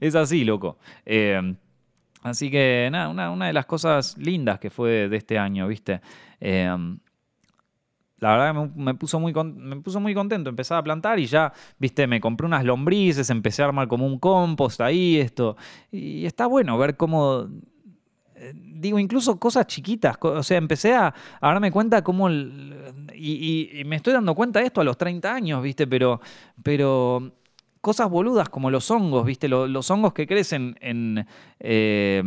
es 0.00 0.14
así, 0.14 0.44
loco. 0.44 0.78
Eh, 1.06 1.54
así 2.22 2.50
que 2.50 2.88
nada, 2.90 3.08
una, 3.08 3.46
de 3.46 3.52
las 3.52 3.66
cosas 3.66 4.16
lindas 4.18 4.58
que 4.58 4.70
fue 4.70 5.08
de 5.08 5.16
este 5.16 5.38
año, 5.38 5.68
¿viste? 5.68 6.00
Eh, 6.40 6.96
la 8.24 8.38
verdad 8.38 8.70
me, 8.74 8.94
puso 8.94 9.20
muy, 9.20 9.34
me 9.34 9.76
puso 9.76 10.00
muy 10.00 10.14
contento. 10.14 10.48
Empezaba 10.48 10.80
a 10.80 10.82
plantar 10.82 11.18
y 11.18 11.26
ya, 11.26 11.52
viste, 11.78 12.06
me 12.06 12.22
compré 12.22 12.46
unas 12.46 12.64
lombrices, 12.64 13.28
empecé 13.28 13.62
a 13.62 13.66
armar 13.66 13.86
como 13.86 14.06
un 14.06 14.18
compost 14.18 14.80
ahí, 14.80 15.18
esto. 15.18 15.58
Y 15.92 16.24
está 16.24 16.46
bueno 16.46 16.78
ver 16.78 16.96
cómo 16.96 17.46
eh, 18.34 18.52
digo, 18.54 18.98
incluso 18.98 19.38
cosas 19.38 19.66
chiquitas, 19.66 20.16
o 20.22 20.42
sea, 20.42 20.56
empecé 20.56 20.94
a, 20.94 21.14
darme 21.38 21.70
cuenta 21.70 22.02
cómo, 22.02 22.30
y, 22.30 23.82
me 23.84 23.96
estoy 23.96 24.14
dando 24.14 24.34
cuenta 24.34 24.60
de 24.60 24.66
esto 24.66 24.80
a 24.80 24.84
los 24.84 24.96
30 24.96 25.34
años, 25.34 25.62
¿viste? 25.62 25.86
Pero, 25.86 26.18
pero 26.62 27.30
cosas 27.82 28.08
boludas 28.08 28.48
como 28.48 28.70
los 28.70 28.90
hongos, 28.90 29.26
¿viste? 29.26 29.48
Los, 29.48 29.90
hongos 29.90 30.14
que 30.14 30.26
crecen 30.26 30.78
en, 30.80 31.26
eh, 31.60 32.22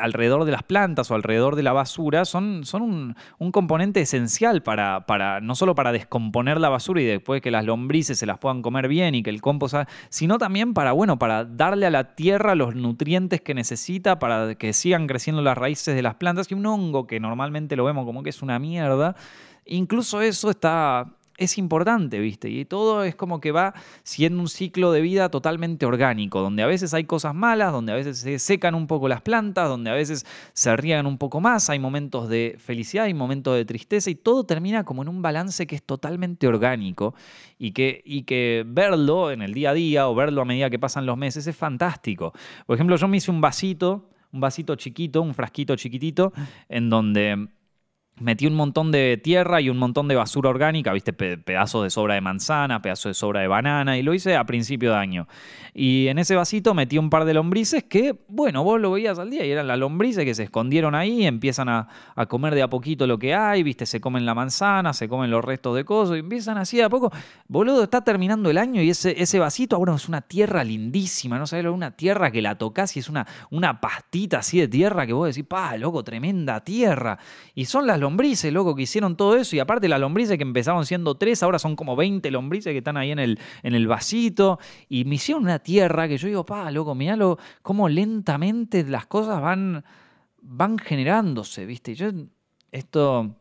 alrededor 0.00 0.44
de 0.44 0.52
las 0.52 0.62
plantas 0.62 1.10
o 1.10 1.14
alrededor 1.14 1.56
de 1.56 1.62
la 1.62 1.72
basura 1.72 2.24
son, 2.24 2.64
son 2.64 3.16
un, 3.38 3.52
componente 3.52 4.00
esencial 4.00 4.62
para, 4.62 5.06
para, 5.06 5.40
no 5.40 5.54
solo 5.54 5.74
para 5.74 5.92
descomponer 5.92 6.60
la 6.60 6.68
basura 6.68 7.00
y 7.00 7.04
después 7.04 7.40
que 7.40 7.50
las 7.50 7.64
lombrices 7.64 8.18
se 8.18 8.26
las 8.26 8.38
puedan 8.38 8.62
comer 8.62 8.88
bien 8.88 9.14
y 9.14 9.22
que 9.22 9.30
el 9.30 9.40
compost, 9.40 9.74
sino 10.08 10.38
también 10.38 10.74
para, 10.74 10.92
bueno, 10.92 11.18
para 11.18 11.44
darle 11.44 11.86
a 11.86 11.90
la 11.90 12.14
tierra 12.14 12.54
los 12.54 12.74
nutrientes 12.74 13.40
que 13.40 13.54
necesita 13.54 14.18
para 14.18 14.54
que 14.54 14.72
sigan 14.72 15.06
creciendo 15.06 15.42
las 15.42 15.56
raíces 15.56 15.94
de 15.94 16.02
las 16.02 16.14
plantas 16.14 16.50
y 16.50 16.54
un 16.54 16.66
hongo 16.66 17.06
que 17.06 17.20
normalmente 17.20 17.76
lo 17.76 17.84
vemos 17.84 18.04
como 18.04 18.22
que 18.22 18.30
es 18.30 18.42
una 18.42 18.58
mierda. 18.58 19.16
Incluso 19.66 20.20
eso 20.20 20.50
está 20.50 21.06
es 21.40 21.56
importante, 21.56 22.20
¿viste? 22.20 22.50
Y 22.50 22.66
todo 22.66 23.02
es 23.02 23.16
como 23.16 23.40
que 23.40 23.50
va 23.50 23.72
siendo 24.02 24.40
un 24.40 24.48
ciclo 24.48 24.92
de 24.92 25.00
vida 25.00 25.30
totalmente 25.30 25.86
orgánico, 25.86 26.42
donde 26.42 26.62
a 26.62 26.66
veces 26.66 26.92
hay 26.92 27.04
cosas 27.04 27.34
malas, 27.34 27.72
donde 27.72 27.92
a 27.92 27.94
veces 27.94 28.18
se 28.18 28.38
secan 28.38 28.74
un 28.74 28.86
poco 28.86 29.08
las 29.08 29.22
plantas, 29.22 29.66
donde 29.66 29.90
a 29.90 29.94
veces 29.94 30.26
se 30.52 30.76
riegan 30.76 31.06
un 31.06 31.16
poco 31.16 31.40
más, 31.40 31.70
hay 31.70 31.78
momentos 31.78 32.28
de 32.28 32.56
felicidad, 32.58 33.06
hay 33.06 33.14
momentos 33.14 33.56
de 33.56 33.64
tristeza 33.64 34.10
y 34.10 34.16
todo 34.16 34.44
termina 34.44 34.84
como 34.84 35.00
en 35.00 35.08
un 35.08 35.22
balance 35.22 35.66
que 35.66 35.76
es 35.76 35.82
totalmente 35.82 36.46
orgánico 36.46 37.14
y 37.58 37.72
que, 37.72 38.02
y 38.04 38.24
que 38.24 38.62
verlo 38.66 39.30
en 39.30 39.40
el 39.40 39.54
día 39.54 39.70
a 39.70 39.74
día 39.74 40.08
o 40.08 40.14
verlo 40.14 40.42
a 40.42 40.44
medida 40.44 40.68
que 40.68 40.78
pasan 40.78 41.06
los 41.06 41.16
meses 41.16 41.46
es 41.46 41.56
fantástico. 41.56 42.34
Por 42.66 42.74
ejemplo, 42.74 42.96
yo 42.96 43.08
me 43.08 43.16
hice 43.16 43.30
un 43.30 43.40
vasito, 43.40 44.10
un 44.30 44.40
vasito 44.40 44.76
chiquito, 44.76 45.22
un 45.22 45.32
frasquito 45.32 45.74
chiquitito, 45.74 46.34
en 46.68 46.90
donde 46.90 47.48
Metí 48.20 48.46
un 48.46 48.54
montón 48.54 48.92
de 48.92 49.16
tierra 49.16 49.62
y 49.62 49.70
un 49.70 49.78
montón 49.78 50.06
de 50.06 50.14
basura 50.14 50.50
orgánica, 50.50 50.92
viste, 50.92 51.14
pedazos 51.14 51.84
de 51.84 51.88
sobra 51.88 52.14
de 52.14 52.20
manzana, 52.20 52.82
pedazos 52.82 53.10
de 53.10 53.14
sobra 53.14 53.40
de 53.40 53.48
banana, 53.48 53.96
y 53.96 54.02
lo 54.02 54.12
hice 54.12 54.36
a 54.36 54.44
principio 54.44 54.90
de 54.90 54.98
año. 54.98 55.26
Y 55.72 56.08
en 56.08 56.18
ese 56.18 56.34
vasito 56.34 56.74
metí 56.74 56.98
un 56.98 57.08
par 57.08 57.24
de 57.24 57.32
lombrices 57.32 57.84
que, 57.84 58.14
bueno, 58.28 58.62
vos 58.62 58.78
lo 58.78 58.90
veías 58.90 59.18
al 59.18 59.30
día 59.30 59.46
y 59.46 59.50
eran 59.50 59.66
las 59.66 59.78
lombrices 59.78 60.26
que 60.26 60.34
se 60.34 60.42
escondieron 60.42 60.94
ahí, 60.94 61.24
empiezan 61.24 61.70
a, 61.70 61.88
comer 62.28 62.54
de 62.54 62.60
a 62.60 62.68
poquito 62.68 63.06
lo 63.06 63.18
que 63.18 63.34
hay, 63.34 63.62
viste, 63.62 63.86
se 63.86 64.02
comen 64.02 64.26
la 64.26 64.34
manzana, 64.34 64.92
se 64.92 65.08
comen 65.08 65.30
los 65.30 65.42
restos 65.42 65.74
de 65.74 65.86
cosas, 65.86 66.16
y 66.16 66.20
empiezan 66.20 66.58
así 66.58 66.76
de 66.76 66.84
a 66.84 66.90
poco. 66.90 67.10
Boludo, 67.48 67.84
está 67.84 68.04
terminando 68.04 68.50
el 68.50 68.58
año 68.58 68.82
y 68.82 68.90
ese, 68.90 69.14
ese 69.20 69.38
vasito 69.38 69.76
ahora 69.76 69.94
es 69.94 70.08
una 70.08 70.20
tierra 70.20 70.62
lindísima, 70.62 71.38
¿no 71.38 71.46
sabes? 71.46 71.64
Una 71.64 71.92
tierra 71.92 72.30
que 72.30 72.42
la 72.42 72.58
tocas 72.58 72.94
y 72.96 73.00
es 73.00 73.08
una, 73.08 73.26
una 73.50 73.80
pastita 73.80 74.40
así 74.40 74.60
de 74.60 74.68
tierra 74.68 75.06
que 75.06 75.14
vos 75.14 75.28
decís, 75.28 75.48
pa, 75.48 75.78
loco, 75.78 76.04
tremenda 76.04 76.62
tierra. 76.62 77.18
Y 77.54 77.64
son 77.64 77.86
las 77.86 77.98
lombrices 77.98 78.09
lombrices, 78.10 78.52
loco, 78.52 78.74
que 78.74 78.82
hicieron 78.82 79.16
todo 79.16 79.36
eso. 79.36 79.56
Y 79.56 79.60
aparte 79.60 79.88
las 79.88 80.00
lombrices 80.00 80.36
que 80.36 80.42
empezaron 80.42 80.84
siendo 80.84 81.14
tres, 81.14 81.42
ahora 81.42 81.58
son 81.58 81.76
como 81.76 81.96
20 81.96 82.30
lombrices 82.30 82.72
que 82.72 82.78
están 82.78 82.96
ahí 82.96 83.12
en 83.12 83.18
el, 83.18 83.38
en 83.62 83.74
el 83.74 83.86
vasito. 83.86 84.58
Y 84.88 85.04
me 85.04 85.14
hicieron 85.14 85.44
una 85.44 85.60
tierra 85.60 86.08
que 86.08 86.18
yo 86.18 86.28
digo, 86.28 86.44
pa, 86.44 86.70
loco, 86.70 86.94
miralo 86.94 87.38
cómo 87.62 87.88
lentamente 87.88 88.84
las 88.84 89.06
cosas 89.06 89.40
van, 89.40 89.84
van 90.42 90.78
generándose, 90.78 91.66
¿viste? 91.66 91.94
Yo, 91.94 92.10
esto... 92.72 93.36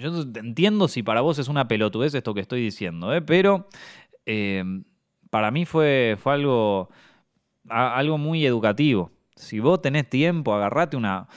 Yo 0.00 0.22
entiendo 0.36 0.88
si 0.88 1.02
para 1.02 1.20
vos 1.20 1.38
es 1.38 1.48
una 1.48 1.68
pelotudez 1.68 2.14
esto 2.14 2.32
que 2.32 2.40
estoy 2.40 2.62
diciendo, 2.62 3.12
¿eh? 3.12 3.20
pero 3.20 3.68
eh, 4.24 4.64
para 5.28 5.50
mí 5.50 5.66
fue, 5.66 6.16
fue 6.18 6.32
algo, 6.32 6.88
algo 7.68 8.16
muy 8.16 8.46
educativo. 8.46 9.10
Si 9.36 9.60
vos 9.60 9.82
tenés 9.82 10.08
tiempo, 10.08 10.54
agarrate 10.54 10.96
una 10.96 11.28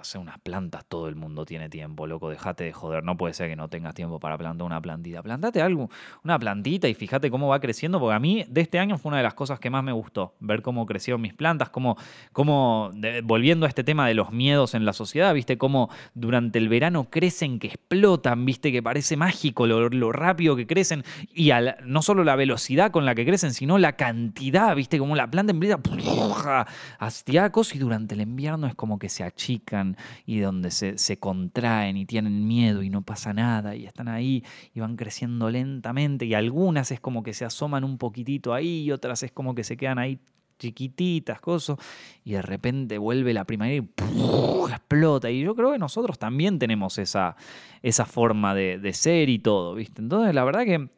hacer 0.00 0.20
unas 0.20 0.38
plantas, 0.38 0.84
todo 0.86 1.08
el 1.08 1.16
mundo 1.16 1.44
tiene 1.44 1.68
tiempo, 1.68 2.06
loco, 2.06 2.30
dejate 2.30 2.64
de 2.64 2.72
joder, 2.72 3.04
no 3.04 3.16
puede 3.16 3.34
ser 3.34 3.48
que 3.48 3.56
no 3.56 3.68
tengas 3.68 3.94
tiempo 3.94 4.18
para 4.20 4.36
plantar 4.38 4.66
una 4.66 4.80
plantita. 4.80 5.22
Plantate 5.22 5.62
algo, 5.62 5.90
una 6.24 6.38
plantita 6.38 6.88
y 6.88 6.94
fíjate 6.94 7.30
cómo 7.30 7.48
va 7.48 7.60
creciendo, 7.60 8.00
porque 8.00 8.14
a 8.14 8.18
mí 8.18 8.44
de 8.48 8.60
este 8.60 8.78
año 8.78 8.98
fue 8.98 9.10
una 9.10 9.18
de 9.18 9.22
las 9.22 9.34
cosas 9.34 9.60
que 9.60 9.70
más 9.70 9.84
me 9.84 9.92
gustó, 9.92 10.34
ver 10.40 10.62
cómo 10.62 10.86
crecieron 10.86 11.20
mis 11.20 11.34
plantas, 11.34 11.70
cómo, 11.70 11.96
cómo 12.32 12.90
volviendo 13.24 13.66
a 13.66 13.68
este 13.68 13.84
tema 13.84 14.06
de 14.06 14.14
los 14.14 14.30
miedos 14.32 14.74
en 14.74 14.84
la 14.84 14.92
sociedad, 14.92 15.32
viste 15.34 15.58
cómo 15.58 15.90
durante 16.14 16.58
el 16.58 16.68
verano 16.68 17.08
crecen, 17.10 17.58
que 17.58 17.68
explotan, 17.68 18.44
viste 18.44 18.72
que 18.72 18.82
parece 18.82 19.16
mágico 19.16 19.66
lo, 19.66 20.12
rápido 20.12 20.56
que 20.56 20.66
crecen 20.66 21.04
y 21.34 21.50
no 21.84 22.02
solo 22.02 22.24
la 22.24 22.36
velocidad 22.36 22.90
con 22.90 23.04
la 23.04 23.14
que 23.14 23.24
crecen, 23.24 23.52
sino 23.52 23.78
la 23.78 23.92
cantidad, 23.92 24.74
viste 24.74 24.98
como 24.98 25.16
la 25.16 25.30
planta 25.30 25.52
empieza 25.52 25.78
a 26.98 27.12
y 27.74 27.78
durante 27.78 28.14
el 28.14 28.20
invierno 28.20 28.66
es 28.66 28.74
como 28.74 28.98
que 28.98 29.08
se 29.08 29.24
achican 29.24 29.87
y 30.26 30.40
donde 30.40 30.70
se, 30.70 31.18
contraen 31.18 31.96
y 31.96 32.06
tienen 32.06 32.46
miedo 32.46 32.82
y 32.82 32.90
no 32.90 33.02
pasa 33.02 33.32
nada 33.32 33.74
y 33.74 33.86
están 33.86 34.08
ahí 34.08 34.44
y 34.74 34.80
van 34.80 34.96
creciendo 34.96 35.50
lentamente 35.50 36.26
y 36.26 36.34
algunas 36.34 36.90
es 36.90 37.00
como 37.00 37.22
que 37.22 37.34
se 37.34 37.44
asoman 37.44 37.84
un 37.84 37.98
poquitito 37.98 38.54
ahí 38.54 38.82
y 38.82 38.92
otras 38.92 39.22
es 39.22 39.32
como 39.32 39.54
que 39.54 39.64
se 39.64 39.76
quedan 39.76 39.98
ahí 39.98 40.20
chiquititas, 40.58 41.40
cosas, 41.40 41.76
y 42.24 42.32
de 42.32 42.42
repente 42.42 42.98
vuelve 42.98 43.32
la 43.32 43.44
primavera 43.44 43.76
y 43.76 44.70
explota. 44.70 45.30
Y 45.30 45.40
yo 45.40 45.54
creo 45.54 45.72
que 45.72 45.78
nosotros 45.78 46.18
también 46.18 46.58
tenemos 46.58 46.98
esa, 46.98 47.36
esa 47.82 48.04
forma 48.04 48.54
de, 48.54 48.92
ser 48.92 49.28
y 49.28 49.38
todo, 49.38 49.74
¿viste? 49.74 50.02
Entonces, 50.02 50.34
la 50.34 50.44
verdad 50.44 50.64
que, 50.64 50.88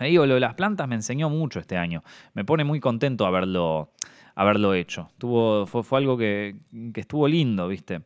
digo, 0.00 0.26
lo 0.26 0.34
de 0.34 0.40
las 0.40 0.54
plantas 0.54 0.88
me 0.88 0.94
enseñó 0.94 1.28
mucho 1.30 1.60
este 1.60 1.76
año. 1.76 2.02
Me 2.34 2.44
pone 2.44 2.64
muy 2.64 2.80
contento 2.80 3.26
haberlo, 3.26 3.92
haberlo 4.38 4.72
hecho. 4.72 5.10
fue, 5.66 5.82
fue 5.82 5.98
algo 5.98 6.16
que, 6.16 6.54
estuvo 6.94 7.26
lindo, 7.26 7.66
¿viste? 7.66 8.02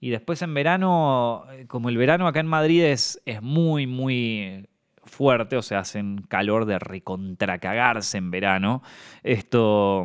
Y 0.00 0.10
después 0.10 0.42
en 0.42 0.52
verano, 0.52 1.44
eh, 1.52 1.66
como 1.68 1.88
el 1.88 1.96
verano 1.96 2.26
acá 2.26 2.40
en 2.40 2.48
Madrid 2.48 2.82
es, 2.82 3.22
es 3.24 3.42
muy, 3.42 3.86
muy 3.86 4.68
fuerte, 5.04 5.56
o 5.56 5.62
sea, 5.62 5.78
hacen 5.78 6.22
calor 6.28 6.66
de 6.66 6.80
recontracagarse 6.80 8.18
en 8.18 8.32
verano. 8.32 8.82
Esto 9.22 10.04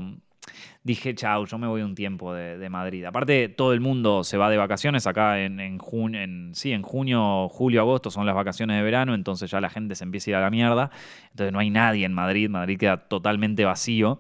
dije, 0.84 1.16
chau, 1.16 1.48
yo 1.48 1.58
me 1.58 1.66
voy 1.66 1.82
un 1.82 1.96
tiempo 1.96 2.36
de, 2.36 2.70
Madrid. 2.70 3.06
Aparte, 3.06 3.50
todo 3.50 3.74
el 3.74 3.80
mundo 3.80 4.24
se 4.24 4.38
va 4.38 4.52
de 4.52 4.58
vacaciones 4.58 5.08
acá 5.08 5.40
en, 5.40 5.60
en, 5.60 5.80
junio, 5.80 6.22
en, 6.22 6.52
sí, 6.54 6.72
en 6.72 6.84
junio, 6.84 7.50
julio, 7.50 7.82
agosto 7.82 8.12
son 8.12 8.28
las 8.28 8.36
vacaciones 8.36 8.78
de 8.78 8.84
verano, 8.84 9.16
entonces 9.16 9.50
ya 9.50 9.60
la 9.60 9.70
gente 9.70 9.96
se 9.96 10.04
empieza 10.04 10.30
a 10.30 10.32
ir 10.32 10.36
a 10.36 10.42
la 10.42 10.50
mierda. 10.52 10.92
Entonces 11.32 11.52
no 11.52 11.60
hay 11.60 11.72
nadie 11.72 12.06
en 12.06 12.14
Madrid, 12.14 12.50
Madrid 12.50 12.78
queda 12.78 12.98
totalmente 12.98 13.66
vacío. 13.66 14.20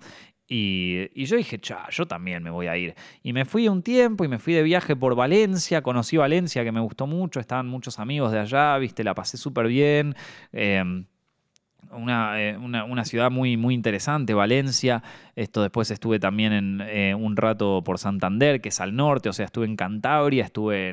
Y, 0.56 1.26
yo 1.26 1.36
dije, 1.36 1.58
cha, 1.58 1.90
yo 1.90 2.06
también 2.06 2.44
me 2.44 2.52
voy 2.52 2.68
a 2.68 2.78
ir. 2.78 2.94
Y 3.24 3.34
me 3.34 3.44
fui 3.44 3.68
un 3.68 3.82
tiempo 3.82 4.24
y 4.24 4.28
me 4.28 4.38
fui 4.38 4.54
de 4.54 4.62
viaje 4.62 4.96
por 4.96 5.16
Valencia, 5.16 5.82
conocí 5.82 6.16
Valencia 6.16 6.64
que 6.64 6.72
me 6.72 6.80
gustó 6.80 7.08
mucho, 7.08 7.40
estaban 7.40 7.68
muchos 7.68 7.98
amigos 7.98 8.32
de 8.32 8.38
allá, 8.38 8.78
viste, 8.78 9.04
la 9.04 9.16
pasé 9.16 9.38
súper 9.38 9.66
bien. 9.68 10.16
Em, 10.52 11.06
eh, 11.92 12.56
una, 12.60 13.06
ciudad 13.06 13.32
muy, 13.32 13.58
muy 13.58 13.74
interesante, 13.74 14.36
Valencia. 14.36 15.02
Esto 15.36 15.64
después 15.64 15.90
estuve 15.90 16.20
también 16.20 16.54
en 16.54 16.82
eh, 16.82 17.16
un 17.16 17.36
rato 17.36 17.84
por 17.84 17.98
Santander, 17.98 18.62
que 18.62 18.70
es 18.70 18.80
al 18.80 18.96
norte, 18.96 19.30
o 19.30 19.34
sea, 19.34 19.46
estuve 19.46 19.66
en 19.66 19.76
Cantabria, 19.76 20.46
estuve 20.46 20.90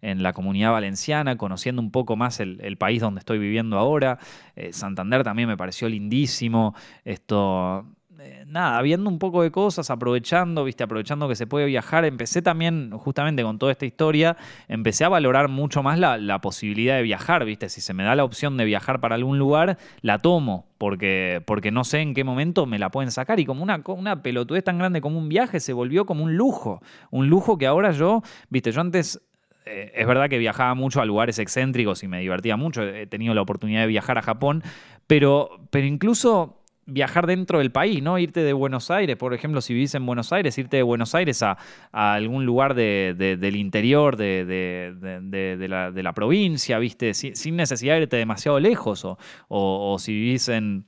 en, 0.00 0.22
la 0.22 0.32
comunidad 0.32 0.72
valenciana, 0.72 1.36
conociendo 1.36 1.80
un 1.80 1.92
poco 1.92 2.16
más 2.16 2.40
el, 2.40 2.76
país 2.78 3.00
donde 3.00 3.20
estoy 3.20 3.38
viviendo 3.38 3.78
ahora. 3.78 4.18
Eh, 4.56 4.72
Santander 4.72 5.22
también 5.22 5.48
me 5.48 5.56
pareció 5.56 5.88
lindísimo. 5.88 6.74
Esto 7.04 7.86
eh, 8.24 8.44
nada, 8.46 8.80
viendo 8.80 9.10
un 9.10 9.18
poco 9.18 9.42
de 9.42 9.50
cosas, 9.50 9.90
aprovechando, 9.90 10.64
viste, 10.64 10.82
aprovechando 10.82 11.28
que 11.28 11.36
se 11.36 11.46
puede 11.46 11.66
viajar, 11.66 12.06
empecé 12.06 12.40
también, 12.40 12.90
justamente 12.92 13.42
con 13.42 13.58
toda 13.58 13.70
esta 13.72 13.84
historia, 13.84 14.38
empecé 14.66 15.04
a 15.04 15.10
valorar 15.10 15.48
mucho 15.48 15.82
más 15.82 15.98
la, 15.98 16.40
posibilidad 16.40 16.96
de 16.96 17.02
viajar, 17.02 17.44
viste, 17.44 17.68
si 17.68 17.82
se 17.82 17.92
me 17.92 18.02
da 18.02 18.14
la 18.14 18.24
opción 18.24 18.56
de 18.56 18.64
viajar 18.64 18.98
para 19.00 19.14
algún 19.14 19.38
lugar, 19.38 19.76
la 20.00 20.20
tomo, 20.20 20.64
porque, 20.78 21.42
porque 21.44 21.70
no 21.70 21.84
sé 21.84 22.00
en 22.00 22.14
qué 22.14 22.24
momento 22.24 22.64
me 22.64 22.78
la 22.78 22.90
pueden 22.90 23.10
sacar, 23.10 23.40
y 23.40 23.44
como 23.44 23.62
una, 23.62 23.82
una 23.88 24.22
pelotudez 24.22 24.64
tan 24.64 24.78
grande 24.78 25.02
como 25.02 25.18
un 25.18 25.28
viaje, 25.28 25.60
se 25.60 25.74
volvió 25.74 26.06
como 26.06 26.24
un 26.24 26.34
lujo, 26.34 26.80
un 27.10 27.28
lujo 27.28 27.58
que 27.58 27.66
ahora 27.66 27.90
yo, 27.90 28.22
viste, 28.48 28.72
yo 28.72 28.80
antes 28.80 29.20
eh, 29.66 29.92
es 29.94 30.06
verdad 30.06 30.30
que 30.30 30.38
viajaba 30.38 30.74
mucho 30.74 31.02
a 31.02 31.04
lugares 31.04 31.38
excéntricos 31.38 32.02
y 32.02 32.08
me 32.08 32.20
divertía 32.20 32.56
mucho. 32.56 32.82
He 32.82 33.06
tenido 33.06 33.34
la 33.34 33.40
oportunidad 33.42 33.80
de 33.80 33.86
viajar 33.86 34.18
a 34.18 34.22
Japón, 34.22 34.62
pero, 35.06 35.50
pero 35.70 35.86
incluso 35.86 36.63
viajar 36.86 37.26
dentro 37.26 37.58
del 37.58 37.70
país, 37.70 38.02
¿no? 38.02 38.18
Irte 38.18 38.40
de 38.40 38.52
Buenos 38.52 38.90
Aires, 38.90 39.16
por 39.16 39.34
ejemplo, 39.34 39.60
si 39.60 39.74
vivís 39.74 39.94
en 39.94 40.04
Buenos 40.04 40.32
Aires, 40.32 40.56
irte 40.58 40.76
de 40.76 40.82
Buenos 40.82 41.14
Aires 41.14 41.42
a, 41.42 41.56
algún 41.92 42.44
lugar 42.44 42.74
del 42.74 43.56
interior 43.56 44.16
de, 44.16 46.00
la, 46.02 46.12
provincia, 46.12 46.78
¿viste? 46.78 47.14
Sin, 47.14 47.56
necesidad 47.56 47.94
de 47.94 48.02
irte 48.02 48.16
demasiado 48.16 48.60
lejos, 48.60 49.06
o, 49.48 49.96
si 49.98 50.12
vivís 50.12 50.48
en, 50.48 50.86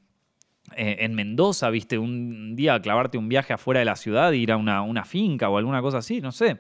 eh, 0.77 0.97
en 1.01 1.15
Mendoza, 1.15 1.71
¿viste? 1.71 1.99
Un 1.99 2.57
día 2.57 2.81
clavarte 2.81 3.19
un 3.19 3.29
viaje 3.29 3.53
afuera 3.53 3.81
de 3.81 3.87
la 3.87 3.97
ciudad, 3.97 4.33
ir 4.33 4.53
a 4.53 4.57
una, 4.57 4.83
una 4.83 5.05
finca 5.05 5.49
o 5.49 5.57
alguna 5.57 5.81
cosa 5.81 5.99
así, 5.99 6.21
no 6.21 6.33
sé. 6.33 6.59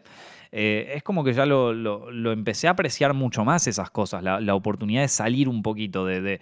Eh, 0.53 0.93
es 0.95 1.03
como 1.03 1.25
que 1.25 1.33
ya 1.33 1.47
lo, 1.47 2.33
empecé 2.33 2.69
a 2.69 2.73
apreciar 2.73 3.15
mucho 3.15 3.45
más 3.45 3.67
esas 3.67 3.91
cosas, 3.91 4.23
la, 4.23 4.55
oportunidad 4.55 5.03
de 5.03 5.09
salir 5.09 5.49
un 5.49 5.63
poquito, 5.63 6.05
de, 6.05 6.41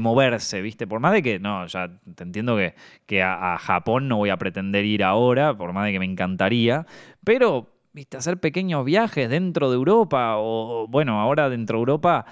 moverse, 0.00 0.62
¿viste? 0.62 0.86
Por 0.86 1.00
más 1.00 1.12
de 1.12 1.22
que, 1.22 1.38
no, 1.38 1.66
ya 1.66 1.90
te 2.14 2.22
entiendo 2.22 2.56
que, 2.56 2.74
que 3.06 3.22
a, 3.22 3.56
Japón 3.58 4.08
no 4.08 4.16
voy 4.16 4.30
a 4.30 4.36
pretender 4.36 4.84
ir 4.84 5.04
ahora, 5.04 5.56
por 5.56 5.72
más 5.72 5.86
de 5.86 5.92
que 5.92 5.98
me 5.98 6.04
encantaría, 6.04 6.86
pero, 7.24 7.72
¿viste? 7.92 8.16
Hacer 8.16 8.38
pequeños 8.38 8.84
viajes 8.84 9.28
dentro 9.28 9.70
de 9.70 9.76
Europa, 9.76 10.34
o 10.36 10.86
bueno, 10.88 11.20
ahora 11.20 11.48
dentro 11.48 11.78
de 11.78 11.80
Europa 11.80 12.26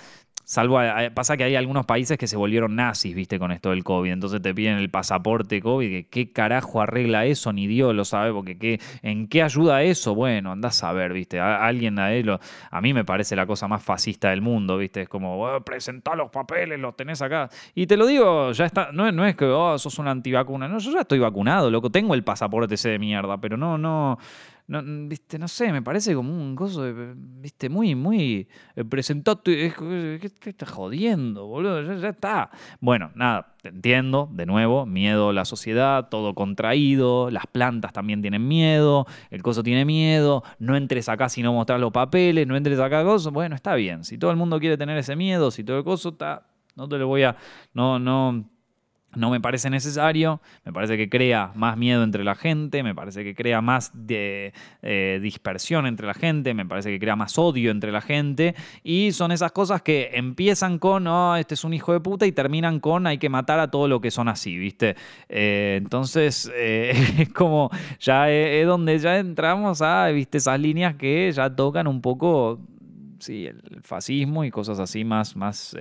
Salvo, 0.53 0.79
pasa 1.15 1.39
que 1.39 1.45
hay 1.45 1.57
algunos 1.57 1.87
países 1.87 2.19
que 2.19 2.27
se 2.27 2.37
volvieron 2.37 2.77
nazis, 2.77 3.15
viste, 3.15 3.39
con 3.39 3.53
esto 3.53 3.71
del 3.71 3.83
COVID. 3.83 4.13
Entonces 4.13 4.43
te 4.43 4.55
piden 4.55 4.77
el 4.77 4.91
pasaporte 4.91 5.63
COVID, 5.63 5.89
que 5.89 6.09
qué 6.09 6.31
carajo 6.31 6.83
arregla 6.83 7.25
eso, 7.25 7.55
ni 7.55 7.67
Dios 7.67 7.95
lo 7.95 8.05
sabe, 8.05 8.35
porque 8.35 8.59
qué, 8.59 8.79
en 9.01 9.29
qué 9.29 9.43
ayuda 9.43 9.83
eso. 9.83 10.15
Bueno, 10.15 10.53
andás 10.53 10.85
a 10.85 10.93
ver, 10.93 11.15
viste. 11.15 11.41
alguien 11.41 11.99
a 11.99 12.13
él, 12.13 12.39
a 12.71 12.81
mí 12.83 12.93
me 12.93 13.03
parece 13.03 13.35
la 13.35 13.47
cosa 13.47 13.67
más 13.67 13.83
fascista 13.83 14.29
del 14.29 14.43
mundo, 14.43 14.77
viste. 14.77 15.01
Es 15.01 15.09
como, 15.09 15.59
presentá 15.65 16.15
los 16.15 16.31
papeles, 16.31 16.79
los 16.79 16.95
tenés 16.97 17.23
acá. 17.23 17.49
Y 17.75 17.87
te 17.87 17.97
lo 17.97 18.07
digo, 18.07 18.53
ya 18.53 18.67
está, 18.67 18.93
no, 18.93 19.11
no 19.11 19.25
es 19.25 19.35
que, 19.35 19.47
oh, 19.47 19.79
sos 19.79 19.99
una 19.99 20.11
antivacuna. 20.11 20.69
No, 20.69 20.77
yo 20.81 20.93
ya 20.93 21.01
estoy 21.01 21.19
vacunado, 21.19 21.71
loco. 21.71 21.89
Tengo 21.89 22.13
el 22.13 22.25
pasaporte 22.25 22.75
ese 22.75 22.91
de 22.91 22.99
mierda, 22.99 23.39
pero 23.39 23.57
no, 23.57 23.79
no 23.79 24.19
no, 24.73 24.83
viste, 25.07 25.39
no 25.39 25.49
sé, 25.49 25.71
me 25.71 25.83
parece 25.83 26.15
como 26.15 26.33
un 26.33 26.57
coso, 26.57 26.83
viste, 27.15 27.69
muy, 27.69 27.95
muy 27.95 28.49
eh, 28.75 28.85
presentado. 28.85 29.43
¿Qué, 29.43 29.71
estás 30.47 30.71
jodiendo, 30.71 31.47
boludo? 31.47 31.95
Ya, 31.99 32.09
está. 32.09 32.51
Bueno, 32.81 33.11
nada, 33.15 33.55
te 33.61 33.69
entiendo, 33.69 34.31
de 34.33 34.47
nuevo, 34.47 34.87
miedo 34.87 35.29
a 35.29 35.33
la 35.35 35.45
sociedad, 35.45 36.09
todo 36.09 36.35
contraído, 36.35 37.31
las 37.31 37.47
plantas 37.47 37.93
también 37.93 38.23
tienen 38.23 38.49
miedo, 38.49 39.05
el 39.31 39.43
coso 39.43 39.63
tiene 39.63 39.85
miedo, 39.85 40.43
no 40.59 40.75
entres 40.75 41.11
acá 41.11 41.29
si 41.29 41.43
no 41.43 41.53
mostrar 41.53 41.79
los 41.79 41.93
papeles, 41.93 42.47
no 42.47 42.57
entres 42.57 42.81
acá, 42.81 43.05
coso. 43.05 43.31
Bueno, 43.31 43.55
está 43.55 43.75
bien. 43.75 44.05
Si 44.05 44.17
todo 44.17 44.31
el 44.31 44.39
mundo 44.39 44.59
quiere 44.59 44.79
tener 44.79 44.97
ese 44.97 45.17
miedo, 45.17 45.51
si 45.51 45.65
todo 45.65 45.77
el 45.77 45.85
coso 45.85 46.09
está. 46.09 46.47
No 46.77 46.89
te 46.89 46.97
lo 46.97 47.07
voy 47.09 47.25
a. 47.25 47.37
No, 47.75 47.99
no 47.99 48.49
no 49.15 49.31
me 49.31 49.41
parece 49.41 49.69
necesario, 49.69 50.41
me 50.65 50.73
parece 50.73 50.97
que 50.97 51.09
crea 51.09 51.53
más 51.55 51.77
miedo 51.77 52.03
entre 52.03 52.25
la 52.25 52.35
gente, 52.35 52.83
me 52.83 52.95
parece 52.95 53.25
que 53.25 53.35
crea 53.35 53.61
más 53.61 53.91
de, 53.95 54.53
eh, 54.83 55.21
dispersión 55.23 55.87
entre 55.87 56.07
la 56.07 56.15
gente, 56.15 56.55
me 56.55 56.65
parece 56.65 56.91
que 56.91 56.99
crea 56.99 57.17
más 57.17 57.39
odio 57.39 57.71
entre 57.71 57.93
la 57.93 58.01
gente 58.01 58.55
y 58.83 59.13
son 59.13 59.33
esas 59.33 59.53
cosas 59.53 59.83
que 59.83 60.11
empiezan 60.15 60.79
con, 60.79 61.07
oh, 61.07 61.37
este 61.37 61.55
es 61.55 61.65
un 61.65 61.75
hijo 61.75 61.93
de 61.93 62.01
puta 62.01 62.27
y 62.27 62.33
terminan 62.33 62.81
con 62.81 63.07
hay 63.07 63.19
que 63.19 63.29
matar 63.29 63.61
a 63.61 63.71
todo 63.71 63.87
lo 63.87 64.01
que 64.01 64.11
son 64.11 64.29
así, 64.29 64.57
¿viste? 64.57 64.97
Eh, 65.29 65.77
entonces 65.81 66.51
eh, 66.55 66.93
es 67.19 67.33
como 67.33 67.71
ya 68.01 68.31
es 68.31 68.67
donde 68.67 68.99
ya 68.99 69.19
entramos 69.19 69.83
a, 69.83 70.09
¿viste? 70.09 70.39
Esas 70.39 70.59
líneas 70.59 70.95
que 70.95 71.31
ya 71.33 71.55
tocan 71.55 71.87
un 71.87 72.01
poco, 72.01 72.61
sí, 73.19 73.47
el 73.47 73.83
fascismo 73.83 74.45
y 74.45 74.51
cosas 74.51 74.79
así 74.79 75.05
más, 75.05 75.37
más 75.37 75.77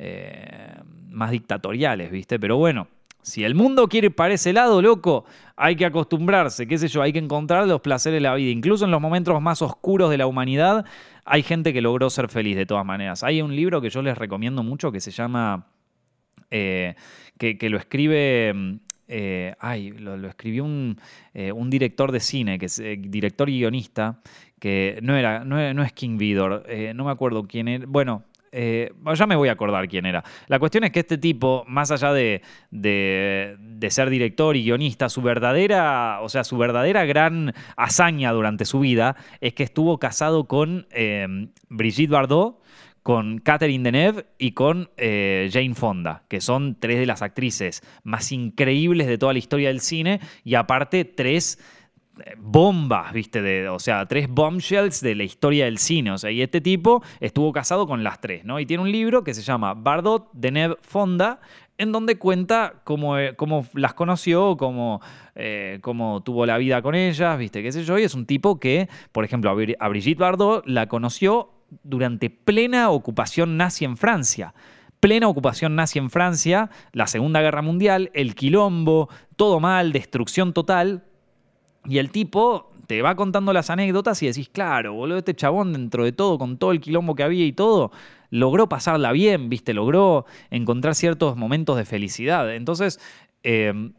eh, 0.00 0.76
más 1.10 1.32
dictatoriales, 1.32 2.12
¿viste? 2.12 2.38
Pero 2.38 2.56
bueno, 2.56 2.86
si 3.22 3.42
el 3.42 3.56
mundo 3.56 3.88
quiere 3.88 4.06
ir 4.06 4.14
para 4.14 4.34
ese 4.34 4.52
lado, 4.52 4.80
loco, 4.80 5.24
hay 5.56 5.74
que 5.74 5.84
acostumbrarse, 5.84 6.68
qué 6.68 6.78
sé 6.78 6.86
yo, 6.86 7.02
hay 7.02 7.12
que 7.12 7.18
encontrar 7.18 7.66
los 7.66 7.80
placeres 7.80 8.18
de 8.18 8.20
la 8.20 8.34
vida. 8.36 8.52
Incluso 8.52 8.84
en 8.84 8.92
los 8.92 9.00
momentos 9.00 9.42
más 9.42 9.60
oscuros 9.60 10.08
de 10.10 10.18
la 10.18 10.28
humanidad, 10.28 10.84
hay 11.24 11.42
gente 11.42 11.72
que 11.72 11.80
logró 11.80 12.10
ser 12.10 12.28
feliz 12.28 12.56
de 12.56 12.64
todas 12.64 12.86
maneras. 12.86 13.24
Hay 13.24 13.42
un 13.42 13.56
libro 13.56 13.80
que 13.80 13.90
yo 13.90 14.00
les 14.02 14.16
recomiendo 14.16 14.62
mucho 14.62 14.92
que 14.92 15.00
se 15.00 15.10
llama, 15.10 15.66
eh, 16.50 16.94
que, 17.36 17.68
lo 17.68 17.76
escribe... 17.76 18.78
Eh, 19.10 19.54
ay, 19.58 19.90
lo, 19.92 20.28
escribió 20.28 20.64
un, 20.64 20.96
director 21.70 22.12
de 22.12 22.20
cine, 22.20 22.58
que 22.58 22.66
es 22.66 22.80
director 22.98 23.48
guionista, 23.48 24.20
que 24.60 25.00
no 25.02 25.16
era, 25.16 25.44
no, 25.44 25.82
es 25.82 25.92
King 25.92 26.18
Vidor, 26.18 26.66
no 26.94 27.04
me 27.06 27.10
acuerdo 27.10 27.48
quién 27.48 27.68
era. 27.68 27.86
Bueno, 27.88 28.22
eh, 28.52 28.92
ya 29.14 29.26
me 29.26 29.36
voy 29.36 29.48
a 29.48 29.52
acordar 29.52 29.88
quién 29.88 30.06
era. 30.06 30.24
La 30.46 30.58
cuestión 30.58 30.84
es 30.84 30.90
que 30.90 31.00
este 31.00 31.18
tipo, 31.18 31.64
más 31.66 31.90
allá 31.90 32.12
de, 32.12 32.42
ser 33.88 34.10
director 34.10 34.56
y 34.56 34.64
guionista, 34.64 35.08
su 35.08 35.22
verdadera, 35.22 36.20
o 36.22 36.28
sea, 36.28 36.44
su 36.44 36.58
verdadera 36.58 37.04
gran 37.04 37.54
hazaña 37.76 38.32
durante 38.32 38.64
su 38.64 38.80
vida 38.80 39.16
es 39.40 39.54
que 39.54 39.62
estuvo 39.62 39.98
casado 39.98 40.46
con 40.46 40.86
em, 40.90 41.50
Brigitte 41.68 42.10
Bardot, 42.10 42.60
con 43.02 43.38
Catherine 43.38 43.84
Deneuve 43.84 44.26
y 44.36 44.52
con 44.52 44.90
eh, 44.98 45.48
Jane 45.50 45.74
Fonda, 45.74 46.24
que 46.28 46.42
son 46.42 46.76
tres 46.78 46.98
de 46.98 47.06
las 47.06 47.22
actrices 47.22 47.82
más 48.02 48.32
increíbles 48.32 49.06
de 49.06 49.16
toda 49.16 49.32
la 49.32 49.38
historia 49.38 49.68
del 49.68 49.80
cine 49.80 50.20
y 50.44 50.56
aparte 50.56 51.06
tres 51.06 51.58
bombas, 52.38 53.12
¿viste? 53.12 53.42
De, 53.42 53.68
o 53.68 53.78
sea, 53.78 54.06
tres 54.06 54.28
bombshells 54.28 55.00
de 55.00 55.14
la 55.14 55.24
historia 55.24 55.64
del 55.66 55.78
cine. 55.78 56.12
O 56.12 56.18
sea, 56.18 56.30
y 56.30 56.42
este 56.42 56.60
tipo 56.60 57.02
estuvo 57.20 57.52
casado 57.52 57.86
con 57.86 58.04
las 58.04 58.20
tres, 58.20 58.44
¿no? 58.44 58.60
Y 58.60 58.66
tiene 58.66 58.82
un 58.82 58.92
libro 58.92 59.24
que 59.24 59.34
se 59.34 59.42
llama 59.42 59.74
Bardot 59.74 60.30
de 60.32 60.50
Neb 60.50 60.78
Fonda, 60.80 61.40
en 61.76 61.92
donde 61.92 62.18
cuenta 62.18 62.74
cómo, 62.84 63.18
eh, 63.18 63.34
cómo 63.36 63.66
las 63.74 63.94
conoció, 63.94 64.56
cómo, 64.56 65.00
eh, 65.34 65.78
cómo, 65.80 66.22
tuvo 66.22 66.44
la 66.44 66.58
vida 66.58 66.82
con 66.82 66.94
ellas, 66.94 67.38
¿viste? 67.38 67.62
¿Qué 67.62 67.72
sé 67.72 67.84
yo? 67.84 67.98
Y 67.98 68.02
es 68.02 68.14
un 68.14 68.26
tipo 68.26 68.58
que, 68.58 68.88
por 69.12 69.24
ejemplo, 69.24 69.50
a 69.50 69.88
Brigitte 69.88 70.18
Bardot 70.18 70.66
la 70.66 70.88
conoció 70.88 71.50
durante 71.82 72.30
plena 72.30 72.90
ocupación 72.90 73.56
nazi 73.56 73.84
en 73.84 73.96
Francia 73.96 74.54
plena 75.00 75.28
ocupación 75.28 75.76
nazi 75.76 75.98
en 75.98 76.10
Francia, 76.10 76.70
la 76.92 77.06
Segunda 77.06 77.40
Guerra 77.40 77.62
Mundial, 77.62 78.10
el 78.14 78.34
quilombo, 78.34 79.08
todo 79.36 79.60
mal, 79.60 79.92
destrucción 79.92 80.52
total, 80.52 81.04
y 81.86 81.98
el 81.98 82.10
tipo 82.10 82.70
te 82.86 83.02
va 83.02 83.14
contando 83.14 83.52
las 83.52 83.70
anécdotas 83.70 84.22
y 84.22 84.26
decís, 84.26 84.48
claro, 84.48 84.94
boludo, 84.94 85.18
este 85.18 85.34
chabón 85.34 85.72
dentro 85.72 86.04
de 86.04 86.12
todo, 86.12 86.38
con 86.38 86.56
todo 86.56 86.72
el 86.72 86.80
quilombo 86.80 87.14
que 87.14 87.22
había 87.22 87.44
y 87.44 87.52
todo, 87.52 87.92
logró 88.30 88.68
pasarla 88.68 89.12
bien, 89.12 89.48
¿viste? 89.48 89.74
Logró 89.74 90.24
encontrar 90.50 90.94
ciertos 90.94 91.36
momentos 91.36 91.76
de 91.76 91.84
felicidad. 91.84 92.54
Entonces, 92.54 92.98
eh, 93.42 93.90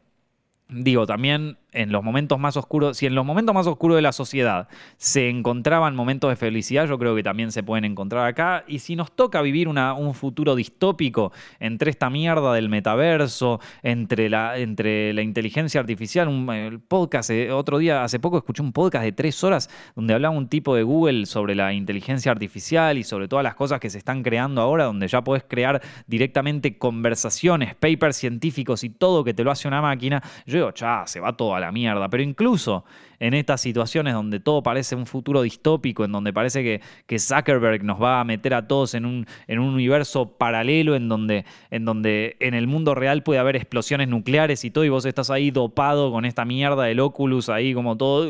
digo, 0.70 1.06
también 1.06 1.58
en 1.72 1.92
los 1.92 2.04
momentos 2.04 2.40
más 2.40 2.58
oscuros, 2.58 2.98
si 2.98 3.06
en 3.06 3.16
los 3.16 3.26
momentos 3.26 3.54
más 3.54 3.68
oscuros 3.68 3.96
de 3.96 4.02
la 4.02 4.12
sociedad 4.12 4.68
se 4.98 5.30
encontraban 5.30 5.96
momentos 5.96 6.30
de 6.30 6.36
felicidad, 6.36 6.88
yo 6.88 6.98
creo 6.98 7.16
que 7.16 7.24
también 7.24 7.52
se 7.52 7.64
pueden 7.64 7.86
encontrar 7.86 8.26
acá. 8.28 8.64
Y 8.68 8.80
si 8.80 8.96
nos 8.96 9.12
toca 9.12 9.42
vivir 9.42 9.68
un 9.68 10.14
futuro 10.14 10.56
distópico 10.56 11.32
entre 11.60 11.92
esta 11.92 12.10
mierda 12.10 12.54
del 12.54 12.70
metaverso, 12.70 13.60
entre 13.84 14.30
la, 14.30 14.60
inteligencia 14.60 15.80
artificial, 15.80 16.28
un 16.28 16.84
podcast, 16.88 17.30
eh, 17.30 17.52
otro 17.52 17.78
día, 17.78 18.04
hace 18.04 18.20
poco 18.20 18.38
escuché 18.38 18.64
un 18.64 18.74
podcast 18.74 19.04
de 19.04 19.12
tres 19.12 19.44
horas 19.44 19.70
donde 19.96 20.14
hablaba 20.14 20.36
un 20.36 20.48
tipo 20.48 20.76
de 20.76 20.84
Google 20.84 21.26
sobre 21.26 21.56
la 21.56 21.74
inteligencia 21.74 22.32
artificial 22.32 22.98
y 22.98 23.04
sobre 23.04 23.28
todas 23.28 23.44
las 23.44 23.56
cosas 23.56 23.80
que 23.80 23.90
se 23.90 23.98
están 23.98 24.24
creando 24.24 24.62
ahora, 24.62 24.86
donde 24.86 25.08
ya 25.08 25.24
puedes 25.24 25.44
crear 25.44 25.82
directamente 26.08 26.78
conversaciones, 26.78 27.76
papers 27.76 28.16
científicos 28.18 28.84
y 28.84 28.90
todo 28.90 29.24
que 29.24 29.34
te 29.34 29.44
lo 29.44 29.52
hace 29.52 29.68
una 29.68 29.82
máquina. 29.82 30.24
Yo 30.46 30.58
digo, 30.58 30.74
ya, 30.74 31.04
se 31.06 31.20
va 31.20 31.36
todo 31.36 31.59
la 31.60 31.72
mierda. 31.72 32.10
Pero 32.10 32.24
incluso 32.24 32.84
en 33.20 33.34
estas 33.34 33.62
situaciones 33.62 34.14
donde 34.14 34.40
todo 34.40 34.64
parece 34.64 34.96
un 34.96 35.06
futuro 35.06 35.42
distópico, 35.42 36.06
en 36.06 36.12
donde 36.12 36.34
parece 36.34 36.64
que, 36.64 36.82
que 37.06 37.20
Zuckerberg 37.20 37.84
nos 37.84 38.02
va 38.02 38.22
a 38.22 38.24
meter 38.24 38.54
a 38.54 38.68
todos 38.68 38.94
en 38.94 39.06
un, 39.06 39.26
en 39.48 39.60
un 39.60 39.74
universo 39.74 40.38
paralelo, 40.38 40.96
en 40.96 41.10
donde, 41.10 41.46
en 41.70 41.86
donde 41.86 42.38
en 42.40 42.54
el 42.54 42.68
mundo 42.68 42.96
real 42.96 43.24
puede 43.24 43.40
haber 43.40 43.56
explosiones 43.56 44.08
nucleares 44.08 44.64
y 44.64 44.72
todo, 44.72 44.86
y 44.86 44.90
vos 44.90 45.06
estás 45.06 45.30
ahí 45.30 45.52
dopado 45.52 46.12
con 46.12 46.26
esta 46.26 46.46
mierda 46.46 46.84
del 46.84 47.00
Oculus, 47.00 47.50
ahí 47.50 47.74
como 47.74 47.98
todo, 47.98 48.30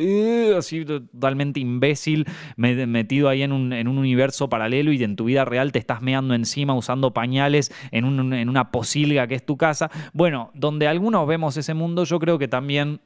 así 0.58 0.86
totalmente 0.86 1.60
imbécil, 1.60 2.26
metido 2.58 3.30
ahí 3.30 3.44
en 3.44 3.52
un, 3.52 3.74
en 3.74 3.88
un 3.88 3.98
universo 3.98 4.50
paralelo 4.50 4.92
y 4.92 5.04
en 5.04 5.16
tu 5.16 5.26
vida 5.26 5.46
real 5.46 5.72
te 5.72 5.80
estás 5.80 6.02
meando 6.02 6.34
encima 6.34 6.74
usando 6.74 7.14
pañales 7.14 7.72
en, 7.92 8.06
un, 8.06 8.34
en 8.34 8.50
una 8.50 8.72
posilga 8.72 9.28
que 9.28 9.36
es 9.36 9.46
tu 9.46 9.58
casa. 9.58 9.92
Bueno, 10.14 10.52
donde 10.54 10.88
algunos 10.88 11.28
vemos 11.28 11.58
ese 11.58 11.74
mundo, 11.74 12.04
yo 12.06 12.20
creo 12.20 12.40
que 12.40 12.48
también 12.48 13.02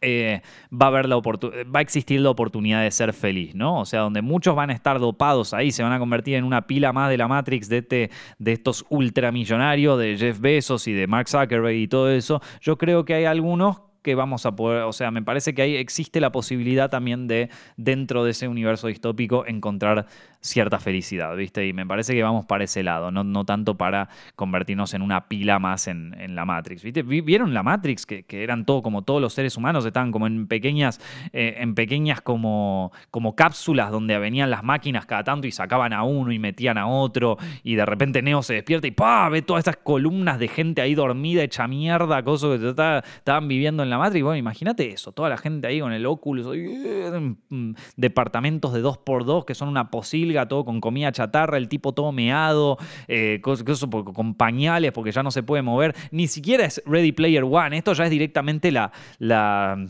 eh, 0.00 0.42
va, 0.72 0.86
a 0.86 0.88
haber 0.88 1.08
la 1.08 1.16
va 1.16 1.78
a 1.78 1.80
existir 1.80 2.20
la 2.20 2.30
oportunidad 2.30 2.82
de 2.82 2.90
ser 2.90 3.12
feliz, 3.12 3.54
¿no? 3.54 3.80
O 3.80 3.84
sea, 3.84 4.00
donde 4.00 4.22
muchos 4.22 4.54
van 4.54 4.70
a 4.70 4.72
estar 4.72 4.98
dopados 4.98 5.54
ahí, 5.54 5.70
se 5.70 5.82
van 5.82 5.92
a 5.92 5.98
convertir 5.98 6.34
en 6.34 6.44
una 6.44 6.66
pila 6.66 6.92
más 6.92 7.10
de 7.10 7.16
la 7.16 7.28
Matrix 7.28 7.68
de, 7.68 7.78
este, 7.78 8.10
de 8.38 8.52
estos 8.52 8.84
ultramillonarios, 8.88 9.98
de 9.98 10.16
Jeff 10.16 10.40
Bezos 10.40 10.86
y 10.88 10.92
de 10.92 11.06
Mark 11.06 11.28
Zuckerberg 11.28 11.76
y 11.76 11.88
todo 11.88 12.10
eso. 12.10 12.40
Yo 12.60 12.78
creo 12.78 13.04
que 13.04 13.14
hay 13.14 13.24
algunos 13.24 13.82
que 14.02 14.14
vamos 14.14 14.46
a 14.46 14.56
poder, 14.56 14.84
o 14.84 14.92
sea, 14.92 15.10
me 15.10 15.22
parece 15.22 15.54
que 15.54 15.62
ahí 15.62 15.76
existe 15.76 16.20
la 16.20 16.32
posibilidad 16.32 16.88
también 16.88 17.26
de, 17.26 17.50
dentro 17.76 18.24
de 18.24 18.30
ese 18.30 18.48
universo 18.48 18.86
distópico, 18.86 19.44
encontrar 19.46 20.06
cierta 20.40 20.78
felicidad, 20.78 21.34
¿viste? 21.36 21.66
Y 21.66 21.72
me 21.72 21.86
parece 21.86 22.14
que 22.14 22.22
vamos 22.22 22.46
para 22.46 22.64
ese 22.64 22.82
lado, 22.82 23.10
no, 23.10 23.24
no 23.24 23.44
tanto 23.44 23.76
para 23.76 24.08
convertirnos 24.36 24.94
en 24.94 25.02
una 25.02 25.28
pila 25.28 25.58
más 25.58 25.88
en, 25.88 26.08
la 26.34 26.44
Matrix, 26.44 26.82
¿viste? 26.82 27.02
¿Vieron 27.02 27.54
la 27.54 27.62
Matrix? 27.62 28.06
Que, 28.06 28.24
eran 28.30 28.64
todo, 28.64 28.82
como 28.82 29.02
todos 29.02 29.20
los 29.20 29.32
seres 29.32 29.56
humanos, 29.56 29.84
estaban 29.84 30.12
como 30.12 30.26
en 30.26 30.46
pequeñas, 30.46 31.00
eh, 31.32 31.56
en 31.58 31.74
pequeñas 31.74 32.20
como, 32.20 32.92
como 33.10 33.34
cápsulas 33.34 33.90
donde 33.90 34.18
venían 34.18 34.50
las 34.50 34.62
máquinas 34.62 35.06
cada 35.06 35.24
tanto 35.24 35.46
y 35.46 35.52
sacaban 35.52 35.92
a 35.92 36.04
uno 36.04 36.30
y 36.30 36.38
metían 36.38 36.78
a 36.78 36.86
otro, 36.86 37.38
y 37.62 37.74
de 37.74 37.84
repente 37.84 38.22
Neo 38.22 38.42
se 38.42 38.54
despierta 38.54 38.86
y 38.86 38.92
¡pa! 38.92 39.28
ve 39.28 39.42
todas 39.42 39.60
estas 39.62 39.78
columnas 39.78 40.38
de 40.38 40.48
gente 40.48 40.80
ahí 40.82 40.94
dormida, 40.94 41.42
hecha 41.42 41.66
mierda, 41.66 42.22
cosas 42.22 42.60
que 42.60 42.68
estaban 42.68 43.48
viviendo 43.48 43.82
en 43.82 43.90
la 43.90 43.98
Matrix. 43.98 44.24
Bueno, 44.24 44.36
imagínate 44.36 44.90
eso, 44.90 45.12
toda 45.12 45.28
la 45.28 45.36
gente 45.36 45.66
ahí 45.66 45.80
con 45.80 45.92
el 45.92 46.06
Oculus, 46.06 46.46
mm, 46.46 47.72
departamentos 47.96 48.72
de 48.72 48.82
2x2 48.82 49.44
que 49.44 49.54
son 49.54 49.68
una 49.68 49.90
posible 49.90 50.27
todo 50.48 50.64
con 50.64 50.80
comida 50.80 51.12
chatarra, 51.12 51.56
el 51.56 51.68
tipo 51.68 51.92
todo 51.92 52.12
meado, 52.12 52.78
eh, 53.06 53.40
con 53.42 54.34
pañales 54.34 54.92
porque 54.92 55.12
ya 55.12 55.22
no 55.22 55.30
se 55.30 55.42
puede 55.42 55.62
mover. 55.62 55.94
Ni 56.10 56.26
siquiera 56.26 56.64
es 56.64 56.82
Ready 56.86 57.12
Player 57.12 57.44
One, 57.44 57.76
esto 57.76 57.92
ya 57.92 58.04
es 58.04 58.10
directamente 58.10 58.70
la, 58.72 58.92
la, 59.18 59.86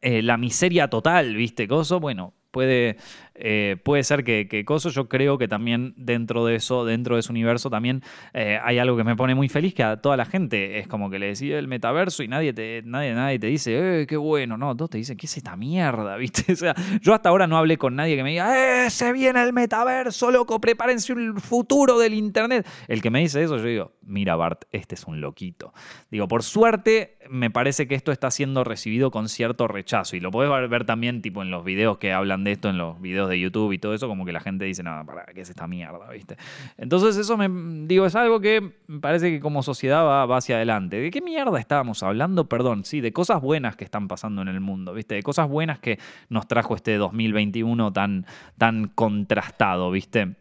eh, 0.00 0.22
la 0.22 0.36
miseria 0.36 0.88
total, 0.88 1.34
¿viste? 1.34 1.68
Coso, 1.68 2.00
bueno, 2.00 2.34
puede, 2.50 2.96
eh, 3.40 3.76
puede 3.82 4.04
ser 4.04 4.24
que, 4.24 4.48
que 4.48 4.64
Coso, 4.64 4.90
yo 4.90 5.08
creo 5.08 5.38
que 5.38 5.48
también 5.48 5.94
dentro 5.96 6.44
de 6.44 6.56
eso, 6.56 6.84
dentro 6.84 7.16
de 7.16 7.20
ese 7.20 7.32
universo 7.32 7.70
también 7.70 8.02
eh, 8.34 8.58
hay 8.62 8.78
algo 8.78 8.96
que 8.96 9.04
me 9.04 9.16
pone 9.16 9.34
muy 9.34 9.48
feliz, 9.48 9.74
que 9.74 9.82
a 9.82 9.96
toda 9.96 10.16
la 10.16 10.24
gente 10.24 10.78
es 10.78 10.86
como 10.86 11.10
que 11.10 11.18
le 11.18 11.26
decía 11.26 11.58
el 11.58 11.68
metaverso 11.68 12.22
y 12.22 12.28
nadie 12.28 12.52
te, 12.52 12.82
nadie, 12.84 13.14
nadie 13.14 13.38
te 13.38 13.46
dice, 13.46 14.02
eh, 14.02 14.06
qué 14.06 14.16
bueno, 14.16 14.56
no, 14.56 14.76
todos 14.76 14.90
te 14.90 14.98
dicen, 14.98 15.16
¿qué 15.16 15.26
es 15.26 15.36
esta 15.36 15.56
mierda? 15.56 16.16
¿Viste? 16.20 16.52
O 16.52 16.56
sea, 16.56 16.74
yo 17.00 17.14
hasta 17.14 17.28
ahora 17.28 17.46
no 17.46 17.56
hablé 17.56 17.78
con 17.78 17.96
nadie 17.96 18.16
que 18.16 18.22
me 18.22 18.30
diga, 18.30 18.84
¡eh, 18.84 18.90
se 18.90 19.12
viene 19.12 19.42
el 19.42 19.52
metaverso, 19.52 20.30
loco, 20.30 20.60
prepárense 20.60 21.12
un 21.12 21.40
futuro 21.40 21.98
del 21.98 22.14
internet. 22.14 22.66
El 22.88 23.00
que 23.00 23.10
me 23.10 23.20
dice 23.20 23.42
eso, 23.42 23.56
yo 23.56 23.64
digo, 23.64 23.92
mira 24.02 24.36
Bart, 24.36 24.64
este 24.72 24.94
es 24.94 25.04
un 25.04 25.20
loquito. 25.20 25.72
Digo, 26.10 26.28
por 26.28 26.42
suerte, 26.42 27.18
me 27.30 27.50
parece 27.50 27.88
que 27.88 27.94
esto 27.94 28.12
está 28.12 28.30
siendo 28.30 28.64
recibido 28.64 29.10
con 29.10 29.28
cierto 29.28 29.68
rechazo 29.68 30.16
y 30.16 30.20
lo 30.20 30.30
podés 30.30 30.68
ver 30.68 30.84
también 30.84 31.22
tipo 31.22 31.42
en 31.42 31.50
los 31.50 31.64
videos 31.64 31.98
que 31.98 32.12
hablan 32.12 32.44
de 32.44 32.52
esto, 32.52 32.68
en 32.68 32.78
los 32.78 33.00
videos 33.00 33.29
de 33.30 33.40
YouTube 33.40 33.72
y 33.72 33.78
todo 33.78 33.94
eso, 33.94 34.08
como 34.08 34.24
que 34.24 34.32
la 34.32 34.40
gente 34.40 34.64
dice, 34.64 34.82
no, 34.82 35.04
para, 35.06 35.24
¿qué 35.26 35.40
es 35.40 35.50
esta 35.50 35.66
mierda? 35.66 36.10
¿Viste? 36.10 36.36
Entonces 36.76 37.16
eso 37.16 37.36
me 37.36 37.48
digo, 37.86 38.06
es 38.06 38.14
algo 38.14 38.40
que 38.40 38.72
parece 39.00 39.30
que 39.30 39.40
como 39.40 39.62
sociedad 39.62 40.04
va, 40.04 40.36
hacia 40.36 40.56
adelante. 40.56 41.00
¿De 41.00 41.10
qué 41.10 41.20
mierda 41.20 41.58
estábamos 41.58 42.02
hablando? 42.02 42.48
Perdón, 42.48 42.84
sí, 42.84 43.00
de 43.00 43.12
cosas 43.12 43.40
buenas 43.40 43.76
que 43.76 43.84
están 43.84 44.08
pasando 44.08 44.42
en 44.42 44.48
el 44.48 44.60
mundo, 44.60 44.92
¿viste? 44.92 45.14
De 45.14 45.22
cosas 45.22 45.48
buenas 45.48 45.78
que 45.78 45.98
nos 46.28 46.46
trajo 46.48 46.74
este 46.74 46.96
2021 46.96 47.92
tan, 47.92 48.26
tan 48.58 48.88
contrastado, 48.88 49.90
¿viste? 49.90 50.36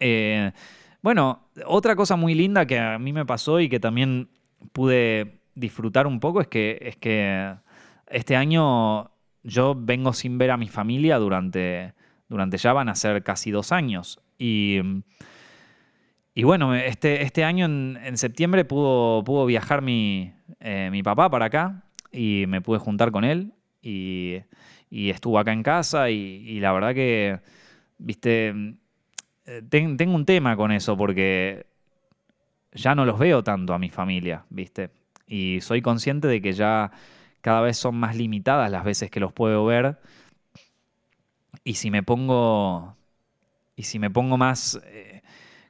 Eh, 0.00 0.52
bueno, 1.02 1.48
otra 1.66 1.96
cosa 1.96 2.16
muy 2.16 2.34
linda 2.34 2.66
que 2.66 2.78
a 2.78 2.98
mí 2.98 3.12
me 3.12 3.26
pasó 3.26 3.60
y 3.60 3.68
que 3.68 3.80
también 3.80 4.28
pude 4.72 5.40
disfrutar 5.54 6.06
un 6.06 6.20
poco 6.20 6.40
es 6.40 6.48
que, 6.48 6.78
es 6.80 6.96
que 6.96 7.54
este 8.08 8.36
año 8.36 9.11
yo 9.42 9.74
vengo 9.76 10.12
sin 10.12 10.38
ver 10.38 10.50
a 10.50 10.56
mi 10.56 10.68
familia 10.68 11.18
durante, 11.18 11.94
durante 12.28 12.56
ya 12.58 12.72
van 12.72 12.88
a 12.88 12.94
ser 12.94 13.22
casi 13.22 13.50
dos 13.50 13.72
años. 13.72 14.20
Y, 14.38 14.80
y 16.34 16.44
bueno, 16.44 16.74
este, 16.74 17.22
este 17.22 17.44
año 17.44 17.66
en, 17.66 18.16
septiembre 18.16 18.64
pudo, 18.64 19.22
pudo 19.24 19.46
viajar 19.46 19.82
mi, 19.82 20.32
eh, 20.60 20.88
mi, 20.90 21.02
papá 21.02 21.30
para 21.30 21.46
acá 21.46 21.84
y 22.10 22.44
me 22.48 22.60
pude 22.60 22.78
juntar 22.78 23.10
con 23.10 23.24
él 23.24 23.52
y, 23.80 24.38
y 24.90 25.10
estuvo 25.10 25.38
acá 25.38 25.52
en 25.52 25.62
casa 25.62 26.10
y, 26.10 26.60
la 26.60 26.72
verdad 26.72 26.94
que, 26.94 27.40
viste, 27.98 28.54
eh, 29.46 29.62
tengo 29.68 30.14
un 30.14 30.26
tema 30.26 30.56
con 30.56 30.70
eso 30.70 30.96
porque 30.96 31.66
ya 32.72 32.94
no 32.94 33.04
los 33.04 33.18
veo 33.18 33.42
tanto 33.42 33.74
a 33.74 33.78
mi 33.78 33.90
familia, 33.90 34.44
viste. 34.50 34.90
Y 35.26 35.60
soy 35.62 35.80
consciente 35.80 36.28
de 36.28 36.42
que 36.42 36.52
ya 36.52 36.90
cada 37.42 37.60
vez 37.60 37.76
son 37.76 37.96
más 37.96 38.16
limitadas 38.16 38.70
las 38.70 38.84
veces 38.84 39.10
que 39.10 39.20
los 39.20 39.32
puedo 39.32 39.64
ver. 39.66 39.98
Y 41.64 41.74
si 41.74 41.90
me 41.90 42.02
pongo. 42.02 42.96
Y 43.76 43.82
si 43.82 43.98
me 43.98 44.10
pongo 44.10 44.38
más. 44.38 44.80
Eh, 44.86 45.22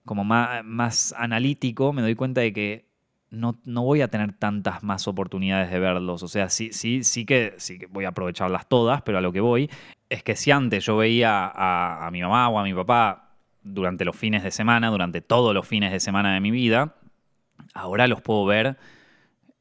como 0.04 0.24
más, 0.24 0.64
más, 0.64 1.14
analítico, 1.16 1.92
me 1.92 2.02
doy 2.02 2.14
cuenta 2.14 2.40
de 2.40 2.52
que 2.52 2.86
no, 3.30 3.58
no, 3.64 3.82
voy 3.84 4.02
a 4.02 4.08
tener 4.08 4.32
tantas 4.32 4.82
más 4.82 5.08
oportunidades 5.08 5.70
de 5.70 5.78
verlos. 5.78 6.22
O 6.22 6.28
sea, 6.28 6.48
sí, 6.48 6.72
sí, 6.72 7.04
sí 7.04 7.24
que, 7.24 7.54
sí 7.56 7.78
que 7.78 7.86
voy 7.86 8.04
a 8.04 8.08
aprovecharlas 8.08 8.68
todas, 8.68 9.02
pero 9.02 9.18
a 9.18 9.20
lo 9.20 9.32
que 9.32 9.40
voy 9.40 9.70
es 10.10 10.22
que 10.22 10.36
si 10.36 10.50
antes 10.50 10.84
yo 10.84 10.96
veía 10.98 11.50
a, 11.54 12.10
mi 12.10 12.20
mamá 12.20 12.48
o 12.50 12.58
a 12.58 12.64
mi 12.64 12.74
papá 12.74 13.30
durante 13.62 14.04
los 14.04 14.14
fines 14.16 14.42
de 14.42 14.50
semana, 14.50 14.90
durante 14.90 15.22
todos 15.22 15.54
los 15.54 15.66
fines 15.66 15.92
de 15.92 16.00
semana 16.00 16.34
de 16.34 16.40
mi 16.40 16.50
vida, 16.50 16.96
ahora 17.72 18.06
los 18.06 18.20
puedo 18.20 18.44
ver 18.44 18.76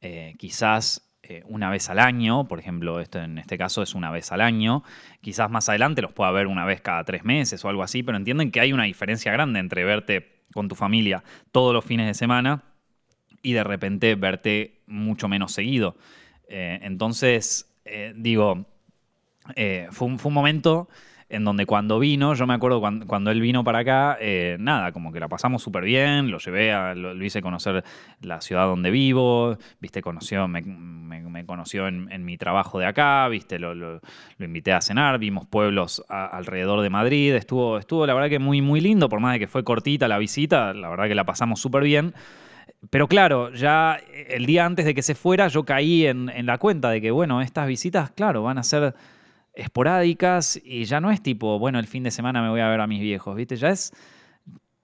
eh, 0.01 0.35
quizás 0.37 1.10
eh, 1.23 1.43
una 1.45 1.69
vez 1.69 1.89
al 1.89 1.99
año, 1.99 2.47
por 2.47 2.59
ejemplo, 2.59 2.99
esto 2.99 3.19
en 3.19 3.37
este 3.37 3.57
caso 3.57 3.83
es 3.83 3.93
una 3.93 4.09
vez 4.09 4.31
al 4.31 4.41
año, 4.41 4.83
quizás 5.21 5.51
más 5.51 5.69
adelante 5.69 6.01
los 6.01 6.11
pueda 6.13 6.31
ver 6.31 6.47
una 6.47 6.65
vez 6.65 6.81
cada 6.81 7.03
tres 7.03 7.23
meses 7.23 7.63
o 7.63 7.69
algo 7.69 7.83
así, 7.83 8.01
pero 8.01 8.17
entienden 8.17 8.51
que 8.51 8.59
hay 8.59 8.73
una 8.73 8.85
diferencia 8.85 9.31
grande 9.31 9.59
entre 9.59 9.83
verte 9.83 10.45
con 10.51 10.67
tu 10.67 10.75
familia 10.75 11.23
todos 11.51 11.73
los 11.73 11.85
fines 11.85 12.07
de 12.07 12.15
semana 12.15 12.63
y 13.43 13.53
de 13.53 13.63
repente 13.63 14.15
verte 14.15 14.81
mucho 14.87 15.27
menos 15.27 15.51
seguido. 15.51 15.95
Eh, 16.47 16.79
entonces, 16.81 17.71
digo, 18.15 18.65
fue 19.55 19.87
fue, 19.91 20.07
un, 20.07 20.33
momento 20.33 20.89
en 21.31 21.45
donde 21.45 21.65
cuando 21.65 21.97
vino, 21.97 22.33
yo 22.33 22.45
me 22.45 22.53
acuerdo 22.53 22.81
cuando, 22.81 23.31
él 23.31 23.41
vino 23.41 23.63
para 23.63 23.79
acá, 23.79 24.17
eh, 24.19 24.57
nada, 24.59 24.91
como 24.91 25.13
que 25.13 25.19
la 25.19 25.29
pasamos 25.29 25.63
súper 25.63 25.85
bien, 25.85 26.29
lo 26.29 26.39
llevé, 26.39 26.73
a, 26.73 26.93
lo, 26.93 27.23
hice 27.23 27.41
conocer 27.41 27.83
la 28.21 28.41
ciudad 28.41 28.65
donde 28.65 28.91
vivo, 28.91 29.57
viste, 29.79 30.01
conoció, 30.01 30.47
me, 30.49 30.63
conoció 31.45 31.87
en, 31.87 32.25
mi 32.25 32.37
trabajo 32.37 32.79
de 32.79 32.85
acá, 32.85 33.27
viste, 33.29 33.59
lo, 33.59 34.01
invité 34.39 34.73
a 34.73 34.81
cenar, 34.81 35.19
vimos 35.19 35.47
pueblos 35.47 36.03
alrededor 36.09 36.81
de 36.81 36.89
Madrid, 36.89 37.33
estuvo, 37.33 37.77
estuvo 37.77 38.05
la 38.05 38.13
verdad 38.13 38.29
que 38.29 38.39
muy, 38.39 38.61
muy 38.61 38.81
lindo, 38.81 39.07
por 39.07 39.21
más 39.21 39.33
de 39.33 39.39
que 39.39 39.47
fue 39.47 39.63
cortita 39.63 40.09
la 40.09 40.17
visita, 40.17 40.73
la 40.73 40.89
verdad 40.89 41.07
que 41.07 41.15
la 41.15 41.23
pasamos 41.23 41.61
súper 41.61 41.83
bien. 41.83 42.13
Pero 42.89 43.07
claro, 43.07 43.53
ya 43.53 43.99
el 44.27 44.45
día 44.45 44.65
antes 44.65 44.85
de 44.85 44.95
que 44.95 45.03
se 45.03 45.13
fuera, 45.13 45.47
yo 45.47 45.63
caí 45.63 46.07
en 46.07 46.45
la 46.45 46.57
cuenta 46.57 46.89
de 46.89 46.99
que, 46.99 47.11
bueno, 47.11 47.41
estas 47.41 47.67
visitas, 47.67 48.09
claro, 48.11 48.43
van 48.43 48.57
a 48.57 48.63
ser 48.63 48.95
esporádicas 49.53 50.59
y 50.63 50.85
ya 50.85 51.01
no 51.01 51.11
es 51.11 51.21
tipo, 51.21 51.59
bueno, 51.59 51.79
el 51.79 51.87
fin 51.87 52.03
de 52.03 52.11
semana 52.11 52.41
me 52.41 52.49
voy 52.49 52.61
a 52.61 52.69
ver 52.69 52.81
a 52.81 52.87
mis 52.87 53.01
viejos, 53.01 53.35
¿viste? 53.35 53.55
Ya 53.55 53.69
es, 53.69 53.93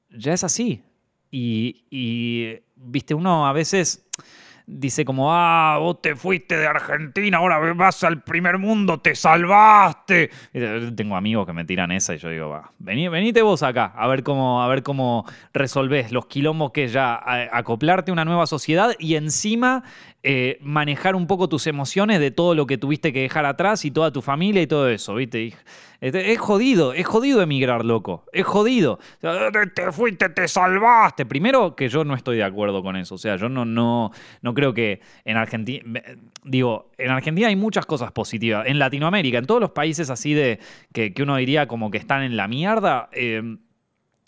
ya 0.10 0.34
es 0.34 0.44
así. 0.44 0.84
Y, 1.30 2.56
viste, 2.76 3.14
uno 3.14 3.48
a 3.48 3.54
veces 3.54 4.06
dice 4.66 5.06
como, 5.06 5.34
ah, 5.34 5.78
vos 5.80 6.02
te 6.02 6.16
fuiste 6.16 6.58
de 6.58 6.68
Argentina, 6.68 7.38
ahora 7.38 7.74
vas 7.74 8.04
al 8.04 8.24
primer 8.24 8.58
mundo, 8.58 9.00
te 9.00 9.16
salvaste. 9.16 10.30
Tengo 10.96 11.16
amigos 11.16 11.46
que 11.46 11.54
me 11.54 11.64
tiran 11.64 11.92
esa 11.92 12.16
y 12.16 12.18
yo 12.18 12.30
digo, 12.30 12.50
va, 12.50 12.72
vení, 12.80 13.08
venite 13.08 13.42
vos 13.42 13.64
acá, 13.64 13.94
a 13.96 14.08
ver 14.08 14.24
cómo, 14.24 14.62
a 14.62 14.68
ver 14.68 14.84
cómo 14.84 15.26
resolvés 15.54 16.12
los 16.12 16.26
quilombos 16.26 16.72
que 16.72 16.88
ya, 16.88 17.22
acoplarte 17.52 18.12
a 18.12 18.14
una 18.14 18.26
nueva 18.26 18.46
sociedad 18.46 18.92
y 19.00 19.16
encima 19.16 19.84
eh, 20.24 20.58
manejar 20.62 21.16
un 21.16 21.28
poco 21.28 21.48
tus 21.48 21.68
emociones 21.68 22.20
de 22.20 22.32
todo 22.32 22.56
lo 22.56 22.66
que 22.66 22.78
tuviste 22.78 23.14
que 23.14 23.22
dejar 23.22 23.46
atrás 23.46 23.86
y 23.86 23.92
toda 23.92 24.12
tu 24.12 24.22
familia 24.22 24.62
y 24.62 24.68
todo 24.68 24.90
eso, 24.90 25.16
¿viste? 25.16 25.54
Este, 26.02 26.32
es 26.32 26.40
jodido, 26.40 26.94
es 26.94 27.06
jodido 27.08 27.42
emigrar, 27.42 27.86
loco. 27.86 28.26
Es 28.32 28.46
jodido. 28.46 29.00
Te 29.74 29.92
fuiste, 29.92 30.30
te 30.30 30.48
salvaste. 30.48 31.26
Primero 31.26 31.76
que 31.76 31.90
yo 31.90 32.04
no 32.04 32.16
estoy 32.16 32.38
de 32.38 32.44
acuerdo 32.44 32.84
con 32.84 32.96
eso. 32.96 33.16
O 33.16 33.18
sea, 33.18 33.36
yo 33.36 33.50
no, 33.50 33.66
no, 33.66 34.12
no 34.42 34.54
creo 34.54 34.74
que 34.74 35.02
en 35.26 35.38
Argentina. 35.38 36.02
Digo, 36.44 36.92
en 36.98 37.12
Argentina 37.12 37.48
hay 37.48 37.56
muchas 37.56 37.86
cosas 37.86 38.12
positivas. 38.12 38.68
En 38.68 38.80
Latinoamérica, 38.80 39.38
en 39.38 39.46
todos 39.46 39.62
los 39.62 39.72
países 39.72 40.10
así 40.10 40.34
de. 40.34 40.60
que, 40.94 41.14
uno 41.22 41.38
diría 41.38 41.68
como 41.68 41.90
que 41.90 41.98
están 41.98 42.24
en 42.24 42.38
la 42.38 42.48
mierda. 42.48 43.10
Eh, 43.12 43.58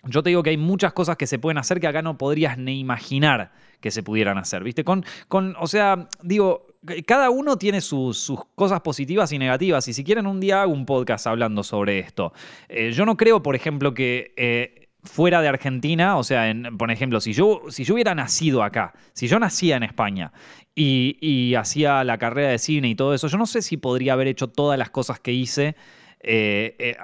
yo 0.04 0.24
te 0.24 0.30
digo 0.30 0.44
que 0.44 0.52
hay 0.52 0.58
muchas 0.58 0.94
cosas 0.94 1.18
que 1.18 1.28
se 1.28 1.40
pueden 1.40 1.58
hacer 1.58 1.80
que 1.80 1.88
acá 1.88 2.02
no 2.02 2.18
podrías 2.18 2.58
ni 2.58 2.80
imaginar 2.80 3.52
que 3.82 3.92
se 3.92 4.04
pudieran 4.04 4.38
hacer, 4.38 4.64
¿viste? 4.64 4.84
Con, 4.84 5.06
con 5.28 5.56
o 5.60 5.68
sea, 5.68 6.08
digo, 6.22 6.68
cada 7.06 7.30
uno 7.30 7.58
tiene 7.58 7.82
sus, 7.82 8.32
cosas 8.56 8.82
positivas 8.82 9.32
y 9.32 9.40
negativas. 9.40 9.88
Y 9.88 9.94
si 9.94 10.04
quieren, 10.04 10.28
un 10.28 10.40
día 10.40 10.62
hago 10.62 10.74
un 10.74 10.86
podcast 10.86 11.28
hablando 11.28 11.64
sobre 11.64 12.00
esto. 12.00 12.34
Eh, 12.68 12.92
yo 12.92 13.06
no 13.06 13.18
creo, 13.18 13.44
por 13.44 13.56
ejemplo, 13.56 13.94
que 13.94 14.34
eh, 14.38 14.90
fuera 15.04 15.42
de 15.42 15.50
Argentina, 15.50 16.18
o 16.18 16.24
sea, 16.24 16.54
por 16.78 16.92
ejemplo, 16.92 17.20
si 17.20 17.34
yo, 17.34 17.64
si 17.70 17.84
yo 17.84 17.94
hubiera 17.96 18.16
nacido 18.16 18.64
acá, 18.64 18.94
si 19.14 19.28
yo 19.28 19.40
nacía 19.40 19.78
en 19.78 19.84
España 19.84 20.32
y, 20.76 21.56
hacía 21.56 22.04
la 22.06 22.18
carrera 22.18 22.50
de 22.50 22.60
cine 22.60 22.90
y 22.90 22.96
todo 22.96 23.14
eso, 23.14 23.28
yo 23.28 23.38
no 23.38 23.46
sé 23.46 23.62
si 23.62 23.76
podría 23.76 24.14
haber 24.14 24.28
hecho 24.28 24.48
todas 24.48 24.80
las 24.80 24.90
cosas 24.90 25.20
que 25.20 25.34
hice 25.34 25.76
eh, 26.22 26.96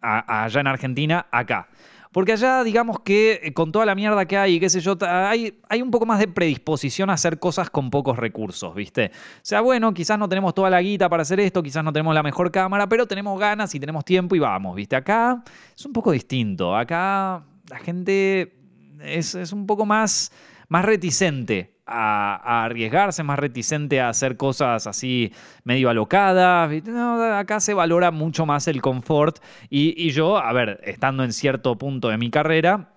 allá 0.00 0.60
en 0.60 0.66
Argentina 0.66 1.26
acá. 1.32 1.68
Porque 2.14 2.30
allá, 2.30 2.62
digamos 2.62 3.00
que 3.00 3.40
eh, 3.42 3.52
con 3.52 3.72
toda 3.72 3.84
la 3.84 3.96
mierda 3.96 4.24
que 4.24 4.38
hay, 4.38 4.60
qué 4.60 4.70
sé 4.70 4.78
yo, 4.78 4.96
hay, 5.00 5.52
un 5.82 5.90
poco 5.90 6.06
más 6.06 6.20
de 6.20 6.28
predisposición 6.28 7.10
a 7.10 7.14
hacer 7.14 7.40
cosas 7.40 7.70
con 7.70 7.90
pocos 7.90 8.16
recursos, 8.16 8.72
¿viste? 8.72 9.10
O 9.12 9.40
sea, 9.42 9.60
bueno, 9.62 9.92
quizás 9.92 10.16
no 10.16 10.28
tenemos 10.28 10.54
toda 10.54 10.70
la 10.70 10.80
guita 10.80 11.08
para 11.08 11.22
hacer 11.22 11.40
esto, 11.40 11.60
quizás 11.60 11.82
no 11.82 11.92
tenemos 11.92 12.14
la 12.14 12.22
mejor 12.22 12.52
cámara, 12.52 12.88
pero 12.88 13.06
tenemos 13.06 13.36
ganas 13.40 13.74
y 13.74 13.80
tenemos 13.80 14.04
tiempo 14.04 14.36
y 14.36 14.38
vamos, 14.38 14.76
¿viste? 14.76 14.94
Acá 14.94 15.42
es 15.76 15.84
un 15.84 15.92
poco 15.92 16.12
distinto. 16.12 16.76
Acá 16.76 17.42
la 17.68 17.78
gente 17.80 18.58
es, 19.00 19.34
es 19.34 19.52
un 19.52 19.66
poco 19.66 19.84
más, 19.84 20.30
más 20.68 20.84
reticente 20.84 21.73
a, 21.86 22.64
arriesgarse, 22.64 23.22
más 23.22 23.38
reticente 23.38 24.00
a 24.00 24.08
hacer 24.08 24.36
cosas 24.36 24.86
así 24.86 25.32
medio 25.64 25.90
alocadas. 25.90 26.70
acá 27.34 27.60
se 27.60 27.74
valora 27.74 28.10
mucho 28.10 28.46
más 28.46 28.68
el 28.68 28.80
confort 28.80 29.38
y, 29.70 30.10
yo, 30.10 30.38
a 30.38 30.52
ver, 30.52 30.80
estando 30.84 31.24
en 31.24 31.32
cierto 31.32 31.76
punto 31.76 32.08
de 32.08 32.18
mi 32.18 32.30
carrera, 32.30 32.93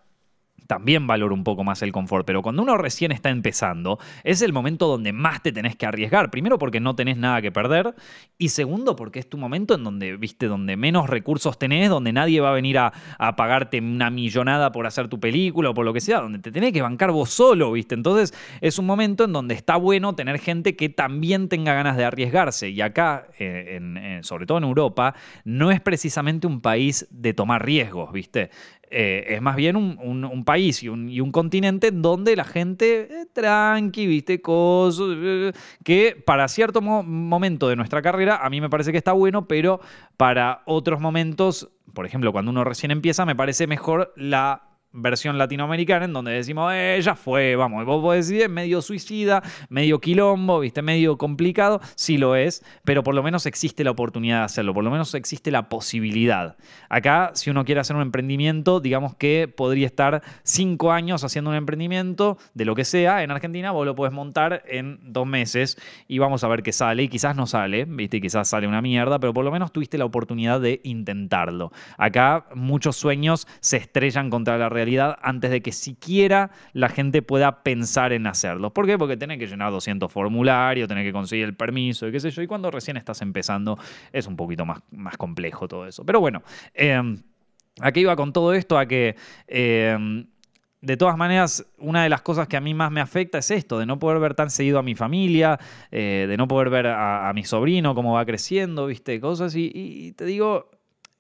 también 0.68 1.08
valoro 1.08 1.34
un 1.34 1.44
poco 1.44 1.64
más 1.64 1.82
el 1.82 1.92
confort. 1.92 2.26
Pero 2.26 2.42
cuando 2.42 2.62
uno 2.62 2.78
recién 2.78 3.12
está 3.12 3.30
empezando, 3.30 4.00
es 4.24 4.42
el 4.42 4.54
momento 4.54 4.88
donde 4.88 5.14
más 5.14 5.42
te 5.42 5.52
tenés 5.52 5.76
que 5.76 5.86
arriesgar. 5.86 6.30
Primero 6.30 6.58
porque 6.60 6.80
no 6.80 6.96
tenés 6.96 7.18
nada 7.18 7.42
que 7.42 7.52
perder 7.52 7.96
y 8.38 8.50
segundo 8.50 8.96
porque 8.96 9.20
es 9.20 9.30
tu 9.30 9.38
momento 9.38 9.76
en 9.76 9.84
donde, 9.84 10.16
viste, 10.18 10.48
donde 10.48 10.78
menos 10.78 11.10
recursos 11.10 11.58
tenés, 11.58 11.90
donde 11.90 12.14
nadie 12.14 12.40
va 12.42 12.50
a 12.50 12.54
venir 12.54 12.78
a, 12.78 12.94
pagarte 13.38 13.80
una 13.80 14.10
millonada 14.10 14.72
por 14.72 14.88
hacer 14.88 15.08
tu 15.08 15.20
película 15.20 15.70
o 15.70 15.74
por 15.74 15.86
lo 15.86 15.94
que 15.94 16.02
sea, 16.02 16.22
donde 16.22 16.40
te 16.40 16.52
tenés 16.52 16.74
que 16.74 16.82
bancar 16.82 17.12
vos 17.12 17.30
solo, 17.30 17.72
viste. 17.72 17.96
Entonces 17.96 18.34
es 18.62 18.80
un 18.80 18.86
momento 18.86 19.24
en 19.24 19.34
donde 19.34 19.54
está 19.54 19.76
bueno 19.76 20.16
tener 20.16 20.40
gente 20.40 20.76
que 20.76 20.90
también 20.90 21.50
tenga 21.50 21.74
ganas 21.74 21.98
de 21.98 22.06
arriesgarse. 22.06 22.70
Y 22.70 22.82
acá, 22.82 23.28
eh, 23.40 24.20
sobre 24.24 24.46
todo 24.46 24.58
en 24.58 24.64
Europa, 24.64 25.16
no 25.44 25.72
es 25.72 25.82
precisamente 25.82 26.48
un 26.48 26.62
país 26.62 27.08
de 27.12 27.34
tomar 27.34 27.66
riesgos, 27.66 28.12
viste. 28.12 28.50
Eh, 28.90 29.36
es 29.36 29.42
más 29.42 29.58
bien 29.58 29.76
un, 29.76 30.44
país 30.46 30.82
y 30.82 30.88
un, 30.88 31.32
continente 31.32 31.92
donde 31.92 32.38
la 32.38 32.46
gente 32.46 33.02
eh, 33.02 33.26
tranqui, 33.34 34.08
viste, 34.08 34.42
cosas, 34.42 35.08
eh, 35.10 35.52
que 35.84 36.22
para 36.26 36.48
cierto 36.48 36.82
momento 36.82 37.68
de 37.68 37.76
nuestra 37.76 38.02
carrera 38.02 38.38
a 38.38 38.50
mí 38.50 38.62
me 38.62 38.70
parece 38.70 38.94
que 38.94 38.98
está 38.98 39.12
bueno, 39.12 39.46
pero 39.46 39.82
para 40.16 40.62
otros 40.66 41.02
momentos, 41.02 41.70
por 41.94 42.06
ejemplo, 42.06 42.32
cuando 42.32 42.52
uno 42.52 42.64
recién 42.64 42.92
empieza, 42.92 43.26
me 43.26 43.36
parece 43.36 43.68
mejor 43.68 44.14
la 44.16 44.77
versión 44.92 45.38
latinoamericana 45.38 46.06
en 46.06 46.14
donde 46.14 46.32
decimos, 46.32 46.72
eh, 46.74 47.00
ya 47.02 47.16
fue, 47.16 47.56
vamos, 47.56 47.86
vos 47.86 48.02
podés 48.02 48.28
decir, 48.28 48.50
medio 48.50 48.82
suicida, 48.82 49.44
medio 49.70 50.00
quilombo, 50.00 50.60
viste, 50.60 50.82
medio 50.82 51.18
complicado, 51.18 51.80
sí 51.96 52.18
lo 52.18 52.36
es, 52.36 52.64
pero 52.84 53.04
por 53.04 53.14
lo 53.14 53.22
menos 53.22 53.46
existe 53.46 53.84
la 53.84 53.92
oportunidad 53.92 54.40
de 54.40 54.46
hacerlo, 54.46 54.74
por 54.74 54.84
lo 54.84 54.90
menos 54.92 55.14
existe 55.14 55.52
la 55.52 55.70
posibilidad. 55.70 56.58
Acá, 56.90 57.32
si 57.36 57.50
uno 57.50 57.64
quiere 57.64 57.82
hacer 57.82 57.96
un 57.96 58.02
emprendimiento, 58.02 58.80
digamos 58.80 59.16
que 59.16 59.48
podría 59.48 59.86
estar 59.86 60.24
cinco 60.44 60.92
años 60.92 61.24
haciendo 61.24 61.52
un 61.52 61.58
emprendimiento 61.58 62.38
de 62.54 62.66
lo 62.66 62.74
que 62.74 62.86
sea, 62.86 63.24
en 63.24 63.32
Argentina 63.32 63.72
vos 63.72 63.86
lo 63.86 63.96
podés 63.96 64.14
montar 64.14 64.64
en 64.68 65.00
dos 65.04 65.28
meses 65.28 65.78
y 66.08 66.18
vamos 66.18 66.44
a 66.44 66.48
ver 66.48 66.64
qué 66.64 66.72
sale, 66.72 67.04
y 67.04 67.10
quizás 67.10 67.36
no 67.36 67.46
sale, 67.46 67.86
viste, 67.86 68.20
quizás 68.20 68.48
sale 68.50 68.68
una 68.68 68.82
mierda, 68.82 69.20
pero 69.20 69.34
por 69.34 69.46
lo 69.46 69.52
menos 69.52 69.72
tuviste 69.72 69.98
la 69.98 70.06
oportunidad 70.06 70.60
de 70.60 70.82
intentarlo. 70.84 71.72
Acá 71.98 72.48
muchos 72.56 72.96
sueños 72.96 73.48
se 73.60 73.78
estrellan 73.78 74.30
contra 74.30 74.58
la 74.58 74.70
realidad 74.70 74.87
antes 75.22 75.52
de 75.52 75.62
que 75.62 75.72
siquiera 75.72 76.52
la 76.74 76.90
gente 76.90 77.22
pueda 77.22 77.64
pensar 77.64 78.14
en 78.14 78.28
hacerlo. 78.28 78.74
¿Por 78.74 78.86
qué? 78.86 78.98
Porque 78.98 79.18
tenés 79.18 79.38
que 79.38 79.48
llenar 79.48 79.72
200 79.72 80.12
formularios, 80.12 80.88
tenés 80.88 81.04
que 81.04 81.12
conseguir 81.12 81.46
el 81.46 81.56
permiso 81.56 82.08
y 82.08 82.12
qué 82.12 82.20
sé 82.20 82.32
yo. 82.32 82.42
Y 82.42 82.48
cuando 82.48 82.72
recién 82.72 82.98
estás 82.98 83.22
empezando 83.22 83.78
es 84.12 84.28
un 84.28 84.36
poquito 84.36 84.66
más, 84.66 84.80
más 84.92 85.18
complejo 85.18 85.68
todo 85.68 85.88
eso. 85.88 86.06
Pero 86.06 86.20
bueno, 86.20 86.42
eh, 86.74 87.02
¿a 87.82 87.92
qué 87.92 88.00
iba 88.00 88.16
con 88.16 88.34
todo 88.34 88.54
esto? 88.54 88.78
A 88.78 88.86
que... 88.86 89.16
Eh, 89.48 90.26
de 90.80 90.96
todas 90.96 91.18
maneras, 91.18 91.66
una 91.80 92.04
de 92.04 92.10
las 92.10 92.22
cosas 92.22 92.48
que 92.48 92.56
a 92.56 92.62
mí 92.62 92.76
más 92.76 92.92
me 92.92 93.02
afecta 93.02 93.40
es 93.40 93.50
esto, 93.50 93.80
de 93.80 93.88
no 93.88 93.98
poder 93.98 94.20
ver 94.20 94.36
tan 94.36 94.52
seguido 94.52 94.78
a 94.78 94.84
mi 94.84 94.94
familia, 94.94 95.60
eh, 95.92 96.28
de 96.30 96.38
no 96.38 96.48
poder 96.48 96.70
ver 96.70 96.86
a, 96.88 97.32
mi 97.34 97.44
sobrino 97.44 97.96
cómo 97.96 98.14
va 98.14 98.24
creciendo, 98.26 98.86
viste, 98.86 99.20
cosas. 99.20 99.56
y 99.56 100.14
te 100.16 100.24
digo, 100.26 100.70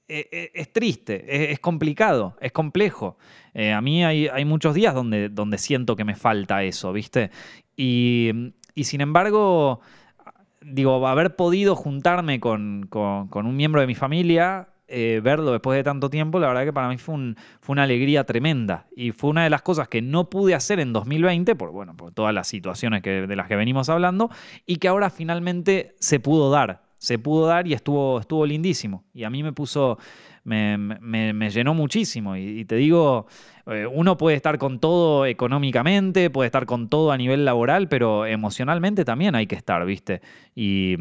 eh, 0.09 0.29
eh, 0.31 0.51
es 0.53 0.71
triste, 0.71 1.51
es, 1.51 1.59
complicado, 1.59 2.37
es 2.39 2.53
complejo. 2.53 3.17
Eh, 3.53 3.73
a 3.73 3.81
mí 3.81 4.05
hay, 4.05 4.45
muchos 4.45 4.73
días 4.73 4.93
donde, 4.93 5.57
siento 5.57 5.97
que 5.97 6.05
me 6.05 6.15
falta 6.15 6.63
eso, 6.63 6.93
¿viste? 6.93 7.29
Y, 7.75 8.31
sin 8.83 9.01
embargo, 9.01 9.81
digo, 10.61 11.05
haber 11.05 11.35
podido 11.35 11.75
juntarme 11.75 12.39
con, 12.39 12.87
un 12.89 13.55
miembro 13.57 13.81
de 13.81 13.87
mi 13.87 13.95
familia, 13.95 14.69
verlo 14.87 15.51
después 15.51 15.75
de 15.75 15.83
tanto 15.83 16.09
tiempo, 16.09 16.39
la 16.39 16.47
verdad 16.47 16.63
que 16.63 16.71
para 16.71 16.87
mí 16.87 16.97
fue, 16.97 17.35
fue, 17.59 17.73
una 17.73 17.83
alegría 17.83 18.23
tremenda. 18.23 18.87
Y 18.95 19.11
fue 19.11 19.29
una 19.29 19.43
de 19.43 19.49
las 19.49 19.61
cosas 19.61 19.89
que 19.89 20.01
no 20.01 20.29
pude 20.29 20.55
hacer 20.55 20.79
en 20.79 20.93
2020, 20.93 21.53
por, 21.55 21.71
bueno, 21.71 21.97
por 21.97 22.13
todas 22.13 22.33
las 22.33 22.47
situaciones 22.47 23.01
que, 23.01 23.27
de 23.27 23.35
las 23.35 23.49
que 23.49 23.57
venimos 23.57 23.89
hablando, 23.89 24.29
y 24.65 24.77
que 24.77 24.87
ahora 24.87 25.09
finalmente 25.09 25.95
se 25.99 26.21
pudo 26.21 26.49
dar 26.49 26.86
se 26.97 27.19
pudo 27.19 27.47
dar 27.47 27.67
y 27.67 27.73
estuvo, 27.73 28.19
estuvo 28.19 28.45
lindísimo. 28.45 29.03
Y 29.13 29.23
a 29.23 29.29
mí 29.29 29.43
me 29.43 29.53
puso, 29.53 29.97
me, 30.43 30.77
me, 30.77 31.49
llenó 31.49 31.73
muchísimo. 31.73 32.35
Y, 32.35 32.65
te 32.65 32.75
digo, 32.75 33.27
eh, 33.67 33.85
uno 33.85 34.17
puede 34.17 34.35
estar 34.35 34.57
con 34.57 34.79
todo 34.79 35.25
económicamente, 35.25 36.29
puede 36.29 36.47
estar 36.47 36.65
con 36.65 36.89
todo 36.89 37.11
a 37.11 37.17
nivel 37.17 37.45
laboral, 37.45 37.87
pero 37.87 38.25
emocionalmente 38.25 39.05
también 39.05 39.35
hay 39.35 39.47
que 39.47 39.55
estar, 39.55 39.85
¿viste? 39.85 40.21
Y, 40.55 40.95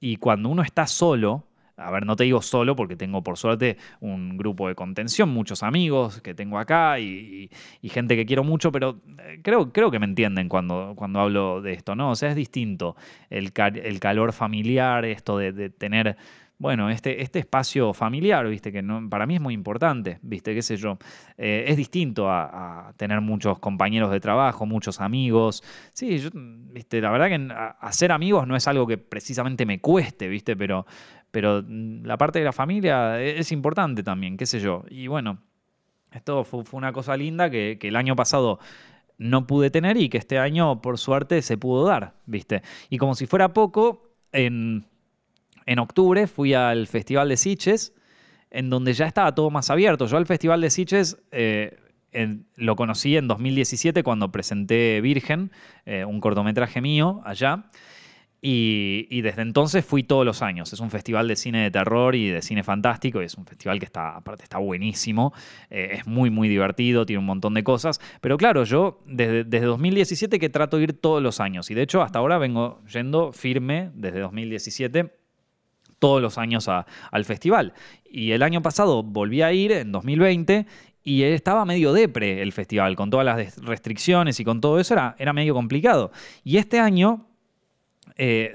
y 0.00 0.16
cuando 0.16 0.48
uno 0.48 0.62
está 0.62 0.86
solo, 0.86 1.47
a 1.78 1.90
ver, 1.90 2.04
no 2.04 2.16
te 2.16 2.24
digo 2.24 2.42
solo 2.42 2.74
porque 2.76 2.96
tengo 2.96 3.22
por 3.22 3.38
suerte 3.38 3.76
un 4.00 4.36
grupo 4.36 4.68
de 4.68 4.74
contención, 4.74 5.28
muchos 5.28 5.62
amigos 5.62 6.20
que 6.20 6.34
tengo 6.34 6.58
acá 6.58 6.98
y, 6.98 7.50
gente 7.88 8.16
que 8.16 8.26
quiero 8.26 8.44
mucho, 8.44 8.70
pero 8.70 9.00
eh, 9.20 9.40
creo, 9.42 9.72
creo 9.72 9.90
que 9.90 9.98
me 9.98 10.06
entienden 10.06 10.48
cuando, 10.48 10.92
cuando 10.94 11.20
hablo 11.20 11.62
de 11.62 11.72
esto, 11.72 11.94
¿no? 11.94 12.10
O 12.10 12.16
sea, 12.16 12.28
es 12.28 12.36
distinto 12.36 12.96
el, 13.30 13.52
el 13.82 14.00
calor 14.00 14.32
familiar, 14.32 15.04
esto 15.04 15.38
de, 15.38 15.70
tener 15.70 16.16
bueno, 16.60 16.90
este, 16.90 17.22
este 17.22 17.38
espacio 17.38 17.94
familiar, 17.94 18.44
viste, 18.48 18.72
que 18.72 18.82
no, 18.82 19.08
para 19.08 19.26
mí 19.26 19.36
es 19.36 19.40
muy 19.40 19.54
importante, 19.54 20.18
viste, 20.22 20.56
qué 20.56 20.62
sé 20.62 20.76
yo. 20.76 20.98
Eh, 21.36 21.66
es 21.68 21.76
distinto 21.76 22.28
a, 22.28 22.92
tener 22.96 23.20
muchos 23.20 23.60
compañeros 23.60 24.10
de 24.10 24.18
trabajo, 24.18 24.66
muchos 24.66 25.00
amigos. 25.00 25.62
Sí, 25.92 26.18
yo, 26.18 26.30
viste, 26.34 27.00
la 27.00 27.12
verdad 27.12 27.28
que 27.28 27.54
hacer 27.80 28.10
amigos 28.10 28.48
no 28.48 28.56
es 28.56 28.66
algo 28.66 28.88
que 28.88 28.98
precisamente 28.98 29.66
me 29.66 29.80
cueste, 29.80 30.26
viste, 30.26 30.56
pero, 30.56 30.84
pero 31.30 31.62
mm, 31.66 32.04
la 32.04 32.16
parte 32.16 32.38
de 32.38 32.44
la 32.44 32.52
familia 32.52 33.20
e-, 33.20 33.38
es 33.38 33.52
importante 33.52 34.02
también, 34.02 34.36
qué 34.36 34.46
sé 34.46 34.60
yo. 34.60 34.84
Y 34.90 35.06
bueno, 35.06 35.38
esto 36.12 36.44
fue, 36.44 36.62
una 36.72 36.92
cosa 36.92 37.16
linda 37.16 37.50
que, 37.50 37.78
el 37.80 37.96
año 37.96 38.16
pasado 38.16 38.58
no 39.18 39.46
pude 39.46 39.70
tener 39.70 39.96
y 39.96 40.08
que 40.08 40.18
este 40.18 40.38
año, 40.38 40.80
por 40.80 40.98
suerte, 40.98 41.42
se 41.42 41.58
pudo 41.58 41.86
dar, 41.86 42.14
¿viste? 42.26 42.62
Y 42.88 42.98
como 42.98 43.14
si 43.14 43.26
fuera 43.26 43.52
poco, 43.52 44.12
en, 44.32 44.86
en 45.66 45.78
octubre 45.78 46.26
fui 46.26 46.54
al 46.54 46.86
Festival 46.86 47.28
de 47.28 47.36
Sitges, 47.36 47.94
en 48.50 48.70
donde 48.70 48.92
ya 48.92 49.06
estaba 49.06 49.34
todo 49.34 49.50
más 49.50 49.70
abierto. 49.70 50.06
Yo 50.06 50.16
al 50.16 50.26
Festival 50.26 50.60
de 50.60 50.70
Sitges 50.70 51.18
eh, 51.32 51.76
lo 52.56 52.76
conocí 52.76 53.16
en 53.16 53.28
2017 53.28 54.02
cuando 54.02 54.32
presenté 54.32 55.00
Virgen, 55.00 55.52
eh, 55.84 56.04
un 56.04 56.20
cortometraje 56.20 56.80
mío 56.80 57.20
allá. 57.24 57.70
Y, 58.40 59.20
desde 59.20 59.42
entonces 59.42 59.84
fui 59.84 60.04
todos 60.04 60.24
los 60.24 60.42
años. 60.42 60.72
Es 60.72 60.80
un 60.80 60.90
festival 60.90 61.26
de 61.26 61.34
cine 61.34 61.62
de 61.64 61.70
terror 61.70 62.14
y 62.14 62.28
de 62.28 62.40
cine 62.40 62.62
fantástico. 62.62 63.20
Y 63.20 63.24
es 63.24 63.34
un 63.34 63.44
festival 63.44 63.78
que 63.78 63.86
está, 63.86 64.16
aparte, 64.16 64.44
está 64.44 64.58
buenísimo. 64.58 65.32
Eh, 65.70 65.90
es 65.92 66.06
muy, 66.06 66.30
muy 66.30 66.48
divertido, 66.48 67.04
tiene 67.04 67.18
un 67.18 67.26
montón 67.26 67.54
de 67.54 67.64
cosas. 67.64 68.00
Pero 68.20 68.36
claro, 68.36 68.64
yo 68.64 69.00
desde, 69.06 69.44
desde 69.44 69.66
2017 69.66 70.38
que 70.38 70.48
trato 70.48 70.76
de 70.76 70.84
ir 70.84 70.92
todos 70.92 71.22
los 71.22 71.40
años. 71.40 71.70
Y 71.70 71.74
de 71.74 71.82
hecho, 71.82 72.02
hasta 72.02 72.20
ahora 72.20 72.38
vengo 72.38 72.80
yendo 72.86 73.32
firme 73.32 73.90
desde 73.94 74.20
2017 74.20 75.18
todos 75.98 76.22
los 76.22 76.38
años 76.38 76.68
al 76.68 77.24
festival. 77.24 77.74
Y 78.08 78.30
el 78.30 78.42
año 78.42 78.62
pasado 78.62 79.02
volví 79.02 79.42
a 79.42 79.52
ir, 79.52 79.72
en 79.72 79.90
2020, 79.90 80.66
y 81.02 81.22
estaba 81.22 81.64
medio 81.64 81.92
depre 81.92 82.42
el 82.42 82.52
festival, 82.52 82.94
con 82.94 83.10
todas 83.10 83.26
las 83.26 83.56
restricciones 83.56 84.38
y 84.40 84.44
con 84.44 84.60
todo 84.60 84.78
eso, 84.78 84.94
era, 84.94 85.16
era 85.18 85.32
medio 85.32 85.54
complicado. 85.54 86.12
Y 86.44 86.58
este 86.58 86.78
año 86.78 87.27
eh, 88.18 88.52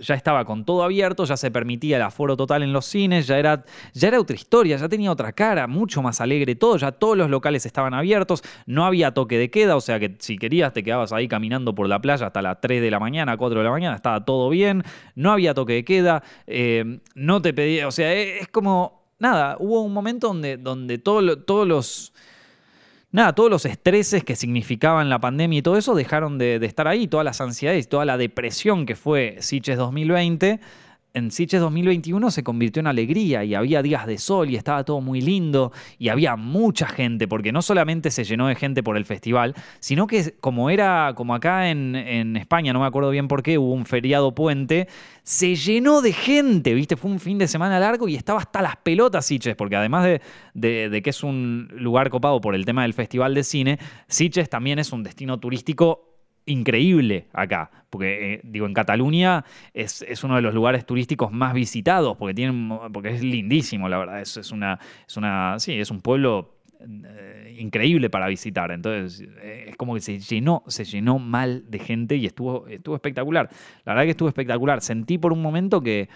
ya 0.00 0.14
estaba 0.14 0.44
con 0.44 0.64
todo 0.64 0.82
abierto, 0.82 1.24
ya 1.24 1.36
se 1.36 1.50
permitía 1.52 1.96
el 1.96 2.02
aforo 2.02 2.36
total 2.36 2.64
en 2.64 2.72
los 2.72 2.86
cines, 2.86 3.28
ya 3.28 3.38
era, 3.38 3.64
ya 3.92 4.08
era 4.08 4.20
otra 4.20 4.34
historia, 4.34 4.76
ya 4.76 4.88
tenía 4.88 5.12
otra 5.12 5.32
cara, 5.32 5.68
mucho 5.68 6.02
más 6.02 6.20
alegre 6.20 6.56
todo, 6.56 6.76
ya 6.76 6.90
todos 6.90 7.16
los 7.16 7.30
locales 7.30 7.64
estaban 7.66 7.94
abiertos, 7.94 8.42
no 8.66 8.84
había 8.84 9.14
toque 9.14 9.38
de 9.38 9.48
queda, 9.48 9.76
o 9.76 9.80
sea 9.80 10.00
que 10.00 10.16
si 10.18 10.36
querías 10.36 10.72
te 10.72 10.82
quedabas 10.82 11.12
ahí 11.12 11.28
caminando 11.28 11.74
por 11.74 11.88
la 11.88 12.00
playa 12.00 12.26
hasta 12.26 12.42
las 12.42 12.60
3 12.60 12.82
de 12.82 12.90
la 12.90 12.98
mañana, 12.98 13.36
4 13.36 13.60
de 13.60 13.64
la 13.64 13.70
mañana, 13.70 13.94
estaba 13.94 14.24
todo 14.24 14.48
bien, 14.48 14.82
no 15.14 15.30
había 15.30 15.54
toque 15.54 15.74
de 15.74 15.84
queda, 15.84 16.24
eh, 16.48 16.98
no 17.14 17.40
te 17.40 17.54
pedía, 17.54 17.86
o 17.86 17.92
sea, 17.92 18.12
es, 18.12 18.42
es, 18.42 18.48
como, 18.48 19.04
nada, 19.20 19.56
hubo 19.60 19.82
un 19.82 19.92
momento 19.92 20.26
donde, 20.26 20.56
donde 20.56 20.98
todos 20.98 21.22
los 21.66 22.12
nada, 23.16 23.34
todos 23.34 23.50
los 23.50 23.64
estreses 23.64 24.22
que 24.24 24.36
significaban 24.36 25.08
la 25.08 25.18
pandemia 25.18 25.60
y 25.60 25.62
todo 25.62 25.78
eso 25.78 25.94
dejaron 25.94 26.36
de, 26.36 26.56
estar 26.56 26.86
ahí, 26.86 27.08
todas 27.08 27.24
las 27.24 27.40
ansiedades, 27.40 27.88
toda 27.88 28.04
la 28.04 28.18
depresión 28.18 28.84
que 28.84 28.94
fue 28.94 29.38
Siches 29.40 29.78
2020 29.78 30.60
en 31.16 31.30
Sitges 31.30 31.62
2021 31.62 32.30
se 32.30 32.44
convirtió 32.44 32.80
en 32.80 32.88
alegría 32.88 33.42
y 33.42 33.54
había 33.54 33.80
días 33.80 34.06
de 34.06 34.18
sol 34.18 34.50
y 34.50 34.56
estaba 34.56 34.84
todo 34.84 35.00
muy 35.00 35.22
lindo 35.22 35.72
y 35.98 36.10
había 36.10 36.36
mucha 36.36 36.86
gente, 36.86 37.26
porque 37.26 37.52
no 37.52 37.62
solamente 37.62 38.10
se 38.10 38.22
llenó 38.22 38.48
de 38.48 38.54
gente 38.54 38.82
por 38.82 38.98
el 38.98 39.06
festival, 39.06 39.54
sino 39.80 40.06
que 40.06 40.34
como 40.40 40.68
era, 40.68 41.14
como 41.16 41.34
acá 41.34 41.70
en, 41.70 42.36
España, 42.36 42.74
no 42.74 42.80
me 42.80 42.86
acuerdo 42.86 43.10
bien 43.10 43.28
por 43.28 43.42
qué, 43.42 43.56
hubo 43.56 43.72
un 43.72 43.86
feriado 43.86 44.34
puente, 44.34 44.88
se 45.22 45.54
llenó 45.56 46.02
de 46.02 46.12
gente, 46.12 46.74
¿viste? 46.74 46.96
Fue 46.96 47.10
un 47.10 47.18
fin 47.18 47.38
de 47.38 47.48
semana 47.48 47.80
largo 47.80 48.08
y 48.08 48.14
estaba 48.14 48.40
hasta 48.40 48.60
las 48.60 48.76
pelotas 48.76 49.24
Sitges, 49.24 49.56
porque 49.56 49.76
además 49.76 50.04
de, 50.52 51.00
que 51.02 51.10
es 51.10 51.22
un 51.22 51.68
lugar 51.78 52.10
copado 52.10 52.42
por 52.42 52.54
el 52.54 52.66
tema 52.66 52.82
del 52.82 52.92
festival 52.92 53.34
de 53.34 53.42
cine, 53.42 53.78
Sitges 54.06 54.50
también 54.50 54.78
es 54.78 54.92
un 54.92 55.02
destino 55.02 55.40
turístico 55.40 56.15
increíble 56.46 57.26
acá, 57.32 57.70
porque 57.90 58.34
eh, 58.34 58.40
digo, 58.44 58.66
en 58.66 58.74
Cataluña 58.74 59.44
es, 59.74 60.02
uno 60.24 60.36
de 60.36 60.42
los 60.42 60.54
lugares 60.54 60.86
turísticos 60.86 61.32
más 61.32 61.52
visitados, 61.52 62.16
porque, 62.16 62.34
tienen, 62.34 62.70
porque 62.92 63.10
es 63.10 63.22
lindísimo, 63.22 63.88
la 63.88 63.98
verdad, 63.98 64.20
es, 64.20 64.36
es, 64.36 64.52
una, 64.52 64.78
es, 65.06 65.16
una, 65.16 65.58
sí, 65.58 65.78
es 65.78 65.90
un 65.90 66.00
pueblo 66.00 66.56
eh, 66.78 67.56
increíble 67.58 68.10
para 68.10 68.28
visitar. 68.28 68.70
Entonces, 68.70 69.26
eh, 69.40 69.66
es 69.68 69.76
como 69.76 69.94
que 69.94 70.00
se 70.00 70.18
llenó, 70.18 70.62
se 70.66 70.84
llenó 70.84 71.18
mal 71.18 71.64
de 71.68 71.78
gente 71.78 72.16
y 72.16 72.26
estuvo, 72.26 72.66
estuvo 72.68 72.94
espectacular. 72.94 73.48
La 73.84 73.92
verdad 73.92 74.04
que 74.04 74.10
estuvo 74.10 74.28
espectacular. 74.28 74.80
Sentí 74.82 75.18
por 75.18 75.32
un 75.32 75.42
momento 75.42 75.80
que, 75.80 76.08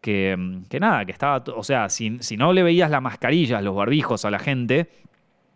que, 0.00 0.36
nada, 0.80 1.04
que 1.04 1.12
estaba, 1.12 1.44
o 1.54 1.62
sea, 1.62 1.88
si, 1.88 2.18
si 2.20 2.36
no 2.36 2.52
le 2.52 2.62
veías 2.62 2.90
las 2.90 3.02
mascarillas, 3.02 3.62
los 3.62 3.76
barbijos 3.76 4.24
a 4.24 4.30
la 4.30 4.38
gente, 4.38 4.88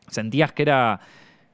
sentías 0.09 0.53
que 0.53 0.62
era 0.62 1.01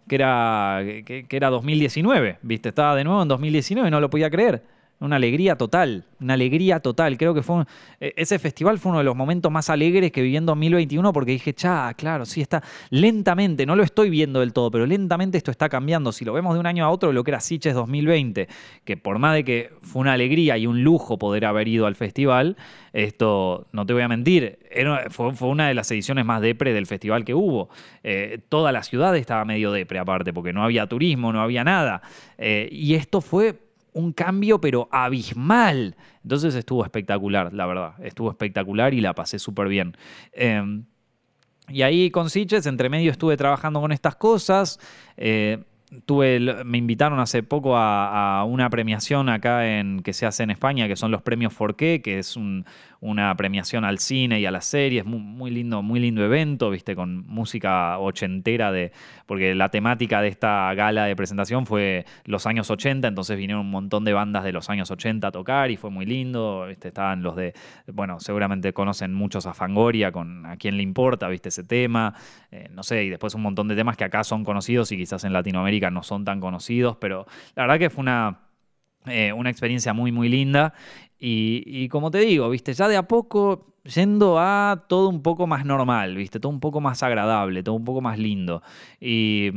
que 0.09 0.15
era, 0.15 0.83
que, 1.05 1.27
que, 1.29 1.37
era 1.37 1.51
2019, 1.51 2.39
¿viste? 2.43 2.69
Estaba 2.69 2.95
de 2.95 3.05
nuevo 3.05 3.23
en 3.23 3.29
2019 3.29 3.89
y 3.89 3.91
no 3.91 4.01
lo 4.01 4.11
podía 4.11 4.31
creer. 4.31 4.63
Una 4.99 5.17
alegría 5.17 5.57
total, 5.57 6.05
una 6.21 6.35
alegría 6.35 6.81
total. 6.81 7.19
Creo 7.19 7.35
que 7.35 7.43
fue 7.43 7.65
e, 8.01 8.15
ese 8.17 8.39
festival 8.39 8.79
fue 8.79 8.91
uno 8.91 9.01
de 9.01 9.05
los 9.05 9.15
momentos 9.15 9.53
más 9.53 9.69
alegres 9.69 10.11
que 10.11 10.23
viví 10.23 10.39
en 10.39 10.47
2021 10.47 11.13
porque 11.13 11.33
dije, 11.33 11.53
cha, 11.53 11.93
claro, 11.95 12.25
sí 12.25 12.41
está 12.41 12.63
lentamente, 12.89 13.67
no 13.67 13.77
lo 13.77 13.83
estoy 13.83 14.09
viendo 14.09 14.41
del 14.41 14.55
todo, 14.55 14.71
pero 14.71 14.87
lentamente 14.87 15.37
esto 15.37 15.51
está 15.51 15.69
cambiando. 15.69 16.13
Si 16.13 16.25
lo 16.25 16.33
vemos 16.33 16.55
de 16.55 16.61
un 16.61 16.67
año 16.67 16.83
a 16.87 16.89
otro, 16.89 17.13
lo 17.13 17.25
que 17.25 17.33
era 17.33 17.41
Sitges 17.41 17.75
2020, 17.75 18.49
que 18.85 18.97
por 18.97 19.19
más 19.19 19.35
de 19.35 19.45
que 19.45 19.71
fue 19.83 20.01
una 20.01 20.15
alegría 20.15 20.57
y 20.57 20.67
un 20.67 20.83
lujo 20.83 21.19
poder 21.19 21.45
haber 21.45 21.69
ido 21.69 21.85
al 21.85 21.95
festival, 21.95 22.57
esto, 22.95 23.67
no 23.73 23.85
te 23.85 23.93
voy 23.93 24.01
a 24.01 24.09
mentir, 24.09 24.59
fue, 25.11 25.31
una 25.43 25.69
de 25.69 25.75
las 25.75 25.91
ediciones 25.91 26.25
más 26.25 26.41
depre 26.41 26.73
del 26.73 26.87
festival 26.87 27.27
que 27.27 27.35
hubo. 27.35 27.69
Eh, 28.03 28.39
toda 28.49 28.73
la 28.73 28.83
ciudad 28.83 29.15
estaba 29.15 29.45
medio 29.45 29.73
depre 29.73 29.99
aparte, 29.99 30.33
porque 30.33 30.55
no 30.55 30.65
había 30.65 30.87
turismo, 30.87 31.35
no 31.35 31.43
había 31.43 31.65
nada. 31.65 32.01
Eh, 32.39 32.71
y 32.73 32.95
esto 32.95 33.21
fue 33.21 33.66
un 33.97 34.13
cambio 34.13 34.61
pero 34.61 34.89
abismal. 34.93 35.97
Entonces 36.23 36.55
estuvo 36.55 36.85
espectacular, 36.85 37.53
la 37.53 37.67
verdad. 37.67 37.95
Estuvo 38.03 38.31
espectacular 38.31 38.93
y 38.93 39.01
la 39.01 39.15
pasé 39.15 39.39
súper 39.39 39.69
bien. 39.69 39.97
Em, 40.33 40.85
y 41.69 41.83
ahí 41.83 42.11
con 42.11 42.29
Sitges, 42.29 42.67
entre 42.67 42.91
medio 42.91 43.11
estuve 43.11 43.37
trabajando 43.37 43.81
con 43.81 43.93
estas 43.93 44.15
cosas. 44.15 44.79
Eh, 45.17 45.65
tuve, 46.05 46.39
me 46.65 46.77
invitaron 46.77 47.19
hace 47.21 47.43
poco 47.43 47.77
a, 47.77 48.45
una 48.45 48.69
premiación 48.69 49.31
acá 49.31 49.67
en, 49.79 50.03
que 50.03 50.13
se 50.13 50.27
hace 50.27 50.43
en 50.43 50.51
España, 50.51 50.89
que 50.89 50.97
son 50.97 51.11
los 51.11 51.23
premios 51.23 51.55
Forqué, 51.55 52.03
que 52.03 52.19
es 52.19 52.37
una 53.01 53.35
premiación 53.37 53.85
al 53.85 53.99
cine 53.99 54.41
y 54.41 54.47
a 54.47 54.51
las 54.51 54.65
series, 54.65 55.05
muy, 55.05 55.51
lindo, 55.51 55.83
muy 55.83 56.01
lindo 56.01 56.25
evento, 56.25 56.71
viste, 56.71 56.95
con 56.95 57.27
música 57.27 57.99
ochentera 57.99 58.73
de, 58.73 58.93
porque 59.27 59.55
la 59.55 59.71
temática 59.71 60.21
de 60.21 60.29
esta 60.29 60.73
gala 60.75 61.05
de 61.05 61.17
presentación 61.17 61.67
fue 61.67 62.05
los 62.25 62.47
años 62.47 62.71
80, 62.71 63.09
entonces 63.09 63.37
vinieron 63.37 63.67
un 63.67 63.71
montón 63.71 64.05
de 64.05 64.13
bandas 64.13 64.45
de 64.45 64.53
los 64.53 64.71
años 64.71 64.91
80 64.91 65.29
a 65.29 65.31
tocar 65.31 65.71
y 65.71 65.77
fue 65.77 65.91
muy 65.91 66.07
lindo, 66.07 66.67
viste, 66.67 66.89
estaban 66.89 67.23
los 67.23 67.37
de, 67.37 67.55
bueno, 67.93 68.21
seguramente 68.21 68.73
conocen 68.73 69.13
muchos 69.13 69.47
a 69.47 69.55
Fangoria, 69.55 70.13
con 70.13 70.47
a 70.47 70.57
quién 70.57 70.77
le 70.77 70.83
importa, 70.83 71.29
viste, 71.29 71.49
ese 71.49 71.65
tema, 71.65 72.15
eh, 72.51 72.69
no 72.73 72.83
sé, 72.83 73.05
y 73.05 73.11
después 73.11 73.35
un 73.35 73.43
montón 73.43 73.69
de 73.69 73.77
temas 73.77 73.97
que 73.97 74.05
acá 74.05 74.25
son 74.25 74.45
conocidos 74.45 74.91
y 74.93 74.97
quizás 74.97 75.25
en 75.25 75.33
Latinoamérica 75.33 75.91
no 75.91 76.03
son 76.03 76.25
tan 76.25 76.41
conocidos, 76.41 76.97
pero 76.97 77.27
la 77.55 77.65
verdad 77.65 77.79
que 77.79 77.91
fue 77.91 78.03
una, 78.03 78.41
eh, 79.07 79.33
una 79.33 79.51
experiencia 79.51 79.93
muy, 79.93 80.13
muy 80.13 80.29
linda. 80.29 80.75
Y, 81.19 81.89
como 81.89 82.11
te 82.11 82.19
digo, 82.19 82.49
viste, 82.51 82.75
ya 82.75 82.89
de 82.89 82.97
a 82.97 83.09
poco 83.09 83.75
yendo 83.85 84.39
a 84.39 84.85
todo 84.89 85.09
un 85.09 85.23
poco 85.23 85.47
más 85.47 85.65
normal, 85.65 86.17
viste, 86.17 86.41
todo 86.41 86.51
un 86.51 86.61
poco 86.61 86.81
más 86.81 87.03
agradable, 87.03 87.63
todo 87.63 87.75
un 87.75 87.85
poco 87.85 88.01
más 88.01 88.19
lindo. 88.19 88.63
Y. 89.01 89.51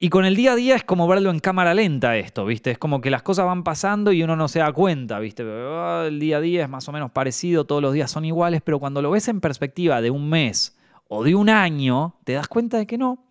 Y 0.00 0.10
con 0.10 0.24
el 0.24 0.36
día 0.36 0.52
a 0.52 0.54
día 0.54 0.76
es 0.76 0.84
como 0.84 1.08
verlo 1.08 1.30
en 1.30 1.40
cámara 1.40 1.74
lenta 1.74 2.16
esto, 2.16 2.46
¿viste? 2.46 2.70
Es 2.70 2.78
como 2.78 3.00
que 3.00 3.10
las 3.10 3.22
cosas 3.22 3.46
van 3.46 3.64
pasando 3.64 4.12
y 4.12 4.22
uno 4.22 4.36
no 4.36 4.46
se 4.46 4.60
da 4.60 4.72
cuenta, 4.72 5.18
¿viste? 5.18 5.42
Ah, 5.44 6.04
el 6.06 6.20
día 6.20 6.36
a 6.36 6.40
día 6.40 6.62
es 6.62 6.68
más 6.70 6.88
o 6.88 6.92
menos 6.92 7.10
parecido, 7.10 7.64
todos 7.64 7.82
los 7.82 7.92
días 7.92 8.08
son 8.08 8.24
iguales, 8.24 8.62
pero 8.62 8.78
cuando 8.78 9.02
lo 9.02 9.10
ves 9.10 9.26
en 9.26 9.40
perspectiva 9.40 10.00
de 10.00 10.10
un 10.10 10.28
mes 10.28 10.78
o 11.08 11.24
de 11.24 11.34
un 11.34 11.48
año, 11.48 12.14
te 12.22 12.34
das 12.34 12.46
cuenta 12.46 12.78
de 12.78 12.86
que 12.86 12.96
no, 12.96 13.26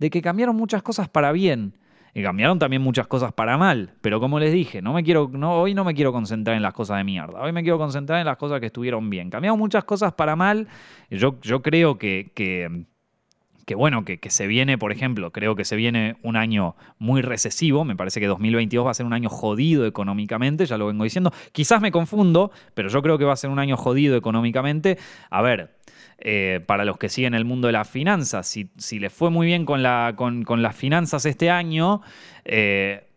de 0.00 0.10
que 0.10 0.20
cambiaron 0.20 0.56
muchas 0.56 0.82
cosas 0.82 1.08
para 1.08 1.30
bien. 1.30 1.74
Y 2.18 2.22
cambiaron 2.22 2.58
también 2.58 2.82
muchas 2.82 3.06
cosas 3.06 3.32
para 3.32 3.56
mal. 3.56 3.94
Pero 4.00 4.18
como 4.18 4.40
les 4.40 4.52
dije, 4.52 4.82
no 4.82 4.92
me 4.92 5.04
quiero, 5.04 5.30
no, 5.32 5.60
hoy 5.60 5.72
no 5.72 5.84
me 5.84 5.94
quiero 5.94 6.12
concentrar 6.12 6.56
en 6.56 6.64
las 6.64 6.72
cosas 6.72 6.96
de 6.96 7.04
mierda. 7.04 7.40
Hoy 7.40 7.52
me 7.52 7.62
quiero 7.62 7.78
concentrar 7.78 8.18
en 8.18 8.26
las 8.26 8.36
cosas 8.36 8.58
que 8.58 8.66
estuvieron 8.66 9.08
bien. 9.08 9.30
Cambiaron 9.30 9.56
muchas 9.56 9.84
cosas 9.84 10.14
para 10.14 10.34
mal. 10.34 10.66
Yo, 11.12 11.40
yo 11.42 11.62
creo 11.62 11.96
que, 11.96 12.32
que, 12.34 13.74
bueno, 13.76 14.04
que, 14.04 14.18
que, 14.18 14.30
se 14.30 14.48
viene, 14.48 14.78
por 14.78 14.90
ejemplo, 14.90 15.30
creo 15.30 15.54
que 15.54 15.64
se 15.64 15.76
viene 15.76 16.16
un 16.24 16.34
año 16.34 16.74
muy 16.98 17.22
recesivo. 17.22 17.84
Me 17.84 17.94
parece 17.94 18.18
que 18.18 18.26
2022 18.26 18.84
va 18.84 18.90
a 18.90 18.94
ser 18.94 19.06
un 19.06 19.12
año 19.12 19.28
jodido 19.28 19.86
económicamente, 19.86 20.66
ya 20.66 20.76
lo 20.76 20.88
vengo 20.88 21.04
diciendo. 21.04 21.32
Quizás 21.52 21.80
me 21.80 21.92
confundo, 21.92 22.50
pero 22.74 22.88
yo 22.88 23.00
creo 23.00 23.16
que 23.18 23.26
va 23.26 23.34
a 23.34 23.36
ser 23.36 23.50
un 23.50 23.60
año 23.60 23.76
jodido 23.76 24.16
económicamente. 24.16 24.98
A 25.30 25.40
ver, 25.40 25.78
eh, 26.18 26.60
para 26.66 26.84
los 26.84 26.98
que 26.98 27.08
siguen 27.08 27.34
el 27.34 27.44
mundo 27.44 27.68
de 27.68 27.72
las 27.72 27.88
finanzas. 27.88 28.46
Si, 28.46 28.98
les 28.98 29.12
fue 29.12 29.30
muy 29.30 29.46
bien 29.46 29.64
con, 29.64 29.82
la, 29.82 30.14
con, 30.16 30.62
las 30.62 30.74
finanzas 30.74 31.24
este 31.26 31.48
año, 31.50 32.02
eh, 32.44 33.08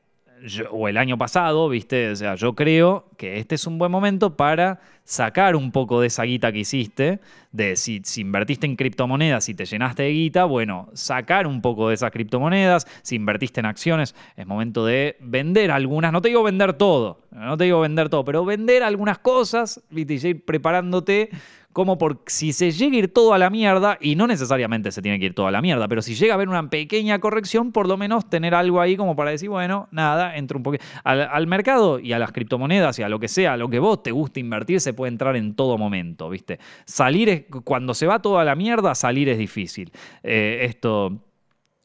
o 0.72 0.88
el 0.88 0.97
año 0.97 1.18
pasado, 1.18 1.70
¿viste? 1.70 2.12
O 2.12 2.16
sea, 2.16 2.36
yo 2.36 2.56
creo 2.56 3.06
que 3.18 3.39
este 3.39 3.56
es 3.56 3.68
un 3.68 3.78
buen 3.78 3.91
momento 3.91 4.36
para 4.36 4.80
sacar 5.04 5.56
un 5.56 5.72
poco 5.72 6.02
de 6.02 6.08
esa 6.08 6.24
guita 6.24 6.52
que 6.52 6.60
hiciste, 6.60 7.20
de 7.52 7.76
si, 7.76 8.02
si, 8.04 8.22
invertiste 8.22 8.66
en 8.66 8.76
criptomonedas 8.76 9.49
y 9.49 9.54
te 9.54 9.66
llenaste 9.66 10.04
de 10.04 10.12
guita, 10.12 10.45
bueno, 10.45 10.89
sacar 10.93 11.47
un 11.47 11.62
poco 11.62 11.89
de 11.89 11.95
esas 11.95 12.12
criptomonedas, 12.12 12.88
si 13.02 13.16
invertiste 13.16 13.60
en 13.60 13.66
acciones, 13.66 14.16
es 14.36 14.47
momento 14.47 14.86
de 14.86 15.18
vender 15.20 15.72
algunas, 15.72 16.12
no 16.12 16.22
te 16.22 16.30
digo 16.30 16.43
vender 16.43 16.74
todo, 16.74 17.22
no 17.32 17.58
te 17.58 17.66
digo 17.66 17.80
vender 17.80 18.10
todo, 18.10 18.24
pero 18.26 18.45
vender 18.45 18.84
algunas 18.84 19.20
cosas, 19.20 19.82
¿viste? 19.89 20.16
Y 20.16 20.28
ir 20.28 20.45
preparándote 20.45 21.30
como 21.74 21.97
por 21.97 22.22
si 22.28 22.53
se 22.53 22.72
llega 22.72 22.95
a 22.95 22.99
ir 22.99 23.13
todo 23.13 23.34
a 23.34 23.38
la 23.38 23.49
mierda, 23.49 23.97
y 24.01 24.15
no 24.15 24.28
necesariamente 24.28 24.91
se 24.91 25.01
tiene 25.01 25.19
que 25.19 25.28
ir 25.28 25.34
todo 25.34 25.47
a 25.47 25.51
la 25.51 25.61
mierda, 25.61 25.88
pero 25.88 26.01
si 26.01 26.15
llega 26.15 26.34
a 26.34 26.36
haber 26.36 26.49
una 26.49 26.69
pequeña 26.69 27.19
corrección, 27.19 27.72
por 27.72 27.88
lo 27.88 27.97
menos 27.97 28.30
tener 28.30 28.53
algo 28.53 28.82
ahí 28.82 28.97
como 28.97 29.15
para 29.15 29.32
decir, 29.32 29.49
bueno, 29.49 29.88
nada, 29.91 30.36
entro 30.36 30.57
un 30.57 30.63
poquito. 30.63 30.84
Al, 31.03 31.47
mercado 31.47 31.99
y 31.99 32.13
a 32.13 32.19
las 32.19 32.32
criptomonedas 32.32 32.99
y 32.99 33.03
a 33.03 33.09
lo 33.09 33.19
que 33.19 33.28
sea, 33.28 33.53
a 33.53 33.57
lo 33.57 33.69
que 33.69 33.80
vos 33.80 34.03
te 34.03 34.11
guste 34.11 34.39
invertir, 34.39 34.80
se 34.82 34.93
puede 34.93 35.11
entrar 35.11 35.36
en 35.36 35.55
todo 35.55 35.78
momento, 35.78 36.30
¿viste? 36.30 36.59
Salir 36.86 37.30
es, 37.30 37.43
cuando 37.63 37.93
se 37.93 38.05
va 38.05 38.22
todo 38.22 38.39
a 38.39 38.45
la 38.45 38.55
mierda, 38.55 38.95
salir 38.95 39.30
es 39.30 39.38
difícil. 39.38 39.91
Eh, 40.24 40.59
esto. 40.63 41.24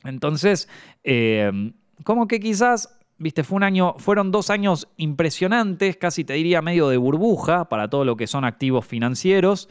Entonces, 0.04 0.68
eh, 1.02 1.72
como 2.04 2.28
que 2.28 2.38
quizás 2.38 2.96
Viste, 3.18 3.44
fue 3.44 3.56
un 3.56 3.62
año, 3.62 3.94
fueron 3.98 4.30
dos 4.30 4.50
años 4.50 4.88
impresionantes, 4.98 5.96
casi 5.96 6.24
te 6.24 6.34
diría 6.34 6.60
medio 6.60 6.88
de 6.88 6.98
burbuja 6.98 7.66
para 7.68 7.88
todo 7.88 8.04
lo 8.04 8.16
que 8.16 8.26
son 8.26 8.44
activos 8.44 8.84
financieros. 8.86 9.70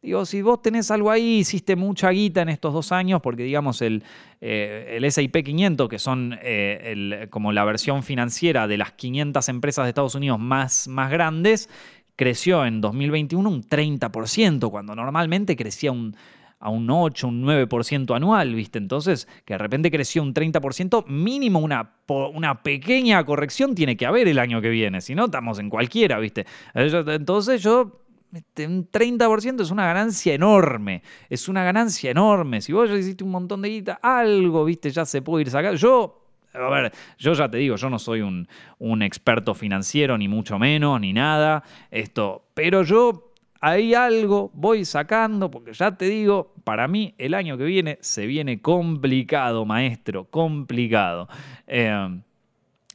Digo, 0.00 0.24
si 0.24 0.40
vos 0.40 0.62
tenés 0.62 0.90
algo 0.90 1.10
ahí, 1.10 1.40
hiciste 1.40 1.76
mucha 1.76 2.08
guita 2.08 2.40
en 2.40 2.48
estos 2.48 2.72
dos 2.72 2.90
años, 2.90 3.20
porque 3.20 3.42
digamos 3.42 3.82
el, 3.82 4.02
eh, 4.40 4.94
el 4.96 5.12
SIP 5.12 5.44
500, 5.44 5.90
que 5.90 5.98
son 5.98 6.38
eh, 6.40 7.26
como 7.28 7.52
la 7.52 7.64
versión 7.64 8.02
financiera 8.02 8.66
de 8.66 8.78
las 8.78 8.92
500 8.92 9.46
empresas 9.50 9.84
de 9.84 9.90
Estados 9.90 10.14
Unidos 10.14 10.38
más, 10.38 10.88
más 10.88 11.10
grandes, 11.10 11.68
creció 12.16 12.64
en 12.64 12.80
2021 12.80 13.46
un 13.46 13.62
30%, 13.62 14.70
cuando 14.70 14.96
normalmente 14.96 15.54
crecía 15.54 15.92
un 15.92 16.16
a 16.60 16.68
un 16.68 16.88
8, 16.90 17.26
un 17.26 17.44
9% 17.44 18.14
anual, 18.14 18.54
¿viste? 18.54 18.78
Entonces, 18.78 19.26
que 19.44 19.54
de 19.54 19.58
repente 19.58 19.90
creció 19.90 20.22
un 20.22 20.34
30%, 20.34 21.06
mínimo 21.06 21.58
una, 21.58 21.94
una 22.34 22.62
pequeña 22.62 23.24
corrección 23.24 23.74
tiene 23.74 23.96
que 23.96 24.06
haber 24.06 24.28
el 24.28 24.38
año 24.38 24.60
que 24.60 24.68
viene, 24.68 25.00
si 25.00 25.14
no 25.14 25.24
estamos 25.24 25.58
en 25.58 25.70
cualquiera, 25.70 26.18
¿viste? 26.18 26.46
Entonces 26.74 27.62
yo 27.62 28.00
este, 28.32 28.66
un 28.66 28.88
30% 28.88 29.62
es 29.62 29.70
una 29.70 29.86
ganancia 29.86 30.34
enorme. 30.34 31.02
Es 31.28 31.48
una 31.48 31.64
ganancia 31.64 32.10
enorme. 32.10 32.60
Si 32.60 32.72
vos 32.72 32.88
ya 32.88 32.96
hiciste 32.96 33.24
un 33.24 33.30
montón 33.30 33.62
de 33.62 33.70
guita, 33.70 33.98
algo, 34.02 34.64
viste, 34.64 34.90
ya 34.90 35.04
se 35.04 35.22
puede 35.22 35.42
ir 35.42 35.50
sacando. 35.50 35.76
Yo, 35.76 36.26
a 36.52 36.68
ver, 36.68 36.92
yo 37.18 37.32
ya 37.32 37.50
te 37.50 37.58
digo, 37.58 37.76
yo 37.76 37.90
no 37.90 37.98
soy 37.98 38.20
un, 38.20 38.46
un 38.78 39.02
experto 39.02 39.54
financiero, 39.54 40.16
ni 40.16 40.28
mucho 40.28 40.58
menos, 40.58 41.00
ni 41.00 41.12
nada. 41.12 41.64
Esto, 41.90 42.44
pero 42.54 42.82
yo 42.82 43.29
hay 43.60 43.94
algo, 43.94 44.50
voy 44.54 44.84
sacando, 44.84 45.50
porque 45.50 45.72
ya 45.72 45.96
te 45.96 46.06
digo, 46.06 46.54
para 46.64 46.88
mí 46.88 47.14
el 47.18 47.34
año 47.34 47.58
que 47.58 47.64
viene 47.64 47.98
se 48.00 48.26
viene 48.26 48.60
complicado, 48.60 49.66
maestro, 49.66 50.24
complicado. 50.24 51.28
Eh, 51.66 52.20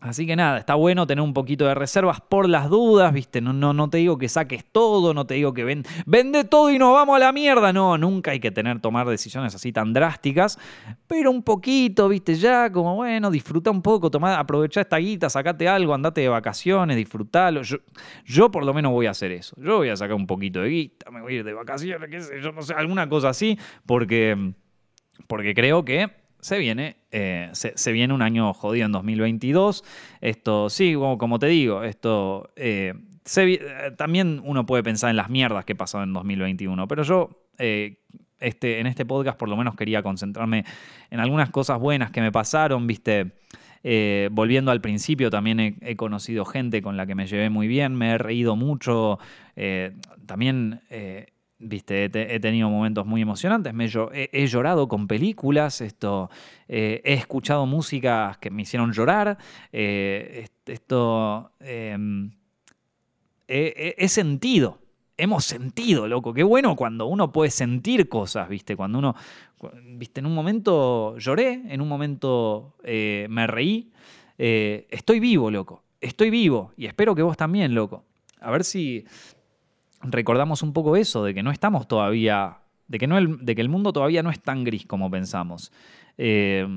Así 0.01 0.27
que 0.27 0.35
nada, 0.35 0.57
está 0.57 0.75
bueno 0.75 1.07
tener 1.07 1.23
un 1.23 1.33
poquito 1.33 1.65
de 1.65 1.73
reservas 1.73 2.19
por 2.19 2.49
las 2.49 2.69
dudas, 2.69 3.13
¿viste? 3.13 3.39
No, 3.39 3.53
no, 3.53 3.71
no 3.71 3.89
te 3.89 3.97
digo 3.97 4.17
que 4.17 4.27
saques 4.27 4.65
todo, 4.65 5.13
no 5.13 5.25
te 5.25 5.35
digo 5.35 5.53
que 5.53 5.63
ven, 5.63 5.83
vende 6.05 6.43
todo 6.43 6.69
y 6.69 6.77
nos 6.77 6.93
vamos 6.93 7.15
a 7.15 7.19
la 7.19 7.31
mierda. 7.31 7.71
No, 7.71 7.97
nunca 7.97 8.31
hay 8.31 8.41
que 8.41 8.51
tener, 8.51 8.81
tomar 8.81 9.07
decisiones 9.07 9.55
así 9.55 9.71
tan 9.71 9.93
drásticas, 9.93 10.59
pero 11.07 11.31
un 11.31 11.41
poquito, 11.43 12.09
¿viste? 12.09 12.35
Ya, 12.35 12.69
como 12.71 12.95
bueno, 12.95 13.31
disfruta 13.31 13.71
un 13.71 13.81
poco, 13.81 14.11
toma, 14.11 14.37
aprovecha 14.37 14.81
esta 14.81 14.97
guita, 14.97 15.29
sacate 15.29 15.67
algo, 15.67 15.93
andate 15.93 16.21
de 16.21 16.29
vacaciones, 16.29 16.97
disfrutalo. 16.97 17.61
Yo, 17.61 17.77
yo 18.25 18.51
por 18.51 18.65
lo 18.65 18.73
menos 18.73 18.91
voy 18.91 19.05
a 19.05 19.11
hacer 19.11 19.31
eso. 19.31 19.55
Yo 19.57 19.77
voy 19.77 19.89
a 19.89 19.95
sacar 19.95 20.15
un 20.15 20.27
poquito 20.27 20.61
de 20.61 20.69
guita, 20.69 21.09
me 21.09 21.21
voy 21.21 21.33
a 21.33 21.35
ir 21.37 21.43
de 21.45 21.53
vacaciones, 21.53 22.09
qué 22.09 22.19
sé 22.19 22.41
yo, 22.41 22.51
no 22.51 22.61
sé, 22.61 22.73
alguna 22.73 23.07
cosa 23.07 23.29
así, 23.29 23.57
porque, 23.85 24.53
porque 25.27 25.53
creo 25.53 25.85
que 25.85 26.24
se 26.45 26.59
viene, 26.59 26.97
eh, 27.11 27.49
se, 27.53 27.91
viene 27.91 28.13
un 28.13 28.21
año 28.21 28.53
jodido 28.53 28.85
en 28.85 28.91
2022. 28.91 29.83
Esto, 30.21 30.69
sí, 30.69 30.93
como, 30.93 31.39
te 31.39 31.47
digo, 31.47 31.81
esto 31.81 32.51
eh, 32.55 32.93
también 33.97 34.39
uno 34.43 34.63
puede 34.67 34.83
pensar 34.83 35.09
en 35.09 35.15
las 35.15 35.31
mierdas 35.31 35.65
que 35.65 35.73
pasó 35.73 36.03
en 36.03 36.13
2021, 36.13 36.87
pero 36.87 37.01
yo 37.01 37.31
este, 38.39 38.79
en 38.79 38.85
este 38.85 39.07
podcast 39.07 39.39
por 39.39 39.49
lo 39.49 39.57
menos 39.57 39.75
quería 39.75 40.03
concentrarme 40.03 40.65
en 41.09 41.19
algunas 41.19 41.49
cosas 41.49 41.79
buenas 41.79 42.11
que 42.11 42.21
me 42.21 42.31
pasaron, 42.31 42.85
viste. 42.85 43.33
Eh, 43.87 44.29
volviendo 44.31 44.71
al 44.71 44.81
principio, 44.81 45.29
también 45.29 45.77
he, 45.79 45.95
conocido 45.95 46.43
gente 46.43 46.81
con 46.81 46.97
la 46.97 47.05
que 47.05 47.13
me 47.13 47.27
llevé 47.27 47.51
muy 47.51 47.67
bien, 47.67 47.93
me 47.93 48.13
he 48.13 48.17
reído 48.17 48.55
mucho, 48.55 49.19
eh, 49.55 49.93
también 50.25 50.81
eh, 50.89 51.27
Viste, 51.57 52.05
he, 52.05 52.39
tenido 52.39 52.69
momentos 52.69 53.05
muy 53.05 53.21
emocionantes, 53.21 53.73
me, 53.73 53.85
he, 53.85 54.47
llorado 54.47 54.89
con 54.89 55.07
películas, 55.07 55.79
esto, 55.79 56.29
he 56.67 57.01
escuchado 57.05 57.65
músicas 57.65 58.37
que 58.39 58.51
me 58.51 58.63
hicieron 58.63 58.91
llorar, 58.91 59.37
esto, 59.71 61.51
em, 61.61 62.31
he, 63.47 64.07
sentido, 64.09 64.79
hemos 65.17 65.45
sentido, 65.45 66.07
loco. 66.07 66.33
Qué 66.33 66.43
bueno 66.43 66.75
cuando 66.75 67.05
uno 67.07 67.31
puede 67.31 67.51
sentir 67.51 68.09
cosas, 68.09 68.49
¿viste? 68.49 68.75
Cuando 68.75 68.99
uno, 68.99 69.15
¿viste? 69.83 70.19
En 70.19 70.25
un 70.25 70.35
momento 70.35 71.17
lloré, 71.17 71.61
en 71.67 71.81
un 71.81 71.87
momento 71.87 72.75
eh, 72.83 73.27
me 73.29 73.47
reí. 73.47 73.91
Eh, 74.37 74.87
estoy 74.89 75.19
vivo, 75.19 75.49
loco. 75.49 75.83
Estoy 76.01 76.29
vivo. 76.29 76.73
Y 76.77 76.85
espero 76.85 77.15
que 77.15 77.21
vos 77.21 77.37
también, 77.37 77.73
loco. 77.73 78.03
A 78.41 78.51
ver 78.51 78.63
si 78.63 79.05
recordamos 80.09 80.63
un 80.63 80.73
poco 80.73 80.95
eso, 80.95 81.23
de 81.23 81.33
que 81.33 81.43
no 81.43 81.51
estamos 81.51 81.87
todavía. 81.87 82.59
De 82.87 82.99
que, 82.99 83.07
no 83.07 83.17
el, 83.17 83.43
de 83.43 83.55
que 83.55 83.61
el 83.61 83.69
mundo 83.69 83.91
todavía 83.93 84.21
no 84.21 84.29
es 84.29 84.39
tan 84.39 84.63
gris 84.63 84.85
como 84.85 85.09
pensamos. 85.09 85.71
Eh, 86.17 86.67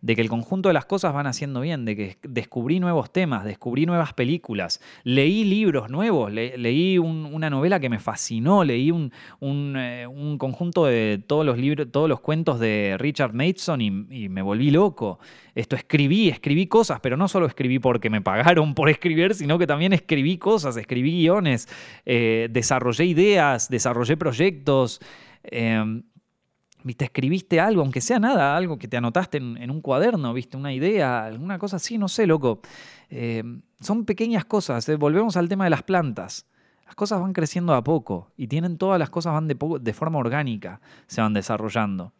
de 0.00 0.14
que 0.14 0.22
el 0.22 0.28
conjunto 0.28 0.68
de 0.68 0.74
las 0.74 0.86
cosas 0.86 1.12
van 1.12 1.26
haciendo 1.26 1.60
bien, 1.60 1.84
de 1.84 1.96
que 1.96 2.18
descubrí 2.22 2.78
nuevos 2.78 3.12
temas, 3.12 3.44
descubrí 3.44 3.84
nuevas 3.84 4.12
películas, 4.14 4.80
leí 5.02 5.42
libros 5.44 5.90
nuevos, 5.90 6.32
leí 6.32 6.98
una 6.98 7.50
novela 7.50 7.80
que 7.80 7.88
me 7.88 7.98
fascinó, 7.98 8.62
leí 8.62 8.92
un, 8.92 9.12
eh, 9.76 10.06
un, 10.06 10.38
conjunto 10.38 10.84
de 10.84 11.20
todos 11.26 11.44
los 11.44 11.58
libros, 11.58 11.88
todos 11.90 12.08
los 12.08 12.20
cuentos 12.20 12.60
de 12.60 12.96
Richard 12.98 13.34
Mason 13.34 13.80
y, 13.80 14.28
me 14.28 14.42
volví 14.42 14.70
loco. 14.70 15.18
Esto 15.54 15.74
escribí, 15.74 16.28
escribí 16.28 16.68
cosas, 16.68 17.00
pero 17.00 17.16
no 17.16 17.26
solo 17.26 17.46
escribí 17.46 17.80
porque 17.80 18.08
me 18.08 18.20
pagaron 18.20 18.74
por 18.76 18.88
escribir, 18.88 19.34
sino 19.34 19.58
que 19.58 19.66
también 19.66 19.92
escribí 19.92 20.38
cosas, 20.38 20.76
escribí 20.76 21.10
guiones, 21.22 21.68
eh, 22.06 22.48
desarrollé 22.50 23.04
ideas, 23.04 23.68
desarrollé 23.68 24.16
proyectos. 24.16 25.00
Em, 25.42 26.02
¿Viste? 26.84 27.06
Escribiste 27.06 27.60
algo, 27.60 27.82
aunque 27.82 28.00
sea 28.00 28.18
nada, 28.18 28.56
algo 28.56 28.78
que 28.78 28.86
te 28.86 28.96
anotaste 28.96 29.38
en, 29.38 29.70
un 29.70 29.80
cuaderno, 29.80 30.32
¿viste? 30.32 30.56
Una 30.56 30.72
idea, 30.72 31.24
alguna 31.24 31.58
cosa 31.58 31.76
así, 31.76 31.98
no 31.98 32.08
sé, 32.08 32.26
loco. 32.26 32.60
Eh, 33.10 33.42
son 33.80 34.04
pequeñas 34.04 34.44
cosas. 34.44 34.88
¿eh? 34.88 34.96
Volvemos 34.96 35.36
al 35.36 35.48
tema 35.48 35.64
de 35.64 35.70
las 35.70 35.82
plantas. 35.82 36.46
Las 36.86 36.94
cosas 36.94 37.20
van 37.20 37.32
creciendo 37.32 37.74
a 37.74 37.84
poco 37.84 38.30
y 38.36 38.46
tienen 38.46 38.78
todas 38.78 38.98
las 38.98 39.10
cosas 39.10 39.34
van 39.34 39.48
de, 39.48 39.92
forma 39.92 40.18
orgánica, 40.18 40.80
se 41.06 41.20
van 41.20 41.34
desarrollando. 41.34 42.12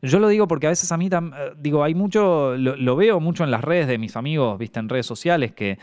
Yo 0.00 0.20
lo 0.20 0.28
digo 0.28 0.48
porque 0.48 0.66
a 0.66 0.70
veces 0.70 0.90
a 0.92 0.96
mí, 0.96 1.10
eh, 1.12 1.20
digo, 1.58 1.84
hay 1.84 1.94
mucho, 1.94 2.56
lo, 2.56 2.76
lo, 2.76 2.96
veo 2.96 3.20
mucho 3.20 3.44
en 3.44 3.50
las 3.50 3.62
redes 3.62 3.88
de 3.88 3.98
mis 3.98 4.16
amigos, 4.16 4.56
viste, 4.58 4.78
en 4.80 4.88
redes 4.88 5.04
sociales, 5.06 5.52
que 5.52 5.78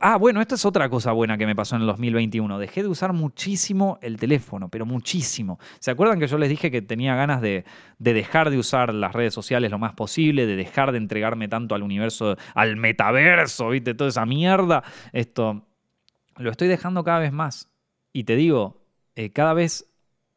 ah, 0.00 0.16
bueno, 0.16 0.40
esta 0.40 0.54
es 0.54 0.64
otra 0.64 0.88
cosa 0.88 1.12
buena 1.12 1.38
que 1.38 1.46
me 1.46 1.54
pasó 1.54 1.76
en 1.76 1.82
el 1.82 1.88
2021. 1.88 2.58
Dejé 2.58 2.82
de 2.82 2.88
usar 2.88 3.12
muchísimo 3.12 3.98
el 4.02 4.18
teléfono, 4.18 4.68
pero 4.68 4.86
muchísimo. 4.86 5.58
¿Se 5.78 5.90
acuerdan 5.90 6.20
que 6.20 6.26
yo 6.26 6.38
les 6.38 6.48
dije 6.48 6.70
que 6.70 6.82
tenía 6.82 7.14
ganas 7.14 7.40
de, 7.40 7.64
dejar 7.98 8.50
de 8.50 8.58
usar 8.58 8.92
las 8.92 9.12
redes 9.12 9.34
sociales 9.34 9.70
lo 9.70 9.78
más 9.78 9.94
posible, 9.94 10.46
de 10.46 10.56
dejar 10.56 10.92
de 10.92 10.98
entregarme 10.98 11.48
tanto 11.48 11.74
al 11.74 11.82
universo, 11.82 12.36
al 12.54 12.76
metaverso, 12.76 13.70
¿viste? 13.70 13.94
Toda 13.94 14.10
esa 14.10 14.26
mierda. 14.26 14.82
Esto 15.12 15.66
lo 16.36 16.50
estoy 16.50 16.68
dejando 16.68 17.04
cada 17.04 17.18
vez 17.18 17.32
más. 17.32 17.70
Y 18.12 18.24
te 18.24 18.36
digo, 18.36 18.84
eh, 19.14 19.30
cada 19.32 19.54
vez 19.54 19.88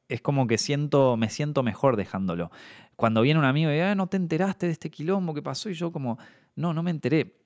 es 0.07 0.21
como 0.21 0.47
que 0.47 0.57
siento, 0.57 1.15
me 1.17 1.29
siento 1.29 1.63
mejor 1.63 1.95
dejándolo. 1.95 2.51
Cuando 2.95 3.21
viene 3.21 3.39
un 3.39 3.45
amigo 3.45 3.71
y 3.71 3.75
dice, 3.75 3.95
no 3.95 4.07
te 4.07 4.17
enteraste 4.17 4.65
de 4.65 4.73
este 4.73 4.89
quilombo 4.89 5.33
que 5.33 5.41
pasó, 5.41 5.69
y 5.69 5.73
yo 5.73 5.91
como, 5.91 6.19
no, 6.55 6.73
no 6.73 6.83
me 6.83 6.91
enteré 6.91 7.40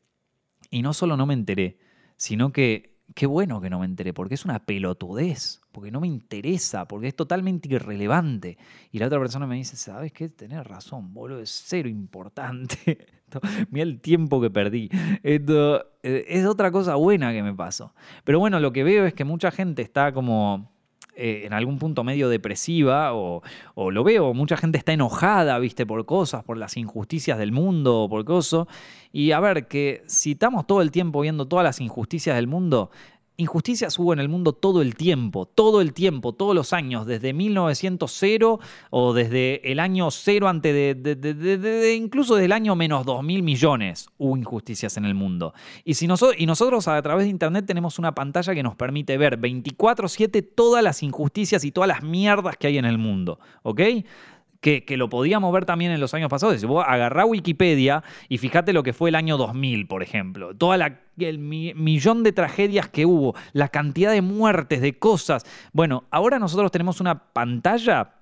y 0.70 0.82
no 0.82 0.94
solo 0.94 1.18
no 1.18 1.26
me 1.26 1.34
enteré, 1.34 1.78
sino 2.18 2.52
que 2.52 2.96
qué 3.14 3.28
bueno 3.28 3.62
que 3.62 3.70
no 3.70 3.80
me 3.80 3.86
enteré, 3.86 4.14
porque 4.14 4.34
es 4.34 4.46
una 4.46 4.66
pelotudez, 4.66 5.62
porque 5.72 5.92
no 5.92 6.00
me 6.00 6.08
interesa, 6.08 6.88
porque 6.88 7.08
es 7.08 7.16
totalmente 7.16 7.70
irrelevante. 7.70 8.58
Y 8.92 9.00
la 9.00 9.08
otra 9.08 9.20
persona 9.20 9.46
me 9.46 9.56
dice, 9.56 9.76
¿sabes 9.76 10.12
qué? 10.12 10.30
Tenés 10.30 10.66
razón, 10.66 11.14
boludo, 11.14 11.42
es 11.42 11.64
cero 11.66 11.88
importante. 11.88 13.08
Mira 13.70 13.84
el 13.84 14.02
tiempo 14.02 14.42
que 14.42 14.50
perdí. 14.50 14.90
Esto 15.24 15.86
eh, 16.02 16.26
es 16.28 16.46
otra 16.46 16.72
cosa 16.72 16.96
buena 16.96 17.32
que 17.32 17.44
me 17.44 17.54
pasó. 17.54 17.94
Pero 18.24 18.40
bueno, 18.40 18.60
lo 18.60 18.74
que 18.74 18.84
veo 18.84 19.06
es 19.06 19.14
que 19.14 19.24
mucha 19.24 19.52
gente 19.52 19.82
está 19.82 20.12
como 20.14 20.72
eh, 21.16 21.44
en 21.46 21.54
algún 21.54 21.80
punto 21.80 22.04
medio 22.04 22.28
depresiva 22.30 23.14
o, 23.14 23.42
lo 23.76 24.04
veo, 24.04 24.34
mucha 24.34 24.58
gente 24.58 24.78
está 24.78 24.94
enojada, 24.94 25.58
viste, 25.60 25.86
por 25.86 26.06
cosas, 26.06 26.44
por 26.44 26.58
las 26.58 26.76
injusticias 26.78 27.38
del 27.38 27.52
mundo, 27.52 28.08
por 28.10 28.26
cosas. 28.26 28.68
Y 29.12 29.32
a 29.32 29.40
ver, 29.40 29.68
que 29.68 30.04
si 30.08 30.34
estamos 30.34 30.68
todo 30.68 30.82
el 30.82 30.92
tiempo 30.92 31.22
viendo 31.22 31.48
todas 31.48 31.64
las 31.64 31.80
injusticias 31.80 32.36
del 32.36 32.48
mundo, 32.48 32.92
Injusticias 33.38 34.00
hubo 34.00 34.14
en 34.14 34.20
el 34.20 34.30
mundo 34.30 34.54
todo 34.54 34.82
el 34.82 34.96
tiempo, 34.96 35.46
todo 35.46 35.82
el 35.82 35.94
tiempo, 35.94 36.34
todos 36.34 36.56
los 36.56 36.72
años, 36.72 37.06
desde 37.06 37.34
1900 37.34 38.22
o 38.92 39.14
desde 39.14 39.72
el 39.72 39.80
año 39.80 40.10
cero 40.12 40.48
antes 40.48 40.74
de, 40.74 41.96
incluso 41.96 42.36
desde 42.36 42.46
el 42.46 42.52
año 42.54 42.76
menos 42.76 43.06
2 43.06 43.24
mil 43.24 43.44
millones 43.44 44.08
hubo 44.18 44.38
injusticias 44.38 44.96
en 44.98 45.06
el 45.06 45.16
mundo. 45.16 45.54
Y, 45.84 45.96
si 45.96 46.08
nosotros, 46.08 46.36
y 46.40 46.46
nosotros 46.46 46.88
a 46.88 47.02
través 47.02 47.26
de 47.26 47.30
Internet 47.30 47.66
tenemos 47.66 48.00
una 48.00 48.16
pantalla 48.16 48.54
que 48.54 48.64
nos 48.64 48.76
permite 48.76 49.18
ver 49.18 49.38
24/7 49.38 50.42
todas 50.42 50.84
las 50.84 51.04
injusticias 51.04 51.66
y 51.66 51.72
todas 51.72 51.88
las 51.88 52.04
mierdas 52.04 52.56
que 52.58 52.68
hay 52.68 52.78
en 52.78 52.86
el 52.86 52.98
mundo, 52.98 53.40
¿ok? 53.64 53.82
que, 54.62 54.98
lo 54.98 55.10
podíamos 55.10 55.54
ver 55.54 55.66
también 55.66 55.92
en 55.92 56.00
los 56.00 56.14
años 56.14 56.30
pasados. 56.30 56.60
Si 56.60 56.66
vos 56.66 56.84
agarrá 56.88 57.26
Wikipedia 57.26 58.04
y 58.30 58.40
fíjate 58.40 58.74
lo 58.74 58.82
que 58.82 58.94
fue 58.94 59.10
el 59.10 59.16
año 59.16 59.38
2000, 59.38 59.86
por 59.86 60.02
ejemplo. 60.02 60.56
Todo 60.56 60.74
el 61.18 61.40
millón 61.40 62.24
de 62.24 62.32
tragedias 62.32 62.90
que 62.90 63.06
hubo, 63.06 63.36
la 63.54 63.70
cantidad 63.70 64.12
de 64.12 64.22
muertes, 64.22 64.82
de 64.82 64.98
cosas. 65.00 65.46
Bueno, 65.72 66.04
ahora 66.12 66.40
nosotros 66.40 66.72
tenemos 66.72 67.00
una 67.00 67.32
pantalla 67.32 68.16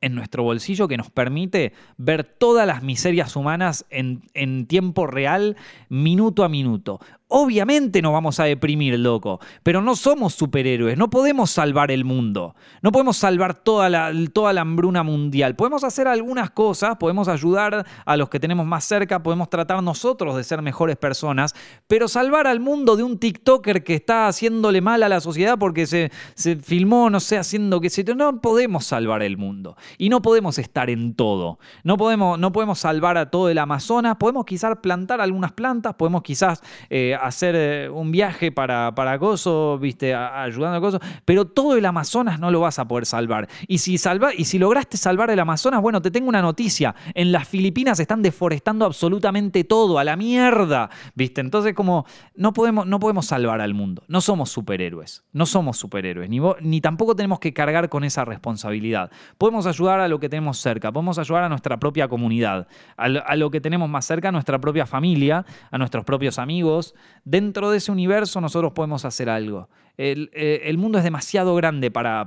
en 0.00 0.14
nuestro 0.14 0.42
bolsillo 0.44 0.88
que 0.88 0.96
nos 0.96 1.10
permite 1.10 1.72
ver 1.96 2.24
todas 2.24 2.66
las 2.66 2.82
miserias 2.82 3.34
humanas 3.36 3.84
en, 3.90 4.22
en 4.34 4.66
tiempo 4.66 5.06
real, 5.06 5.56
minuto 5.88 6.44
a 6.44 6.48
minuto. 6.48 7.00
Obviamente 7.30 8.00
nos 8.00 8.14
vamos 8.14 8.40
a 8.40 8.44
deprimir, 8.44 8.98
loco, 8.98 9.38
pero 9.62 9.82
no 9.82 9.96
somos 9.96 10.32
superhéroes, 10.32 10.96
no 10.96 11.10
podemos 11.10 11.50
salvar 11.50 11.90
el 11.90 12.06
mundo, 12.06 12.54
no 12.80 12.90
podemos 12.90 13.18
salvar 13.18 13.52
toda 13.52 13.90
la, 13.90 14.10
toda 14.32 14.54
la 14.54 14.62
hambruna 14.62 15.02
mundial. 15.02 15.54
Podemos 15.54 15.84
hacer 15.84 16.08
algunas 16.08 16.50
cosas, 16.50 16.96
podemos 16.96 17.28
ayudar 17.28 17.84
a 18.06 18.16
los 18.16 18.30
que 18.30 18.40
tenemos 18.40 18.64
más 18.64 18.86
cerca, 18.86 19.22
podemos 19.22 19.50
tratar 19.50 19.82
nosotros 19.82 20.36
de 20.36 20.44
ser 20.44 20.62
mejores 20.62 20.96
personas, 20.96 21.54
pero 21.86 22.08
salvar 22.08 22.46
al 22.46 22.60
mundo 22.60 22.96
de 22.96 23.02
un 23.02 23.18
TikToker 23.18 23.84
que 23.84 23.96
está 23.96 24.28
haciéndole 24.28 24.80
mal 24.80 25.02
a 25.02 25.08
la 25.10 25.20
sociedad 25.20 25.58
porque 25.58 25.86
se, 25.86 26.10
se 26.34 26.56
filmó, 26.56 27.10
no 27.10 27.20
sé, 27.20 27.36
haciendo 27.36 27.78
que 27.82 27.90
se... 27.90 28.04
No 28.04 28.40
podemos 28.40 28.86
salvar 28.86 29.22
el 29.22 29.36
mundo 29.36 29.76
y 29.98 30.08
no 30.08 30.22
podemos 30.22 30.56
estar 30.58 30.88
en 30.88 31.12
todo. 31.12 31.58
No 31.84 31.98
podemos, 31.98 32.38
no 32.38 32.52
podemos 32.52 32.78
salvar 32.78 33.18
a 33.18 33.28
todo 33.28 33.50
el 33.50 33.58
Amazonas, 33.58 34.16
podemos 34.16 34.46
quizás 34.46 34.78
plantar 34.80 35.20
algunas 35.20 35.52
plantas, 35.52 35.92
podemos 35.92 36.22
quizás... 36.22 36.62
Eh, 36.88 37.16
hacer 37.22 37.54
eh, 37.56 37.90
un 37.90 38.10
viaje 38.10 38.52
para, 38.52 38.94
para 38.94 39.18
Coso, 39.18 39.78
viste, 39.78 40.14
ayudando 40.14 40.78
a 40.78 40.80
Coso, 40.80 41.00
pero 41.24 41.46
todo 41.46 41.76
el 41.76 41.84
Amazonas 41.84 42.40
no 42.40 42.50
lo 42.50 42.60
vas 42.60 42.78
a 42.78 42.88
poder 42.88 43.06
salvar. 43.06 43.48
Y 43.66 43.78
si, 43.78 43.98
salva, 43.98 44.34
y 44.34 44.44
si 44.44 44.58
lograste 44.58 44.96
salvar 44.96 45.30
el 45.30 45.40
Amazonas, 45.40 45.80
bueno, 45.80 46.02
te 46.02 46.10
tengo 46.10 46.28
una 46.28 46.42
noticia. 46.42 46.94
En 47.14 47.32
las 47.32 47.48
Filipinas 47.48 48.00
están 48.00 48.22
deforestando 48.22 48.84
absolutamente 48.84 49.64
todo, 49.64 49.98
a 49.98 50.04
la 50.04 50.16
mierda, 50.16 50.90
viste. 51.14 51.40
Entonces, 51.40 51.74
como 51.74 52.06
no 52.34 52.52
podemos, 52.52 52.86
no 52.86 52.98
podemos 52.98 53.26
salvar 53.26 53.60
al 53.60 53.74
mundo. 53.74 54.02
No 54.08 54.20
somos 54.20 54.50
superhéroes. 54.50 55.24
No 55.32 55.46
somos 55.46 55.76
superhéroes. 55.76 56.28
Ni, 56.28 56.40
ni 56.60 56.80
tampoco 56.80 57.14
tenemos 57.14 57.38
que 57.40 57.52
cargar 57.52 57.88
con 57.88 58.04
esa 58.04 58.24
responsabilidad. 58.24 59.10
Podemos 59.38 59.66
ayudar 59.66 60.00
a 60.00 60.08
lo 60.08 60.18
que 60.20 60.28
tenemos 60.28 60.58
cerca. 60.58 60.92
Podemos 60.92 61.18
ayudar 61.18 61.44
a 61.44 61.48
nuestra 61.48 61.78
propia 61.78 62.08
comunidad. 62.08 62.68
A, 62.96 63.04
a 63.04 63.36
lo 63.36 63.50
que 63.50 63.60
tenemos 63.60 63.88
más 63.88 64.04
cerca, 64.04 64.28
a 64.28 64.32
nuestra 64.32 64.60
propia 64.60 64.86
familia, 64.86 65.44
a 65.70 65.78
nuestros 65.78 66.04
propios 66.04 66.38
amigos, 66.38 66.94
dentro 67.24 67.70
de 67.70 67.78
ese 67.78 67.92
universo 67.92 68.40
nosotros 68.40 68.72
podemos 68.72 69.04
hacer 69.04 69.28
algo. 69.28 69.68
El, 69.96 70.30
eh, 70.32 70.72
mundo 70.78 70.98
es 70.98 71.04
demasiado 71.04 71.54
grande 71.54 71.90
para, 71.90 72.22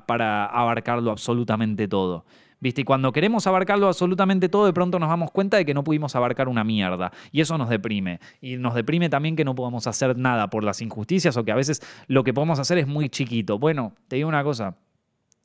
abarcarlo 0.46 1.12
absolutamente 1.12 1.88
todo. 1.88 2.26
¿Viste? 2.60 2.82
Y 2.82 2.84
cuando 2.84 3.12
queremos 3.12 3.48
abarcarlo 3.48 3.88
absolutamente 3.88 4.48
todo, 4.48 4.68
de 4.68 4.74
pronto 4.74 5.00
nos 5.00 5.10
damos 5.10 5.32
cuenta 5.32 5.58
de 5.58 5.66
que 5.66 5.74
no 5.74 5.84
pudimos 5.84 6.16
abarcar 6.16 6.48
una 6.48 6.64
mierda. 6.64 7.12
Y 7.32 7.42
eso 7.42 7.58
nos 7.58 7.70
deprime. 7.70 8.20
Y 8.40 8.58
nos 8.58 8.76
deprime 8.76 9.10
también 9.10 9.36
que 9.36 9.44
no 9.44 9.56
podamos 9.56 9.88
hacer 9.88 10.16
nada 10.16 10.50
por 10.52 10.64
las 10.64 10.80
injusticias 10.82 11.36
o 11.38 11.44
que 11.44 11.52
a 11.52 11.56
veces 11.56 11.82
lo 12.08 12.24
que 12.24 12.34
podemos 12.34 12.60
hacer 12.60 12.78
es 12.78 12.86
muy 12.86 13.10
chiquito. 13.10 13.58
Bueno, 13.58 13.94
te 14.08 14.18
digo 14.18 14.30
una 14.30 14.44
cosa. 14.44 14.76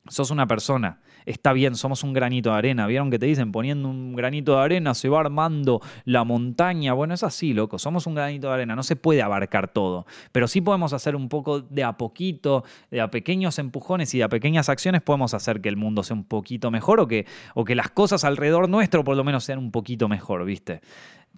sos 0.08 0.30
una 0.30 0.46
persona, 0.46 1.00
está 1.26 1.52
bien, 1.52 1.74
somos 1.74 2.02
un 2.02 2.12
granito 2.12 2.50
de 2.50 2.56
arena. 2.56 2.86
¿Vieron 2.86 3.10
que 3.10 3.18
te 3.18 3.26
dicen 3.26 3.52
poniendo 3.52 3.88
un 3.88 4.14
granito 4.14 4.56
de 4.56 4.62
arena 4.62 4.94
se 4.94 5.08
va 5.08 5.20
armando 5.20 5.82
la 6.04 6.24
montaña? 6.24 6.94
Bueno, 6.94 7.12
es 7.14 7.22
así, 7.22 7.52
loco, 7.52 7.78
somos 7.78 8.06
un 8.06 8.14
granito 8.14 8.48
de 8.48 8.54
arena, 8.54 8.74
no 8.74 8.82
se 8.82 8.96
puede 8.96 9.20
abarcar 9.20 9.68
todo, 9.68 10.06
pero 10.32 10.48
sí 10.48 10.60
podemos 10.60 10.92
hacer 10.92 11.14
un 11.16 11.28
poco 11.28 11.60
de 11.60 11.84
a 11.84 11.96
poquito, 11.96 12.64
de 12.90 13.00
a 13.00 13.10
pequeños 13.10 13.58
empujones 13.58 14.14
y 14.14 14.18
de 14.18 14.24
a 14.24 14.28
pequeñas 14.28 14.68
acciones 14.68 15.02
podemos 15.02 15.34
hacer 15.34 15.60
que 15.60 15.68
el 15.68 15.76
mundo 15.76 16.02
sea 16.02 16.16
un 16.16 16.24
poquito 16.24 16.70
mejor 16.70 17.00
o 17.00 17.06
que, 17.06 17.26
o 17.54 17.64
que 17.64 17.74
las 17.74 17.90
cosas 17.90 18.24
alrededor 18.24 18.68
nuestro 18.68 19.04
por 19.04 19.16
lo 19.16 19.24
menos 19.24 19.44
sean 19.44 19.58
un 19.58 19.70
poquito 19.70 20.08
mejor, 20.08 20.44
¿viste? 20.44 20.80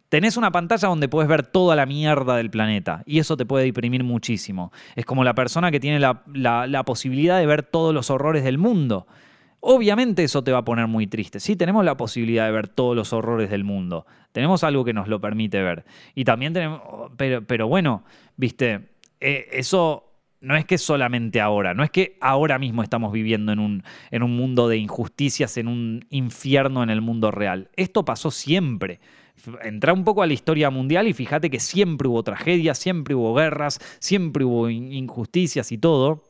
tenés 0.08 0.36
una 0.36 0.50
pantalla 0.50 0.88
donde 0.88 1.08
puedes 1.08 1.28
ver 1.28 1.46
toda 1.46 1.76
la 1.76 1.86
mierda 1.86 2.36
del 2.36 2.50
planeta 2.50 3.02
y 3.06 3.18
eso 3.18 3.36
te 3.36 3.46
puede 3.46 3.64
deprimir 3.64 4.04
muchísimo. 4.04 4.72
Es 4.96 5.04
como 5.04 5.24
la 5.24 5.34
persona 5.34 5.70
que 5.70 5.80
tiene 5.80 6.00
la, 6.00 6.82
posibilidad 6.84 7.38
de 7.38 7.46
ver 7.46 7.62
todos 7.62 7.94
los 7.94 8.10
horrores 8.10 8.44
del 8.44 8.58
mundo. 8.58 9.06
Obviamente 9.60 10.22
eso 10.22 10.42
te 10.44 10.52
va 10.52 10.58
a 10.58 10.64
poner 10.64 10.86
muy 10.86 11.06
triste. 11.06 11.40
Sí, 11.40 11.56
tenemos 11.56 11.84
la 11.84 11.96
posibilidad 11.96 12.46
de 12.46 12.52
ver 12.52 12.68
todos 12.68 12.94
los 12.94 13.12
horrores 13.12 13.50
del 13.50 13.64
mundo. 13.64 14.06
Tenemos 14.32 14.62
algo 14.62 14.84
que 14.84 14.92
nos 14.92 15.08
lo 15.08 15.20
permite 15.20 15.62
ver. 15.62 15.84
Y 16.14 16.24
también 16.24 16.52
tenemos, 16.52 16.80
pero, 17.16 17.66
bueno, 17.66 18.04
viste, 18.36 18.90
eh, 19.20 19.48
eso 19.52 20.04
no 20.40 20.54
es 20.56 20.64
que 20.64 20.78
solamente 20.78 21.40
ahora, 21.40 21.74
no 21.74 21.82
es 21.82 21.90
que 21.90 22.16
ahora 22.20 22.60
mismo 22.60 22.84
estamos 22.84 23.12
viviendo 23.12 23.50
en 23.50 23.58
un, 23.58 23.82
en 24.12 24.22
un 24.22 24.36
mundo 24.36 24.68
de 24.68 24.76
injusticias, 24.76 25.56
en 25.56 25.66
un 25.66 26.06
infierno 26.10 26.84
en 26.84 26.90
el 26.90 27.00
mundo 27.00 27.32
real. 27.32 27.70
Esto 27.74 28.04
pasó 28.04 28.30
siempre 28.30 29.00
entra 29.62 29.92
un 29.92 30.04
poco 30.04 30.22
a 30.22 30.26
la 30.26 30.32
historia 30.32 30.70
mundial 30.70 31.06
y 31.06 31.12
fíjate 31.12 31.50
que 31.50 31.60
siempre 31.60 32.08
hubo 32.08 32.22
tragedias, 32.22 32.78
siempre 32.78 33.14
hubo 33.14 33.34
guerras, 33.34 33.78
siempre 34.00 34.44
hubo 34.44 34.68
injusticias 34.68 35.72
y 35.72 35.78
todo. 35.78 36.24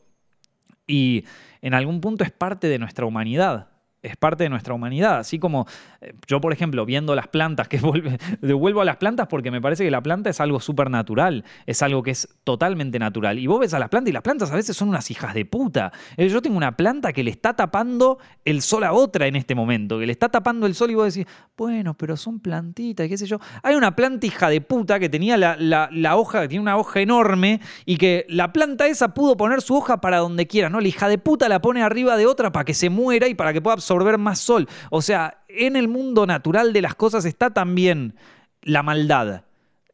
Y 0.89 1.23
en 1.61 1.73
algún 1.73 2.01
punto 2.01 2.23
es 2.25 2.31
parte 2.31 2.67
de 2.67 2.79
nuestra 2.79 3.05
humanidad 3.05 3.68
es 4.01 4.15
parte 4.17 4.43
de 4.43 4.49
nuestra 4.49 4.73
humanidad. 4.73 5.17
Así 5.17 5.39
como 5.39 5.67
eh, 6.01 6.13
yo, 6.27 6.39
por 6.41 6.53
ejemplo, 6.53 6.85
viendo 6.85 7.15
las 7.15 7.27
plantas, 7.27 7.67
que 7.67 7.79
devuelvo 8.41 8.81
a 8.81 8.85
las 8.85 8.97
plantas 8.97 9.27
porque 9.27 9.51
me 9.51 9.61
parece 9.61 9.83
que 9.83 9.91
la 9.91 10.01
planta 10.01 10.29
es 10.29 10.39
algo 10.39 10.59
súper 10.59 10.89
natural, 10.89 11.43
es 11.65 11.81
algo 11.81 12.03
que 12.03 12.11
es 12.11 12.27
totalmente 12.43 12.99
natural. 12.99 13.39
Y 13.39 13.47
vos 13.47 13.59
ves 13.59 13.73
a 13.73 13.79
las 13.79 13.89
plantas 13.89 14.09
y 14.09 14.13
las 14.13 14.23
plantas 14.23 14.51
a 14.51 14.55
veces 14.55 14.75
son 14.75 14.89
unas 14.89 15.09
hijas 15.11 15.33
de 15.33 15.45
puta. 15.45 15.91
Yo 16.17 16.41
tengo 16.41 16.57
una 16.57 16.75
planta 16.75 17.13
que 17.13 17.23
le 17.23 17.31
está 17.31 17.55
tapando 17.55 18.19
el 18.45 18.61
sol 18.61 18.83
a 18.83 18.93
otra 18.93 19.27
en 19.27 19.35
este 19.35 19.55
momento, 19.55 19.99
que 19.99 20.05
le 20.05 20.11
está 20.11 20.29
tapando 20.29 20.65
el 20.65 20.75
sol 20.75 20.91
y 20.91 20.95
vos 20.95 21.13
decís, 21.13 21.31
bueno, 21.57 21.93
pero 21.95 22.15
son 22.15 22.39
plantitas, 22.39 23.07
qué 23.07 23.17
sé 23.17 23.25
yo. 23.25 23.39
Hay 23.63 23.75
una 23.75 23.95
planta 23.95 24.25
hija 24.25 24.49
de 24.49 24.61
puta 24.61 24.99
que 24.99 25.09
tenía 25.09 25.37
la, 25.37 25.57
la, 25.57 26.15
hoja, 26.15 26.41
que 26.41 26.47
tiene 26.47 26.61
una 26.61 26.77
hoja 26.77 27.01
enorme 27.01 27.59
y 27.85 27.97
que 27.97 28.25
la 28.29 28.53
planta 28.53 28.87
esa 28.87 29.13
pudo 29.13 29.35
poner 29.35 29.61
su 29.61 29.75
hoja 29.75 30.01
para 30.01 30.17
donde 30.17 30.47
quiera, 30.47 30.69
¿no? 30.69 30.79
La 30.79 30.87
hija 30.87 31.09
de 31.09 31.17
puta 31.17 31.49
la 31.49 31.61
pone 31.61 31.81
arriba 31.81 32.17
de 32.17 32.25
otra 32.25 32.51
para 32.51 32.65
que 32.65 32.73
se 32.73 32.89
muera 32.89 33.27
y 33.27 33.33
para 33.33 33.53
que 33.53 33.61
pueda 33.61 33.73
absorber 33.73 33.88
más 34.17 34.39
sol. 34.39 34.67
O 34.89 35.01
sea, 35.01 35.43
en 35.47 35.75
el 35.75 35.87
mundo 35.87 36.25
natural 36.25 36.73
de 36.73 36.81
las 36.81 36.95
cosas 36.95 37.25
está 37.25 37.51
también 37.51 38.15
la 38.61 38.83
maldad, 38.83 39.43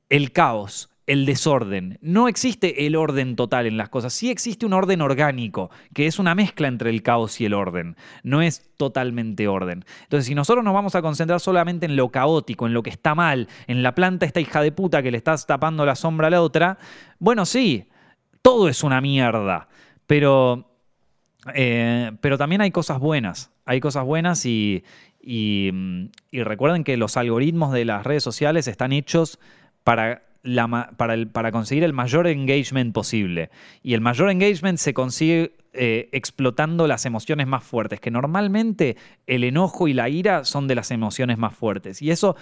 el 0.09 0.31
caos, 0.31 0.89
el 1.07 1.25
desorden. 1.25 1.99
No 2.01 2.27
existe 2.27 2.87
el 2.87 2.95
orden 2.95 3.35
total 3.35 3.67
en 3.67 3.77
las 3.77 3.89
cosas, 3.89 4.13
sí 4.13 4.31
existe 4.31 4.65
un 4.65 4.73
orden 4.73 5.01
orgánico, 5.01 5.69
que 5.93 6.07
es 6.07 6.19
una 6.19 6.35
mezcla 6.35 6.67
entre 6.67 6.89
el 6.89 7.03
caos 7.03 7.39
y 7.41 7.45
el 7.45 7.53
orden. 7.53 7.95
No 8.23 8.41
es 8.41 8.71
totalmente 8.77 9.47
orden. 9.47 9.85
Entonces, 10.03 10.25
si 10.25 10.35
nosotros 10.35 10.63
nos 10.63 10.73
vamos 10.73 10.95
a 10.95 11.01
concentrar 11.01 11.39
solamente 11.39 11.85
en 11.85 11.95
lo 11.95 12.09
caótico, 12.09 12.65
en 12.65 12.73
lo 12.73 12.83
que 12.83 12.89
está 12.89 13.13
mal, 13.15 13.47
en 13.67 13.83
la 13.83 13.93
planta 13.93 14.25
esta 14.25 14.39
hija 14.39 14.61
de 14.61 14.71
puta 14.71 15.03
que 15.03 15.11
le 15.11 15.17
estás 15.17 15.45
tapando 15.45 15.85
la 15.85 15.95
sombra 15.95 16.27
a 16.27 16.31
la 16.31 16.41
otra, 16.41 16.77
bueno, 17.19 17.45
sí, 17.45 17.87
todo 18.41 18.67
es 18.67 18.83
una 18.83 19.01
mierda, 19.01 19.67
pero 20.07 20.75
eh, 21.53 22.11
pero 22.21 22.37
también 22.37 22.61
hay 22.61 22.71
cosas 22.71 22.99
buenas. 22.99 23.51
Hay 23.65 23.79
cosas 23.79 24.05
buenas 24.05 24.45
y, 24.45 24.83
recuerden 26.31 26.83
que 26.83 26.97
los 26.97 27.17
algoritmos 27.17 27.73
de 27.73 27.85
las 27.85 28.05
redes 28.05 28.23
sociales 28.23 28.67
están 28.67 28.93
hechos 28.93 29.39
para, 29.83 30.23
para, 30.97 31.51
conseguir 31.51 31.83
el 31.83 31.93
mayor 31.93 32.27
engagement 32.27 32.93
posible. 32.93 33.49
Y 33.81 33.95
el 33.95 34.01
mayor 34.01 34.29
engagement 34.29 34.77
se 34.77 34.93
consigue 34.93 35.55
eh, 35.73 36.09
explotando 36.11 36.87
las 36.87 37.05
emociones 37.05 37.47
más 37.47 37.63
fuertes, 37.63 37.99
que 37.99 38.11
normalmente 38.11 38.97
el 39.27 39.43
enojo 39.43 39.87
y 39.87 39.93
la 39.93 40.09
ira 40.09 40.45
son 40.45 40.67
de 40.67 40.75
las 40.75 40.91
emociones 40.91 41.37
más 41.37 41.55
fuertes. 41.55 42.01
Y 42.01 42.11
eso 42.11 42.35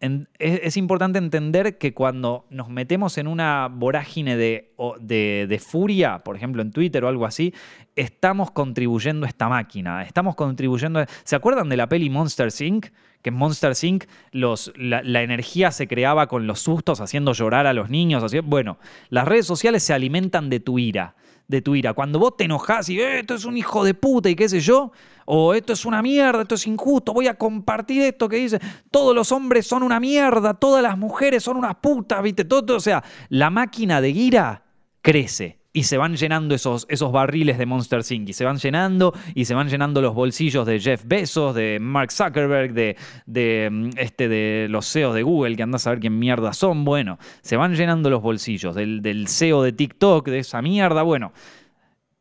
es, 0.00 0.76
importante 0.78 1.18
entender 1.18 1.76
que 1.76 1.92
cuando 1.92 2.46
nos 2.48 2.70
metemos 2.70 3.18
en 3.18 3.26
una 3.26 3.68
vorágine 3.68 4.36
de, 4.36 4.72
de, 4.98 5.58
furia, 5.58 6.20
por 6.24 6.36
ejemplo 6.36 6.62
en 6.62 6.72
Twitter 6.72 7.04
o 7.04 7.08
algo 7.08 7.26
así, 7.26 7.52
estamos 7.96 8.50
contribuyendo 8.50 9.26
a 9.26 9.28
esta 9.28 9.48
máquina, 9.48 10.02
estamos 10.02 10.36
contribuyendo... 10.36 11.04
¿Se 11.24 11.36
acuerdan 11.36 11.68
de 11.68 11.76
la 11.76 11.88
peli 11.88 12.08
Monster 12.08 12.48
Inc? 12.60 12.86
Que 13.20 13.28
en 13.28 13.34
Monster 13.34 13.72
Inc. 13.82 14.04
La, 14.32 15.22
energía 15.22 15.70
se 15.70 15.86
creaba 15.86 16.28
con 16.28 16.46
los 16.46 16.60
sustos, 16.60 17.02
haciendo 17.02 17.34
llorar 17.34 17.66
a 17.66 17.74
los 17.74 17.90
niños. 17.90 18.22
Así, 18.22 18.38
bueno, 18.40 18.78
las 19.10 19.28
redes 19.28 19.46
sociales 19.46 19.82
se 19.82 19.92
alimentan 19.92 20.48
de 20.48 20.60
tu 20.60 20.78
ira 20.78 21.14
de 21.50 21.60
tu 21.60 21.74
ira. 21.74 21.92
Cuando 21.92 22.18
vos 22.18 22.36
te 22.36 22.44
enojás 22.44 22.88
y 22.88 23.00
eh, 23.00 23.20
esto 23.20 23.34
es 23.34 23.44
un 23.44 23.56
hijo 23.56 23.84
de 23.84 23.94
puta 23.94 24.30
y 24.30 24.36
qué 24.36 24.48
sé 24.48 24.60
yo, 24.60 24.92
o 25.26 25.52
esto 25.52 25.72
es 25.72 25.84
una 25.84 26.00
mierda, 26.00 26.42
esto 26.42 26.54
es 26.54 26.66
injusto, 26.66 27.12
voy 27.12 27.26
a 27.26 27.34
compartir 27.34 28.02
esto 28.02 28.28
que 28.28 28.36
dice, 28.36 28.60
todos 28.90 29.14
los 29.14 29.32
hombres 29.32 29.66
son 29.66 29.82
una 29.82 30.00
mierda, 30.00 30.54
todas 30.54 30.82
las 30.82 30.96
mujeres 30.96 31.42
son 31.42 31.56
unas 31.56 31.76
putas, 31.76 32.22
¿viste? 32.22 32.44
Todo, 32.44 32.76
o 32.76 32.80
sea, 32.80 33.02
la 33.28 33.50
máquina 33.50 34.00
de 34.00 34.10
ira 34.10 34.64
crece 35.02 35.59
y 35.72 35.84
se 35.84 35.98
van 35.98 36.16
llenando 36.16 36.54
esos, 36.54 36.86
esos 36.88 37.12
barriles 37.12 37.58
de 37.58 37.66
Monster 37.66 38.00
Inc. 38.10 38.28
Y 38.28 38.32
se 38.32 38.44
van 38.44 38.58
llenando 38.58 39.12
y 39.34 39.44
se 39.44 39.54
van 39.54 39.68
llenando 39.68 40.02
los 40.02 40.14
bolsillos 40.14 40.66
de 40.66 40.80
Jeff 40.80 41.02
Bezos, 41.04 41.54
de 41.54 41.78
Mark 41.80 42.10
Zuckerberg, 42.12 42.72
de, 42.72 43.68
mm, 43.70 43.90
este, 43.96 44.28
de 44.28 44.66
los 44.68 44.90
CEOs 44.90 45.14
de 45.14 45.22
Google, 45.22 45.56
que 45.56 45.62
andas 45.62 45.86
a 45.86 45.90
ver 45.90 46.00
quién 46.00 46.18
mierda 46.18 46.52
son. 46.52 46.84
Bueno, 46.84 47.18
se 47.42 47.56
van 47.56 47.74
llenando 47.74 48.10
los 48.10 48.22
bolsillos 48.22 48.74
del, 48.74 49.02
del 49.02 49.28
CEO 49.28 49.62
de 49.62 49.72
TikTok, 49.72 50.28
de 50.28 50.40
esa 50.40 50.60
mierda. 50.62 51.02
Bueno, 51.02 51.32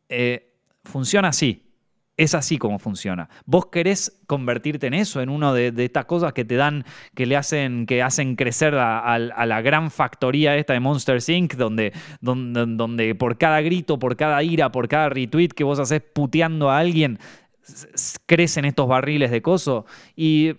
eh, 0.10 0.54
funciona 0.84 1.30
así. 1.30 1.69
Es 2.20 2.36
así 2.36 2.58
como 2.58 2.80
funciona. 2.80 3.30
Vos 3.46 3.68
querés 3.68 4.20
convertirte 4.28 4.88
en 4.88 4.94
eso, 4.94 5.22
en 5.22 5.30
uno 5.30 5.54
de, 5.54 5.72
estas 5.78 6.04
cosas 6.04 6.34
que 6.34 6.44
te 6.44 6.56
dan, 6.56 6.84
que 7.16 7.26
le 7.26 7.38
hacen, 7.38 7.86
que 7.86 8.04
hacen 8.04 8.36
crecer 8.36 8.76
a, 8.76 9.18
la 9.18 9.62
gran 9.62 9.90
factoría 9.90 10.58
esta 10.58 10.74
de 10.74 10.82
Monster 10.82 11.20
Inc., 11.30 11.56
donde, 11.56 11.94
donde, 12.20 12.66
donde, 12.76 13.16
por 13.16 13.38
cada 13.38 13.62
grito, 13.62 14.00
por 14.00 14.18
cada 14.18 14.44
ira, 14.44 14.70
por 14.70 14.90
cada 14.90 15.08
retweet 15.08 15.48
que 15.56 15.64
vos 15.64 15.80
haces 15.80 16.02
puteando 16.02 16.70
a 16.70 16.80
alguien, 16.80 17.20
crecen 18.26 18.66
estos 18.66 18.90
barriles 18.90 19.32
de 19.32 19.42
coso. 19.42 19.86
Y 20.14 20.56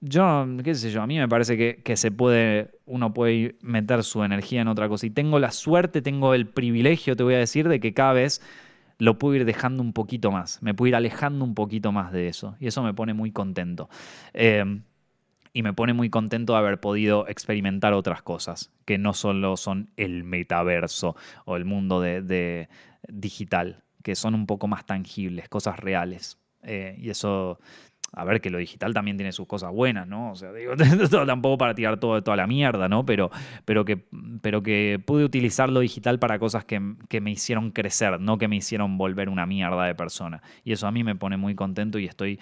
yo, 0.00 0.48
qué 0.64 0.74
sé 0.74 0.90
yo, 0.90 1.00
a 1.00 1.06
mí 1.06 1.16
me 1.16 1.28
parece 1.28 1.56
que, 1.56 1.80
que, 1.84 1.96
se 1.96 2.10
puede, 2.10 2.72
uno 2.86 3.14
puede 3.14 3.54
meter 3.62 4.02
su 4.02 4.24
energía 4.24 4.62
en 4.62 4.66
otra 4.66 4.88
cosa. 4.88 5.06
Y 5.06 5.10
tengo 5.10 5.38
la 5.38 5.52
suerte, 5.52 6.02
tengo 6.02 6.34
el 6.34 6.48
privilegio, 6.48 7.14
te 7.14 7.22
voy 7.22 7.34
a 7.34 7.38
decir, 7.38 7.68
de 7.68 7.78
que 7.78 7.94
cada 7.94 8.14
vez 8.14 8.42
lo 8.98 9.18
puedo 9.18 9.34
ir 9.34 9.44
dejando 9.44 9.82
un 9.82 9.92
poquito 9.92 10.30
más, 10.30 10.62
me 10.62 10.74
puedo 10.74 10.88
ir 10.88 10.96
alejando 10.96 11.44
un 11.44 11.54
poquito 11.54 11.92
más 11.92 12.12
de 12.12 12.28
eso. 12.28 12.56
Y 12.60 12.66
eso 12.66 12.82
me 12.82 12.94
pone 12.94 13.14
muy 13.14 13.32
contento. 13.32 13.88
Em, 14.32 14.82
y 15.52 15.62
me 15.62 15.72
pone 15.72 15.92
muy 15.92 16.10
contento 16.10 16.52
de 16.54 16.58
haber 16.58 16.80
podido 16.80 17.28
experimentar 17.28 17.92
otras 17.92 18.22
cosas, 18.22 18.72
que 18.84 18.98
no 18.98 19.14
solo 19.14 19.56
son 19.56 19.90
el 19.96 20.24
metaverso 20.24 21.14
o 21.44 21.56
el 21.56 21.64
mundo 21.64 22.00
de, 22.00 22.68
digital, 23.08 23.84
que 24.02 24.16
son 24.16 24.34
un 24.34 24.46
poco 24.46 24.66
más 24.66 24.84
tangibles, 24.84 25.48
cosas 25.48 25.78
reales. 25.78 26.38
Eh, 26.62 26.96
y 26.98 27.10
eso 27.10 27.60
a 28.16 28.24
ver, 28.24 28.40
que 28.40 28.50
lo 28.50 28.58
digital 28.58 28.94
también 28.94 29.16
tiene 29.16 29.32
sus 29.32 29.46
cosas 29.46 29.72
buenas, 29.72 30.06
¿no? 30.06 30.32
O 30.32 30.36
sea, 30.36 30.52
digo, 30.52 30.74
tampoco 31.26 31.58
para 31.58 31.74
tirar 31.74 31.98
todo, 31.98 32.22
toda 32.22 32.36
la 32.36 32.46
mierda, 32.46 32.88
¿no? 32.88 33.04
Pero, 33.04 33.30
pero, 33.64 33.84
que, 33.84 34.04
pero 34.40 34.62
que 34.62 35.00
pude 35.04 35.24
utilizar 35.24 35.68
lo 35.68 35.80
digital 35.80 36.18
para 36.18 36.38
cosas 36.38 36.64
que, 36.64 36.80
me 36.80 37.30
hicieron 37.30 37.70
crecer, 37.70 38.20
no 38.20 38.38
que 38.38 38.48
me 38.48 38.56
hicieron 38.56 38.98
volver 38.98 39.28
una 39.28 39.46
mierda 39.46 39.84
de 39.84 39.94
persona. 39.94 40.42
Y 40.62 40.72
eso 40.72 40.86
a 40.86 40.92
mí 40.92 41.02
me 41.02 41.16
pone 41.16 41.36
muy 41.36 41.54
contento 41.54 41.98
y 41.98 42.06
estoy 42.06 42.38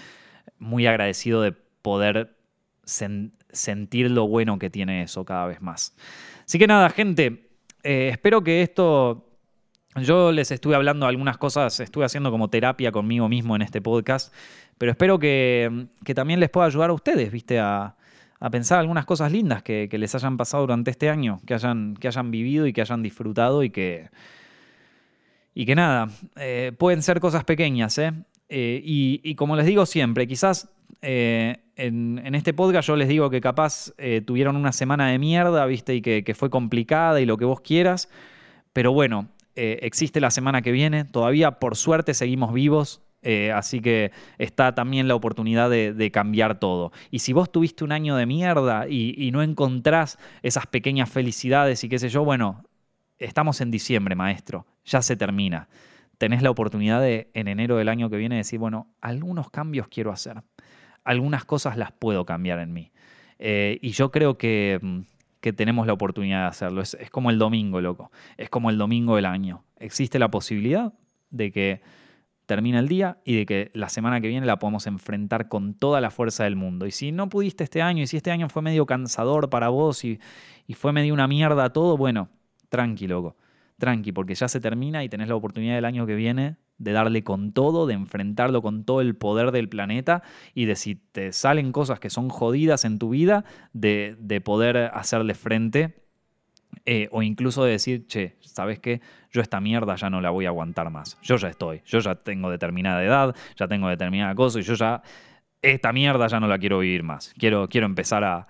muy 0.59 0.87
agradecido 0.87 1.41
de 1.41 1.53
poder 1.53 2.37
sentir 2.85 4.11
lo 4.11 4.29
bueno 4.29 4.59
que 4.59 4.71
tiene 4.71 5.03
eso 5.03 5.25
cada 5.25 5.47
vez 5.47 5.63
más. 5.63 5.97
Así 6.45 6.59
que 6.59 6.67
nada, 6.67 6.91
gente, 6.91 7.49
eh, 7.83 8.11
espero 8.13 8.45
que 8.45 8.63
esto 8.63 9.32
yo 10.01 10.33
les 10.33 10.51
estuve 10.51 10.75
hablando 10.75 11.07
algunas 11.07 11.37
cosas, 11.37 11.79
estuve 11.81 12.05
haciendo 12.05 12.31
como 12.31 12.49
terapia 12.49 12.93
conmigo 12.93 13.29
mismo 13.29 13.57
en 13.57 13.63
este 13.63 13.83
podcast. 13.83 14.33
Pero 14.79 14.93
espero 14.93 15.19
que, 15.19 15.87
también 16.15 16.41
les 16.41 16.51
pueda 16.51 16.67
ayudar 16.67 16.91
a 16.91 16.93
ustedes, 16.93 17.31
¿viste? 17.31 17.61
A, 17.61 17.95
pensar 18.51 18.81
algunas 18.81 19.05
cosas 19.05 19.31
lindas 19.31 19.63
que, 19.63 19.89
les 19.93 20.15
hayan 20.15 20.37
pasado 20.37 20.65
durante 20.65 20.91
este 20.91 21.09
año, 21.09 21.41
que 21.47 21.55
hayan, 21.55 21.95
que 21.95 22.09
hayan 22.09 22.31
vivido 22.31 22.67
y 22.67 22.73
que 22.73 22.81
hayan 22.81 23.03
disfrutado 23.03 23.63
y 23.63 23.71
que. 23.71 24.11
Y 25.55 25.67
que 25.67 25.75
nada, 25.75 26.09
eh, 26.37 26.73
pueden 26.77 27.03
ser 27.03 27.21
cosas 27.21 27.45
pequeñas, 27.45 27.99
¿eh? 27.99 28.13
eh 28.49 28.81
y, 28.83 29.35
como 29.35 29.55
les 29.55 29.67
digo 29.67 29.85
siempre, 29.85 30.27
quizás 30.27 30.75
eh, 31.03 31.59
en, 31.77 32.35
este 32.35 32.55
podcast 32.55 32.89
yo 32.89 32.97
les 32.97 33.07
digo 33.07 33.29
que 33.29 33.41
capaz 33.41 33.93
tuvieron 34.27 34.57
una 34.57 34.73
semana 34.73 35.09
de 35.09 35.19
mierda, 35.19 35.65
¿viste? 35.67 35.95
Y 35.95 36.03
que, 36.03 36.35
fue 36.35 36.51
complicada 36.51 37.21
y 37.21 37.27
lo 37.27 37.37
que 37.37 37.45
vos 37.45 37.61
quieras. 37.61 38.09
Pero 38.73 38.93
bueno, 38.93 39.29
existe 39.55 40.21
la 40.21 40.31
semana 40.31 40.63
que 40.63 40.73
viene. 40.73 41.05
Todavía, 41.05 41.59
por 41.59 41.77
suerte, 41.77 42.15
seguimos 42.15 42.53
vivos 42.53 43.03
Eh, 43.23 43.53
así 43.53 43.81
que 43.81 44.11
está 44.39 44.75
también 44.75 45.07
la 45.07 45.15
oportunidad 45.15 45.71
de, 45.71 46.11
cambiar 46.13 46.59
todo. 46.59 46.93
Y 47.11 47.21
si 47.21 47.33
vos 47.33 47.51
tuviste 47.51 47.85
un 47.85 47.93
año 47.93 48.17
de 48.17 48.27
mierda 48.27 48.89
y, 48.89 49.31
no 49.33 49.43
encontrás 49.43 50.19
esas 50.43 50.67
pequeñas 50.67 51.09
felicidades 51.09 51.85
y 51.85 51.89
qué 51.89 51.99
sé 51.99 52.09
yo, 52.09 52.25
bueno, 52.25 52.65
estamos 53.19 53.61
en 53.61 53.71
diciembre, 53.71 54.17
maestro, 54.17 54.67
ya 54.85 55.01
se 55.03 55.17
termina. 55.17 55.69
Tenés 56.19 56.43
la 56.43 56.51
oportunidad 56.51 57.01
de 57.01 57.31
en 57.35 57.49
enero 57.49 57.77
del 57.77 57.89
año 57.89 58.11
que 58.11 58.17
viene 58.17 58.37
decir, 58.37 58.59
bueno, 58.59 58.89
algunos 59.01 59.51
cambios 59.51 59.89
quiero 59.89 60.11
hacer, 60.13 60.43
algunas 61.05 61.45
cosas 61.45 61.77
las 61.77 61.93
puedo 61.93 62.27
cambiar 62.27 62.59
en 62.59 62.73
mí. 62.73 62.93
Eh, 63.39 63.79
y 63.81 63.91
yo 63.91 64.11
creo 64.11 64.37
que, 64.37 64.79
mm, 64.83 65.01
que, 65.43 65.53
tenemos 65.53 65.87
la 65.87 65.93
oportunidad 65.93 66.43
de 66.43 66.47
hacerlo. 66.47 66.81
Es, 66.83 66.97
como 67.11 67.31
el 67.31 67.39
domingo, 67.39 67.81
loco. 67.81 68.11
Es 68.37 68.49
como 68.49 68.71
el 68.71 68.79
domingo 68.79 69.17
del 69.17 69.27
año. 69.27 69.65
Existe 69.79 70.19
la 70.19 70.31
posibilidad 70.31 70.95
de 71.31 71.53
que 71.53 71.83
termine 72.47 72.79
el 72.79 72.89
día 72.89 73.19
y 73.25 73.37
de 73.37 73.47
que 73.47 73.71
la 73.75 73.89
semana 73.89 74.21
que 74.21 74.29
viene 74.29 74.47
la 74.47 74.59
podamos 74.59 74.87
enfrentar 74.87 75.49
con 75.49 75.75
toda 75.75 76.01
la 76.01 76.11
fuerza 76.11 76.45
del 76.45 76.57
mundo. 76.57 76.87
Y 76.87 76.91
si 76.91 77.13
no 77.13 77.29
pudiste 77.29 77.65
este 77.65 77.83
año, 77.83 78.03
y 78.03 78.07
si 78.07 78.17
este 78.17 78.31
año 78.31 78.49
fue 78.49 78.63
medio 78.63 78.87
cansador 78.87 79.51
para 79.51 79.69
vos 79.69 80.05
y, 80.05 80.21
y 80.67 80.75
fue 80.75 80.93
medio 80.93 81.13
una 81.15 81.29
mierda 81.29 81.73
todo, 81.73 81.97
bueno, 81.97 82.29
tranqui, 82.69 83.07
loco. 83.07 83.37
Tranqui, 83.83 84.13
porque 84.13 84.37
ya 84.37 84.47
se 84.47 84.61
termina 84.61 85.03
y 85.03 85.09
tenés 85.09 85.27
la 85.27 85.35
oportunidad 85.35 85.75
del 85.75 85.85
año 85.85 86.07
que 86.07 86.15
viene 86.15 86.55
de 86.79 86.93
darle 86.93 87.25
con 87.25 87.51
todo, 87.51 87.89
de 87.89 87.95
enfrentarlo 87.95 88.63
con 88.63 88.85
todo 88.85 89.01
el 89.01 89.17
poder 89.17 89.51
del 89.51 89.69
planeta 89.69 90.23
y 90.55 90.67
de 90.67 90.77
si 90.77 90.95
te 90.95 91.33
salen 91.33 91.73
cosas 91.73 91.99
que 91.99 92.09
son 92.09 92.29
jodidas 92.29 92.85
en 92.85 93.01
tu 93.01 93.09
vida, 93.09 93.45
de, 93.73 94.15
de 94.21 94.41
poder 94.41 94.77
hacerle 94.95 95.35
frente 95.35 95.97
eh, 96.87 97.09
o 97.11 97.23
incluso 97.23 97.65
de 97.65 97.73
decir, 97.73 98.07
che, 98.07 98.37
¿sabes 98.39 98.79
qué? 98.79 99.01
Yo 99.33 99.43
esta 99.43 99.61
mierda 99.61 99.97
ya 99.97 100.11
no 100.11 100.21
la 100.21 100.31
voy 100.31 100.45
a 100.45 100.51
aguantar 100.51 100.89
más. 100.91 101.19
Yo 101.21 101.35
ya 101.35 101.49
estoy, 101.49 101.83
yo 101.85 101.99
ya 101.99 102.15
tengo 102.15 102.51
determinada 102.51 103.03
edad, 103.03 103.35
ya 103.57 103.67
tengo 103.67 103.89
determinada 103.89 104.33
cosa 104.37 104.61
y 104.61 104.63
yo 104.63 104.75
ya 104.75 105.03
esta 105.63 105.93
mierda 105.93 106.27
ya 106.27 106.41
no 106.41 106.49
la 106.49 106.59
quiero 106.59 106.81
vivir 106.81 107.05
más. 107.05 107.33
Quiero, 107.39 107.69
quiero 107.69 107.87
empezar 107.87 108.25
a, 108.25 108.47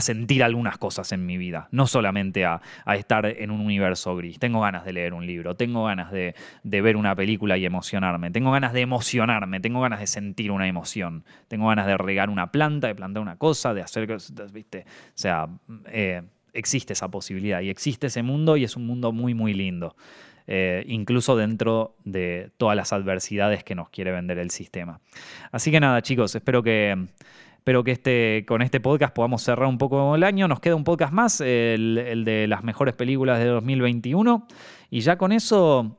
sentir 0.00 0.42
algunas 0.42 0.78
cosas 0.78 1.12
en 1.12 1.26
mi 1.26 1.36
vida, 1.36 1.68
no 1.72 1.86
solamente 1.86 2.46
a, 2.46 2.62
estar 2.94 3.26
en 3.26 3.50
un 3.50 3.60
universo 3.60 4.16
gris. 4.16 4.38
Tengo 4.38 4.62
ganas 4.62 4.86
de 4.86 4.94
leer 4.94 5.12
un 5.12 5.26
libro, 5.26 5.54
tengo 5.56 5.84
ganas 5.84 6.10
de, 6.10 6.34
ver 6.64 6.96
una 6.96 7.14
película 7.14 7.58
y 7.58 7.66
emocionarme, 7.66 8.30
tengo 8.30 8.50
ganas 8.50 8.72
de 8.72 8.80
emocionarme, 8.80 9.60
tengo 9.60 9.82
ganas 9.82 10.00
de 10.00 10.06
sentir 10.06 10.50
una 10.50 10.66
emoción, 10.66 11.24
tengo 11.48 11.68
ganas 11.68 11.86
de 11.86 11.98
regar 11.98 12.30
una 12.30 12.50
planta, 12.50 12.86
de 12.86 12.94
plantar 12.94 13.22
una 13.22 13.36
cosa, 13.36 13.74
de 13.74 13.82
hacer, 13.82 14.08
¿viste? 14.52 14.86
O 14.88 15.18
sea, 15.18 15.48
eh, 15.86 16.22
existe 16.54 16.94
esa 16.94 17.08
posibilidad 17.08 17.60
y 17.60 17.68
existe 17.68 18.06
ese 18.06 18.22
mundo 18.22 18.56
y 18.56 18.64
es 18.64 18.74
un 18.74 18.86
mundo 18.86 19.12
muy, 19.12 19.34
muy 19.34 19.52
lindo. 19.52 19.94
Eh, 20.52 20.82
incluso 20.88 21.36
dentro 21.36 21.94
de 22.02 22.50
todas 22.56 22.74
las 22.74 22.92
adversidades 22.92 23.62
que 23.62 23.76
nos 23.76 23.88
quiere 23.88 24.10
vender 24.10 24.36
el 24.40 24.50
sistema. 24.50 25.00
Así 25.52 25.70
que 25.70 25.78
nada, 25.78 26.02
chicos, 26.02 26.34
espero 26.34 26.60
que, 26.64 27.06
espero 27.58 27.84
que 27.84 27.92
este, 27.92 28.44
con 28.48 28.60
este 28.60 28.80
podcast 28.80 29.14
podamos 29.14 29.42
cerrar 29.42 29.68
un 29.68 29.78
poco 29.78 30.12
el 30.16 30.24
año. 30.24 30.48
Nos 30.48 30.58
queda 30.58 30.74
un 30.74 30.82
podcast 30.82 31.12
más, 31.12 31.40
el, 31.40 32.24
de 32.24 32.48
las 32.48 32.64
mejores 32.64 32.94
películas 32.94 33.38
de 33.38 33.44
2021. 33.44 34.48
Y 34.90 35.02
ya 35.02 35.16
con 35.16 35.30
eso 35.30 35.96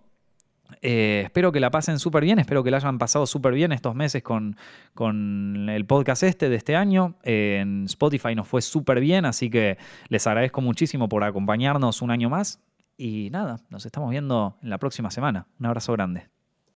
eh, 0.81 1.21
espero 1.23 1.53
que 1.53 1.61
la 1.61 1.71
pasen 1.71 1.97
súper 1.97 2.25
bien, 2.25 2.37
espero 2.37 2.61
que 2.61 2.71
la 2.71 2.77
hayan 2.77 2.97
pasado 2.97 3.27
súper 3.27 3.53
bien 3.53 3.71
estos 3.71 3.95
meses 3.95 4.21
con, 4.21 4.57
con, 4.93 5.69
el 5.69 5.85
podcast 5.85 6.23
este 6.23 6.49
de 6.49 6.57
este 6.57 6.75
año. 6.75 7.15
en 7.23 7.85
Spotify 7.85 8.35
nos 8.35 8.49
fue 8.49 8.61
súper 8.61 8.99
bien, 8.99 9.23
así 9.23 9.49
que 9.49 9.77
les 10.09 10.27
agradezco 10.27 10.59
muchísimo 10.59 11.07
por 11.07 11.23
acompañarnos 11.23 12.01
un 12.01 12.11
año 12.11 12.29
más. 12.29 12.59
Y 12.97 13.29
nada, 13.31 13.57
nos 13.69 13.85
estamos 13.85 14.09
viendo 14.09 14.57
en 14.61 14.69
la 14.69 14.77
próxima 14.77 15.11
semana. 15.11 15.47
Un 15.59 15.65
abrazo 15.65 15.93
grande. 15.93 16.29